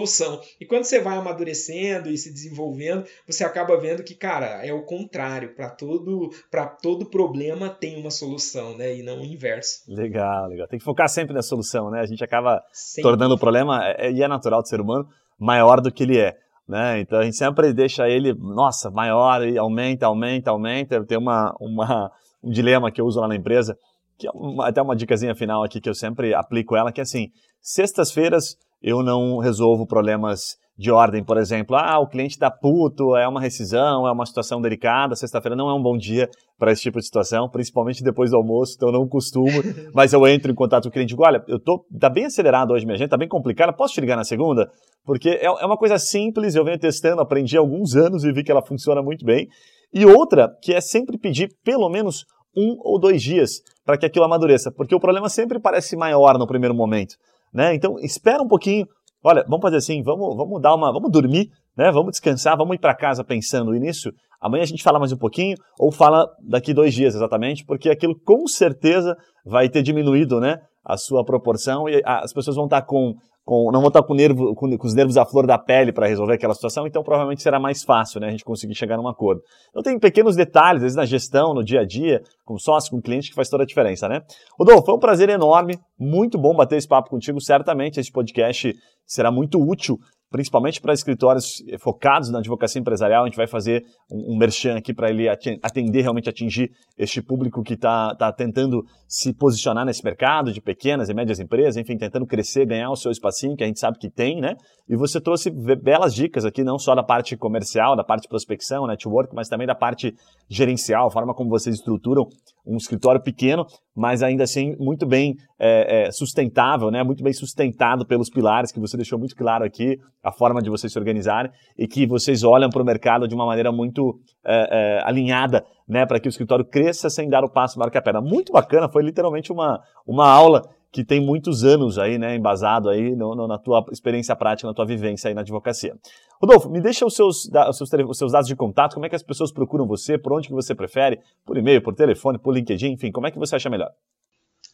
E 0.60 0.66
quando 0.66 0.84
você 0.84 1.00
vai 1.00 1.16
amadurecendo 1.16 2.10
e 2.10 2.16
se 2.16 2.32
desenvolvendo, 2.32 3.04
você 3.26 3.44
acaba 3.44 3.76
vendo 3.78 4.02
que, 4.02 4.14
cara, 4.14 4.64
é 4.64 4.72
o 4.72 4.82
contrário, 4.82 5.54
para 5.54 5.70
todo 5.70 6.30
para 6.50 6.66
todo 6.66 7.06
problema 7.06 7.68
tem 7.68 8.00
uma 8.00 8.10
solução, 8.10 8.76
né? 8.76 8.96
E 8.96 9.02
não 9.02 9.20
o 9.20 9.24
inverso. 9.24 9.82
Legal, 9.88 10.48
legal. 10.48 10.66
Tem 10.68 10.78
que 10.78 10.84
focar 10.84 11.08
sempre 11.08 11.34
na 11.34 11.42
solução, 11.42 11.90
né? 11.90 12.00
A 12.00 12.06
gente 12.06 12.22
acaba 12.22 12.62
sempre. 12.72 13.10
tornando 13.10 13.34
o 13.34 13.38
problema, 13.38 13.84
é, 13.84 14.10
e 14.10 14.22
é 14.22 14.28
natural 14.28 14.62
do 14.62 14.68
ser 14.68 14.80
humano, 14.80 15.08
maior 15.38 15.80
do 15.80 15.92
que 15.92 16.02
ele 16.02 16.18
é. 16.18 16.36
Né? 16.66 17.00
Então 17.00 17.18
a 17.18 17.24
gente 17.24 17.36
sempre 17.36 17.72
deixa 17.74 18.08
ele, 18.08 18.32
nossa, 18.32 18.90
maior 18.90 19.46
e 19.46 19.58
aumenta, 19.58 20.06
aumenta, 20.06 20.50
aumenta. 20.50 21.04
Tem 21.04 21.18
uma, 21.18 21.54
uma, 21.60 22.10
um 22.42 22.50
dilema 22.50 22.90
que 22.90 23.00
eu 23.00 23.04
uso 23.04 23.20
lá 23.20 23.28
na 23.28 23.36
empresa, 23.36 23.76
que 24.18 24.26
é 24.26 24.30
uma, 24.30 24.68
até 24.68 24.80
uma 24.80 24.96
dicasinha 24.96 25.34
final 25.34 25.62
aqui 25.62 25.80
que 25.80 25.88
eu 25.88 25.94
sempre 25.94 26.34
aplico 26.34 26.74
ela, 26.74 26.90
que 26.90 27.00
é 27.00 27.02
assim, 27.02 27.30
sextas-feiras 27.60 28.56
eu 28.84 29.02
não 29.02 29.38
resolvo 29.38 29.86
problemas 29.86 30.58
de 30.76 30.90
ordem, 30.90 31.24
por 31.24 31.38
exemplo, 31.38 31.74
ah, 31.74 32.00
o 32.00 32.06
cliente 32.06 32.34
está 32.34 32.50
puto, 32.50 33.16
é 33.16 33.26
uma 33.26 33.40
rescisão, 33.40 34.06
é 34.06 34.12
uma 34.12 34.26
situação 34.26 34.60
delicada, 34.60 35.14
sexta-feira 35.14 35.56
não 35.56 35.70
é 35.70 35.74
um 35.74 35.82
bom 35.82 35.96
dia 35.96 36.28
para 36.58 36.70
esse 36.70 36.82
tipo 36.82 36.98
de 36.98 37.06
situação, 37.06 37.48
principalmente 37.48 38.02
depois 38.02 38.32
do 38.32 38.36
almoço, 38.36 38.74
então 38.76 38.88
eu 38.88 38.92
não 38.92 39.08
costumo, 39.08 39.62
mas 39.94 40.12
eu 40.12 40.26
entro 40.26 40.50
em 40.50 40.54
contato 40.54 40.82
com 40.82 40.88
o 40.90 40.92
cliente 40.92 41.12
e 41.12 41.14
digo, 41.14 41.24
olha, 41.24 41.42
eu 41.48 41.58
tô, 41.58 41.86
tá 41.98 42.10
bem 42.10 42.26
acelerado 42.26 42.72
hoje 42.72 42.84
minha 42.84 42.98
gente, 42.98 43.08
tá 43.08 43.16
bem 43.16 43.28
complicado, 43.28 43.74
posso 43.74 43.94
te 43.94 44.00
ligar 44.00 44.16
na 44.16 44.24
segunda? 44.24 44.68
Porque 45.06 45.30
é, 45.30 45.46
é 45.46 45.64
uma 45.64 45.78
coisa 45.78 45.96
simples, 45.96 46.54
eu 46.54 46.64
venho 46.64 46.78
testando, 46.78 47.22
aprendi 47.22 47.56
há 47.56 47.60
alguns 47.60 47.96
anos 47.96 48.22
e 48.22 48.32
vi 48.32 48.42
que 48.42 48.50
ela 48.50 48.62
funciona 48.62 49.00
muito 49.00 49.24
bem. 49.24 49.48
E 49.94 50.04
outra, 50.04 50.50
que 50.60 50.74
é 50.74 50.80
sempre 50.80 51.16
pedir 51.16 51.48
pelo 51.64 51.88
menos 51.88 52.26
um 52.56 52.76
ou 52.80 52.98
dois 52.98 53.22
dias 53.22 53.62
para 53.84 53.96
que 53.96 54.06
aquilo 54.06 54.24
amadureça, 54.24 54.70
porque 54.70 54.94
o 54.94 55.00
problema 55.00 55.28
sempre 55.28 55.60
parece 55.60 55.96
maior 55.96 56.36
no 56.38 56.46
primeiro 56.46 56.74
momento. 56.74 57.14
Né? 57.54 57.74
Então, 57.74 57.96
espera 58.00 58.42
um 58.42 58.48
pouquinho, 58.48 58.84
olha, 59.22 59.44
vamos 59.48 59.62
fazer 59.62 59.76
assim, 59.76 60.02
vamos, 60.02 60.36
vamos 60.36 60.60
dar 60.60 60.74
uma, 60.74 60.92
vamos 60.92 61.10
dormir, 61.12 61.48
né? 61.76 61.90
Vamos 61.92 62.12
descansar, 62.12 62.56
vamos 62.56 62.74
ir 62.74 62.80
para 62.80 62.94
casa 62.94 63.22
pensando 63.24 63.70
nisso. 63.72 64.10
Amanhã 64.40 64.62
a 64.62 64.66
gente 64.66 64.82
fala 64.82 64.98
mais 64.98 65.12
um 65.12 65.16
pouquinho 65.16 65.56
ou 65.78 65.92
fala 65.92 66.26
daqui 66.42 66.74
dois 66.74 66.92
dias 66.92 67.14
exatamente, 67.14 67.64
porque 67.64 67.88
aquilo 67.88 68.14
com 68.24 68.46
certeza 68.46 69.16
vai 69.46 69.68
ter 69.68 69.82
diminuído, 69.82 70.40
né? 70.40 70.58
A 70.84 70.96
sua 70.96 71.24
proporção 71.24 71.88
e 71.88 72.02
as 72.04 72.32
pessoas 72.32 72.56
vão 72.56 72.66
estar 72.66 72.82
com 72.82 73.14
com, 73.44 73.70
não 73.70 73.80
vou 73.80 73.88
estar 73.88 74.02
com, 74.02 74.14
nervo, 74.14 74.54
com, 74.54 74.76
com, 74.76 74.86
os 74.86 74.94
nervos 74.94 75.16
à 75.16 75.26
flor 75.26 75.46
da 75.46 75.58
pele 75.58 75.92
para 75.92 76.06
resolver 76.06 76.34
aquela 76.34 76.54
situação, 76.54 76.86
então 76.86 77.02
provavelmente 77.02 77.42
será 77.42 77.60
mais 77.60 77.84
fácil 77.84 78.20
né, 78.20 78.28
a 78.28 78.30
gente 78.30 78.44
conseguir 78.44 78.74
chegar 78.74 78.96
num 78.96 79.06
acordo. 79.06 79.42
Então 79.68 79.82
tem 79.82 79.98
pequenos 79.98 80.34
detalhes, 80.34 80.76
às 80.76 80.82
vezes 80.82 80.96
na 80.96 81.04
gestão, 81.04 81.52
no 81.52 81.62
dia 81.62 81.80
a 81.80 81.84
dia, 81.84 82.22
com 82.44 82.58
sócio, 82.58 82.90
com 82.90 83.02
cliente, 83.02 83.28
que 83.28 83.34
faz 83.34 83.48
toda 83.48 83.64
a 83.64 83.66
diferença, 83.66 84.08
né? 84.08 84.22
Rodolfo, 84.58 84.86
foi 84.86 84.94
um 84.94 84.98
prazer 84.98 85.28
enorme, 85.28 85.78
muito 85.98 86.38
bom 86.38 86.54
bater 86.54 86.76
esse 86.76 86.88
papo 86.88 87.10
contigo, 87.10 87.40
certamente 87.40 88.00
esse 88.00 88.10
podcast 88.10 88.72
será 89.06 89.30
muito 89.30 89.60
útil 89.60 89.98
principalmente 90.34 90.80
para 90.80 90.92
escritórios 90.92 91.62
focados 91.78 92.28
na 92.28 92.40
advocacia 92.40 92.80
empresarial. 92.80 93.22
A 93.22 93.26
gente 93.28 93.36
vai 93.36 93.46
fazer 93.46 93.84
um, 94.10 94.34
um 94.34 94.36
merchan 94.36 94.76
aqui 94.76 94.92
para 94.92 95.08
ele 95.08 95.28
atender, 95.28 96.00
realmente 96.00 96.28
atingir 96.28 96.72
este 96.98 97.22
público 97.22 97.62
que 97.62 97.74
está 97.74 98.16
tá 98.16 98.32
tentando 98.32 98.84
se 99.06 99.32
posicionar 99.32 99.86
nesse 99.86 100.02
mercado 100.04 100.52
de 100.52 100.60
pequenas 100.60 101.08
e 101.08 101.14
médias 101.14 101.38
empresas, 101.38 101.76
enfim, 101.76 101.96
tentando 101.96 102.26
crescer, 102.26 102.66
ganhar 102.66 102.90
o 102.90 102.96
seu 102.96 103.12
espacinho, 103.12 103.54
que 103.54 103.62
a 103.62 103.66
gente 103.68 103.78
sabe 103.78 103.96
que 103.96 104.10
tem, 104.10 104.40
né? 104.40 104.56
E 104.88 104.96
você 104.96 105.20
trouxe 105.20 105.50
belas 105.50 106.12
dicas 106.12 106.44
aqui, 106.44 106.64
não 106.64 106.80
só 106.80 106.96
da 106.96 107.04
parte 107.04 107.36
comercial, 107.36 107.94
da 107.94 108.02
parte 108.02 108.26
prospecção, 108.26 108.88
network, 108.88 109.32
mas 109.36 109.48
também 109.48 109.68
da 109.68 109.74
parte 109.76 110.16
gerencial, 110.48 111.06
a 111.06 111.10
forma 111.12 111.32
como 111.32 111.48
vocês 111.48 111.76
estruturam 111.76 112.26
um 112.66 112.76
escritório 112.76 113.22
pequeno, 113.22 113.64
mas 113.94 114.22
ainda 114.22 114.44
assim 114.44 114.74
muito 114.78 115.06
bem 115.06 115.36
é, 115.58 116.06
é, 116.06 116.10
sustentável, 116.10 116.90
né? 116.90 117.02
muito 117.02 117.22
bem 117.22 117.32
sustentado 117.32 118.04
pelos 118.06 118.28
pilares 118.28 118.72
que 118.72 118.80
você 118.80 118.96
deixou 118.96 119.18
muito 119.18 119.36
claro 119.36 119.64
aqui, 119.64 119.98
a 120.22 120.32
forma 120.32 120.60
de 120.60 120.68
vocês 120.68 120.92
se 120.92 120.98
organizarem 120.98 121.50
e 121.78 121.86
que 121.86 122.06
vocês 122.06 122.42
olham 122.42 122.68
para 122.70 122.82
o 122.82 122.84
mercado 122.84 123.28
de 123.28 123.34
uma 123.34 123.46
maneira 123.46 123.70
muito 123.70 124.18
é, 124.44 124.98
é 124.98 125.08
alinhada 125.08 125.64
né? 125.88 126.04
para 126.06 126.18
que 126.18 126.28
o 126.28 126.30
escritório 126.30 126.64
cresça 126.64 127.08
sem 127.08 127.28
dar 127.28 127.44
o 127.44 127.50
passo 127.50 127.78
maior 127.78 127.90
que 127.90 127.98
a 127.98 128.02
perna. 128.02 128.20
Muito 128.20 128.52
bacana, 128.52 128.88
foi 128.88 129.02
literalmente 129.02 129.52
uma, 129.52 129.80
uma 130.06 130.28
aula 130.28 130.62
que 130.94 131.04
tem 131.04 131.20
muitos 131.20 131.64
anos 131.64 131.98
aí, 131.98 132.16
né, 132.18 132.36
embasado 132.36 132.88
aí 132.88 133.16
no, 133.16 133.34
no, 133.34 133.48
na 133.48 133.58
tua 133.58 133.84
experiência 133.90 134.36
prática, 134.36 134.68
na 134.68 134.72
tua 134.72 134.86
vivência 134.86 135.26
aí 135.26 135.34
na 135.34 135.40
advocacia. 135.40 135.92
Rodolfo, 136.40 136.70
me 136.70 136.80
deixa 136.80 137.04
os 137.04 137.16
seus, 137.16 137.50
os 137.52 137.76
seus, 137.76 137.90
os 137.92 138.16
seus 138.16 138.30
dados 138.30 138.46
de 138.46 138.54
contato, 138.54 138.94
como 138.94 139.04
é 139.04 139.08
que 139.08 139.16
as 139.16 139.22
pessoas 139.22 139.52
procuram 139.52 139.88
você, 139.88 140.16
por 140.16 140.32
onde 140.32 140.46
que 140.46 140.54
você 140.54 140.72
prefere, 140.72 141.18
por 141.44 141.58
e-mail, 141.58 141.82
por 141.82 141.96
telefone, 141.96 142.38
por 142.38 142.54
LinkedIn, 142.54 142.92
enfim, 142.92 143.10
como 143.10 143.26
é 143.26 143.32
que 143.32 143.38
você 143.40 143.56
acha 143.56 143.68
melhor? 143.68 143.90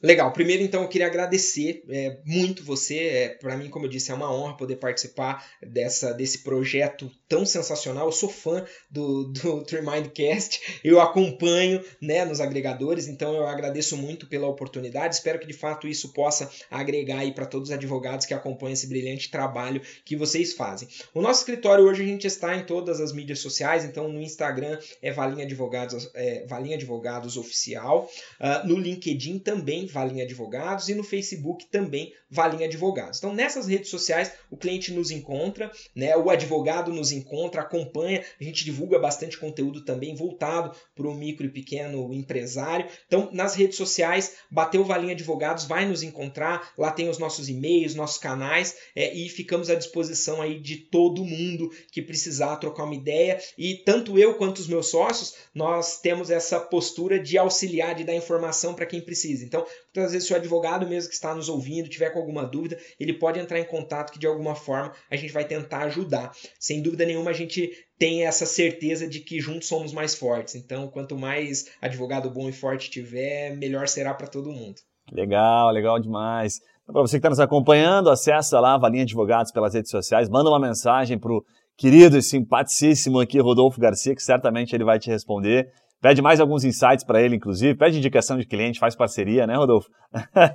Legal. 0.03 0.31
Primeiro, 0.31 0.63
então, 0.63 0.83
eu 0.83 0.89
queria 0.89 1.07
agradecer 1.07 1.83
é, 1.89 2.19
muito 2.27 2.65
você. 2.65 2.99
É, 2.99 3.29
Para 3.31 3.57
mim, 3.57 3.71
como 3.71 3.87
eu 3.87 3.91
disse, 3.91 4.11
é 4.11 4.15
uma 4.15 4.33
honra 4.33 4.57
poder 4.57 4.77
participar 4.77 5.43
dessa, 5.63 6.13
desse 6.13 6.43
projeto 6.43 7.11
tão 7.31 7.47
sensacional. 7.47 8.07
Eu 8.07 8.13
sou 8.13 8.29
fã 8.29 8.65
do, 8.91 9.29
do 9.29 9.63
Tremindcast, 9.65 10.81
eu 10.83 11.01
acompanho 11.01 11.83
né, 12.03 12.25
nos 12.25 12.41
agregadores, 12.41 13.07
então 13.07 13.35
eu 13.37 13.47
agradeço 13.47 13.97
muito 13.97 14.27
pela 14.27 14.49
oportunidade. 14.49 15.15
Espero 15.15 15.39
que 15.39 15.47
de 15.47 15.53
fato 15.53 15.87
isso 15.87 16.13
possa 16.13 16.51
agregar 16.69 17.21
aí 17.21 17.33
para 17.33 17.47
todos 17.47 17.69
os 17.69 17.75
advogados 17.75 18.27
que 18.27 18.35
acompanham 18.35 18.73
esse 18.73 18.89
brilhante 18.89 19.31
trabalho 19.31 19.81
que 20.05 20.17
vocês 20.17 20.55
fazem. 20.55 20.89
O 21.15 21.23
nosso 21.23 21.41
escritório 21.41 21.85
hoje 21.85 22.03
a 22.03 22.07
gente 22.07 22.27
está 22.27 22.57
em 22.57 22.65
todas 22.65 23.01
as 23.01 23.13
mídias 23.13 23.39
sociais, 23.39 23.85
então 23.85 24.09
no 24.09 24.21
Instagram 24.21 24.77
é 25.01 25.13
Valinha 25.13 25.45
Advogados, 25.45 26.11
é, 26.15 26.45
Valinha 26.47 26.75
Advogados 26.75 27.37
Oficial, 27.37 28.11
uh, 28.41 28.67
no 28.67 28.77
LinkedIn 28.77 29.39
também 29.39 29.87
Valinha 29.87 30.25
Advogados 30.25 30.89
e 30.89 30.95
no 30.95 31.05
Facebook 31.05 31.67
também 31.67 32.13
Valinha 32.29 32.67
Advogados. 32.67 33.19
Então, 33.19 33.35
nessas 33.35 33.67
redes 33.67 33.91
sociais, 33.91 34.33
o 34.51 34.57
cliente 34.57 34.93
nos 34.93 35.11
encontra, 35.11 35.71
né? 35.95 36.17
o 36.17 36.31
advogado 36.31 36.93
nos 36.93 37.13
encontra, 37.13 37.20
acompanha, 37.61 38.25
a 38.41 38.45
gente 38.45 38.65
divulga 38.65 38.99
bastante 38.99 39.39
conteúdo 39.39 39.85
também 39.85 40.15
voltado 40.15 40.77
para 40.95 41.09
o 41.09 41.15
micro 41.15 41.47
e 41.47 41.51
pequeno 41.51 42.13
empresário. 42.13 42.87
Então, 43.07 43.29
nas 43.33 43.55
redes 43.55 43.77
sociais, 43.77 44.37
bateu 44.51 44.85
Valinha 44.85 45.13
Advogados, 45.13 45.65
vai 45.65 45.87
nos 45.87 46.03
encontrar, 46.03 46.73
lá 46.77 46.91
tem 46.91 47.09
os 47.09 47.19
nossos 47.19 47.49
e-mails, 47.49 47.95
nossos 47.95 48.19
canais 48.19 48.77
é, 48.95 49.15
e 49.15 49.29
ficamos 49.29 49.71
à 49.71 49.75
disposição 49.75 50.41
aí 50.41 50.61
de 50.61 50.77
todo 50.77 51.25
mundo 51.25 51.71
que 51.91 52.03
precisar 52.03 52.57
trocar 52.57 52.85
uma 52.85 52.95
ideia. 52.95 53.41
E 53.57 53.77
tanto 53.77 54.19
eu 54.19 54.35
quanto 54.35 54.59
os 54.59 54.69
meus 54.69 54.89
sócios, 54.89 55.35
nós 55.55 56.01
temos 56.01 56.31
essa 56.31 56.59
postura 56.59 57.19
de 57.19 57.39
auxiliar, 57.39 57.95
de 57.95 58.05
dar 58.05 58.15
informação 58.15 58.75
para 58.75 58.87
quem 58.87 59.01
precisa. 59.01 59.45
Então, 59.45 59.65
Muitas 59.95 60.13
vezes, 60.13 60.29
se 60.29 60.33
o 60.33 60.37
advogado 60.37 60.87
mesmo 60.87 61.09
que 61.09 61.15
está 61.17 61.35
nos 61.35 61.49
ouvindo 61.49 61.89
tiver 61.89 62.11
com 62.11 62.21
alguma 62.21 62.45
dúvida, 62.45 62.79
ele 62.99 63.13
pode 63.13 63.41
entrar 63.41 63.59
em 63.59 63.65
contato 63.65 64.13
que 64.13 64.21
de 64.21 64.27
alguma 64.27 64.55
forma 64.55 64.93
a 65.11 65.17
gente 65.17 65.33
vai 65.33 65.45
tentar 65.45 65.83
ajudar. 65.85 66.33
Sem 66.61 66.81
dúvida 66.81 67.05
nenhuma, 67.05 67.31
a 67.31 67.35
gente 67.35 67.71
tem 67.99 68.25
essa 68.25 68.47
certeza 68.47 69.09
de 69.09 69.19
que 69.19 69.41
juntos 69.41 69.67
somos 69.67 69.93
mais 69.93 70.15
fortes. 70.15 70.55
Então, 70.55 70.89
quanto 70.89 71.19
mais 71.19 71.67
advogado 71.83 72.31
bom 72.31 72.49
e 72.49 72.53
forte 72.53 72.89
tiver, 72.89 73.57
melhor 73.57 73.89
será 73.89 74.15
para 74.15 74.29
todo 74.29 74.53
mundo. 74.53 74.77
Legal, 75.13 75.73
legal 75.73 75.99
demais. 75.99 76.61
Então, 76.85 76.93
para 76.93 77.03
você 77.03 77.17
que 77.17 77.19
está 77.19 77.31
nos 77.31 77.41
acompanhando, 77.41 78.11
acessa 78.11 78.61
lá 78.61 78.75
a 78.75 78.79
Valinha 78.79 79.03
Advogados 79.03 79.51
pelas 79.51 79.75
redes 79.75 79.91
sociais, 79.91 80.29
manda 80.29 80.49
uma 80.49 80.61
mensagem 80.61 81.19
para 81.19 81.33
o 81.33 81.45
querido 81.77 82.17
e 82.17 82.23
simpaticíssimo 82.23 83.19
aqui, 83.19 83.41
Rodolfo 83.41 83.81
Garcia, 83.81 84.15
que 84.15 84.23
certamente 84.23 84.73
ele 84.73 84.85
vai 84.85 85.01
te 85.01 85.11
responder. 85.11 85.73
Pede 86.01 86.23
mais 86.23 86.41
alguns 86.41 86.65
insights 86.65 87.05
para 87.05 87.21
ele, 87.21 87.37
inclusive. 87.37 87.75
Pede 87.75 87.99
indicação 87.99 88.39
de 88.39 88.47
cliente, 88.47 88.79
faz 88.79 88.97
parceria, 88.97 89.47
né, 89.47 89.55
Rodolfo? 89.55 89.91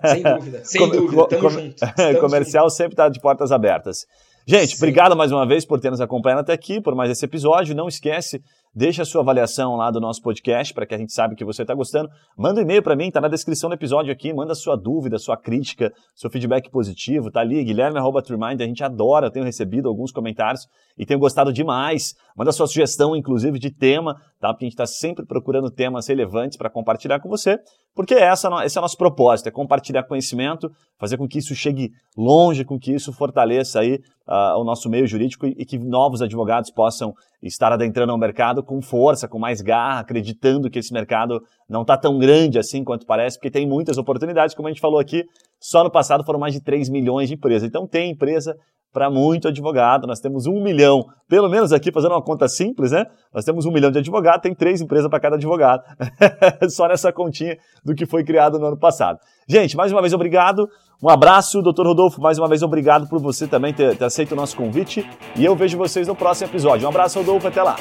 Sem 0.06 0.24
dúvida, 0.24 0.62
sem 0.64 0.90
dúvida. 0.90 1.28
Tamo 1.28 1.42
com, 1.42 1.50
junto. 1.50 1.76
comercial 2.20 2.70
sempre 2.70 2.94
está 2.94 3.10
de 3.10 3.20
portas 3.20 3.52
abertas. 3.52 4.06
Gente, 4.48 4.76
Sim. 4.76 4.78
obrigado 4.78 5.16
mais 5.16 5.32
uma 5.32 5.48
vez 5.48 5.66
por 5.66 5.80
ter 5.80 5.90
nos 5.90 6.02
acompanhado 6.02 6.42
até 6.42 6.54
aqui, 6.54 6.82
por 6.82 6.96
mais 6.96 7.12
esse 7.12 7.26
episódio. 7.26 7.76
Não 7.76 7.88
esquece 7.88 8.42
Deixa 8.78 9.04
a 9.04 9.06
sua 9.06 9.22
avaliação 9.22 9.78
lá 9.78 9.90
do 9.90 10.02
nosso 10.02 10.22
podcast 10.22 10.74
para 10.74 10.86
que 10.86 10.94
a 10.94 10.98
gente 10.98 11.14
saiba 11.14 11.34
que 11.34 11.46
você 11.46 11.62
está 11.62 11.74
gostando. 11.74 12.10
Manda 12.38 12.60
um 12.60 12.64
e-mail 12.64 12.84
para 12.84 12.94
mim, 12.94 13.08
está 13.08 13.22
na 13.22 13.30
descrição 13.30 13.70
do 13.70 13.74
episódio 13.74 14.12
aqui. 14.12 14.34
Manda 14.34 14.54
sua 14.54 14.76
dúvida, 14.76 15.18
sua 15.18 15.38
crítica, 15.38 15.94
seu 16.14 16.30
feedback 16.30 16.70
positivo. 16.70 17.32
Tá 17.32 17.40
ali, 17.40 17.64
guilherme.trimind. 17.64 18.60
A 18.60 18.66
gente 18.66 18.84
adora, 18.84 19.32
tenho 19.32 19.46
recebido 19.46 19.88
alguns 19.88 20.12
comentários 20.12 20.68
e 20.98 21.06
tenho 21.06 21.22
gostado 21.22 21.54
demais. 21.54 22.16
Manda 22.36 22.52
sua 22.52 22.68
sugestão, 22.68 23.16
inclusive, 23.16 23.58
de 23.58 23.72
tema, 23.72 24.16
tá? 24.42 24.50
Porque 24.50 24.66
a 24.66 24.68
gente 24.68 24.74
está 24.74 24.86
sempre 24.86 25.26
procurando 25.26 25.72
temas 25.72 26.10
relevantes 26.10 26.58
para 26.58 26.70
compartilhar 26.70 27.22
com 27.22 27.30
você. 27.30 27.58
Porque 27.96 28.14
essa, 28.14 28.50
esse 28.66 28.78
é 28.78 28.82
o 28.82 28.84
nosso 28.84 28.98
propósito, 28.98 29.48
é 29.48 29.52
compartilhar 29.52 30.04
conhecimento, 30.04 30.70
fazer 31.00 31.18
com 31.18 31.26
que 31.28 31.40
isso 31.40 31.56
chegue 31.56 31.92
longe, 32.18 32.66
com 32.66 32.78
que 32.78 32.94
isso 32.94 33.14
fortaleça 33.14 33.80
aí 33.80 34.02
uh, 34.28 34.60
o 34.60 34.66
nosso 34.66 34.90
meio 34.90 35.08
jurídico 35.08 35.48
e, 35.48 35.56
e 35.58 35.66
que 35.66 35.78
novos 35.78 36.22
advogados 36.22 36.70
possam 36.70 37.14
estar 37.42 37.72
adentrando 37.72 38.12
ao 38.12 38.18
mercado 38.18 38.62
com 38.62 38.82
força, 38.82 39.30
com 39.30 39.40
mais 39.40 39.62
garra, 39.62 40.02
acreditando 40.02 40.70
que 40.70 40.80
esse 40.80 40.92
mercado 40.92 41.42
não 41.70 41.84
está 41.84 41.98
tão 41.98 42.20
grande 42.20 42.60
assim 42.60 42.84
quanto 42.84 43.06
parece, 43.06 43.38
porque 43.38 43.50
tem 43.50 43.66
muitas 43.66 43.98
oportunidades, 43.98 44.54
como 44.54 44.68
a 44.68 44.72
gente 44.72 44.82
falou 44.82 45.00
aqui, 45.00 45.24
só 45.58 45.82
no 45.82 45.90
passado 45.90 46.26
foram 46.26 46.40
mais 46.40 46.54
de 46.54 46.60
3 46.60 46.90
milhões 46.90 47.30
de 47.30 47.36
empresas. 47.36 47.66
Então 47.66 47.88
tem 47.88 48.12
empresa 48.12 48.58
para 48.96 49.10
muito 49.10 49.50
advogado, 49.50 50.08
nós 50.08 50.22
temos 50.22 50.48
um 50.48 50.64
milhão, 50.64 51.06
pelo 51.28 51.50
menos 51.50 51.74
aqui 51.74 51.92
fazendo 51.92 52.14
uma 52.14 52.22
conta 52.22 52.48
simples, 52.48 52.94
né? 52.94 53.06
Nós 53.34 53.44
temos 53.44 53.66
um 53.66 53.72
milhão 53.72 53.92
de 53.92 54.00
advogados, 54.00 54.42
tem 54.42 54.56
três 54.56 54.80
empresas 54.80 55.10
para 55.10 55.20
cada 55.20 55.36
advogado, 55.36 55.84
só 56.72 56.88
nessa 56.88 57.12
continha 57.12 57.58
do 57.84 57.94
que 57.94 58.06
foi 58.06 58.24
criado 58.24 58.58
no 58.58 58.68
ano 58.68 58.78
passado. 58.78 59.20
Gente, 59.50 59.76
mais 59.76 59.92
uma 59.92 60.00
vez 60.00 60.14
obrigado, 60.14 60.70
um 61.04 61.10
abraço, 61.10 61.62
doutor 61.62 61.86
Rodolfo, 61.86 62.22
mais 62.22 62.40
uma 62.40 62.48
vez 62.48 62.64
obrigado 62.64 63.10
por 63.10 63.20
você 63.20 63.46
também 63.46 63.74
ter, 63.74 63.98
ter 63.98 64.06
aceito 64.06 64.32
o 64.32 64.36
nosso 64.36 64.56
convite 64.56 65.06
e 65.36 65.44
eu 65.44 65.58
vejo 65.58 65.78
vocês 65.78 66.08
no 66.08 66.16
próximo 66.16 66.50
episódio. 66.50 66.86
Um 66.86 66.90
abraço, 66.90 67.20
Rodolfo, 67.20 67.50
até 67.50 67.62
lá. 67.62 67.76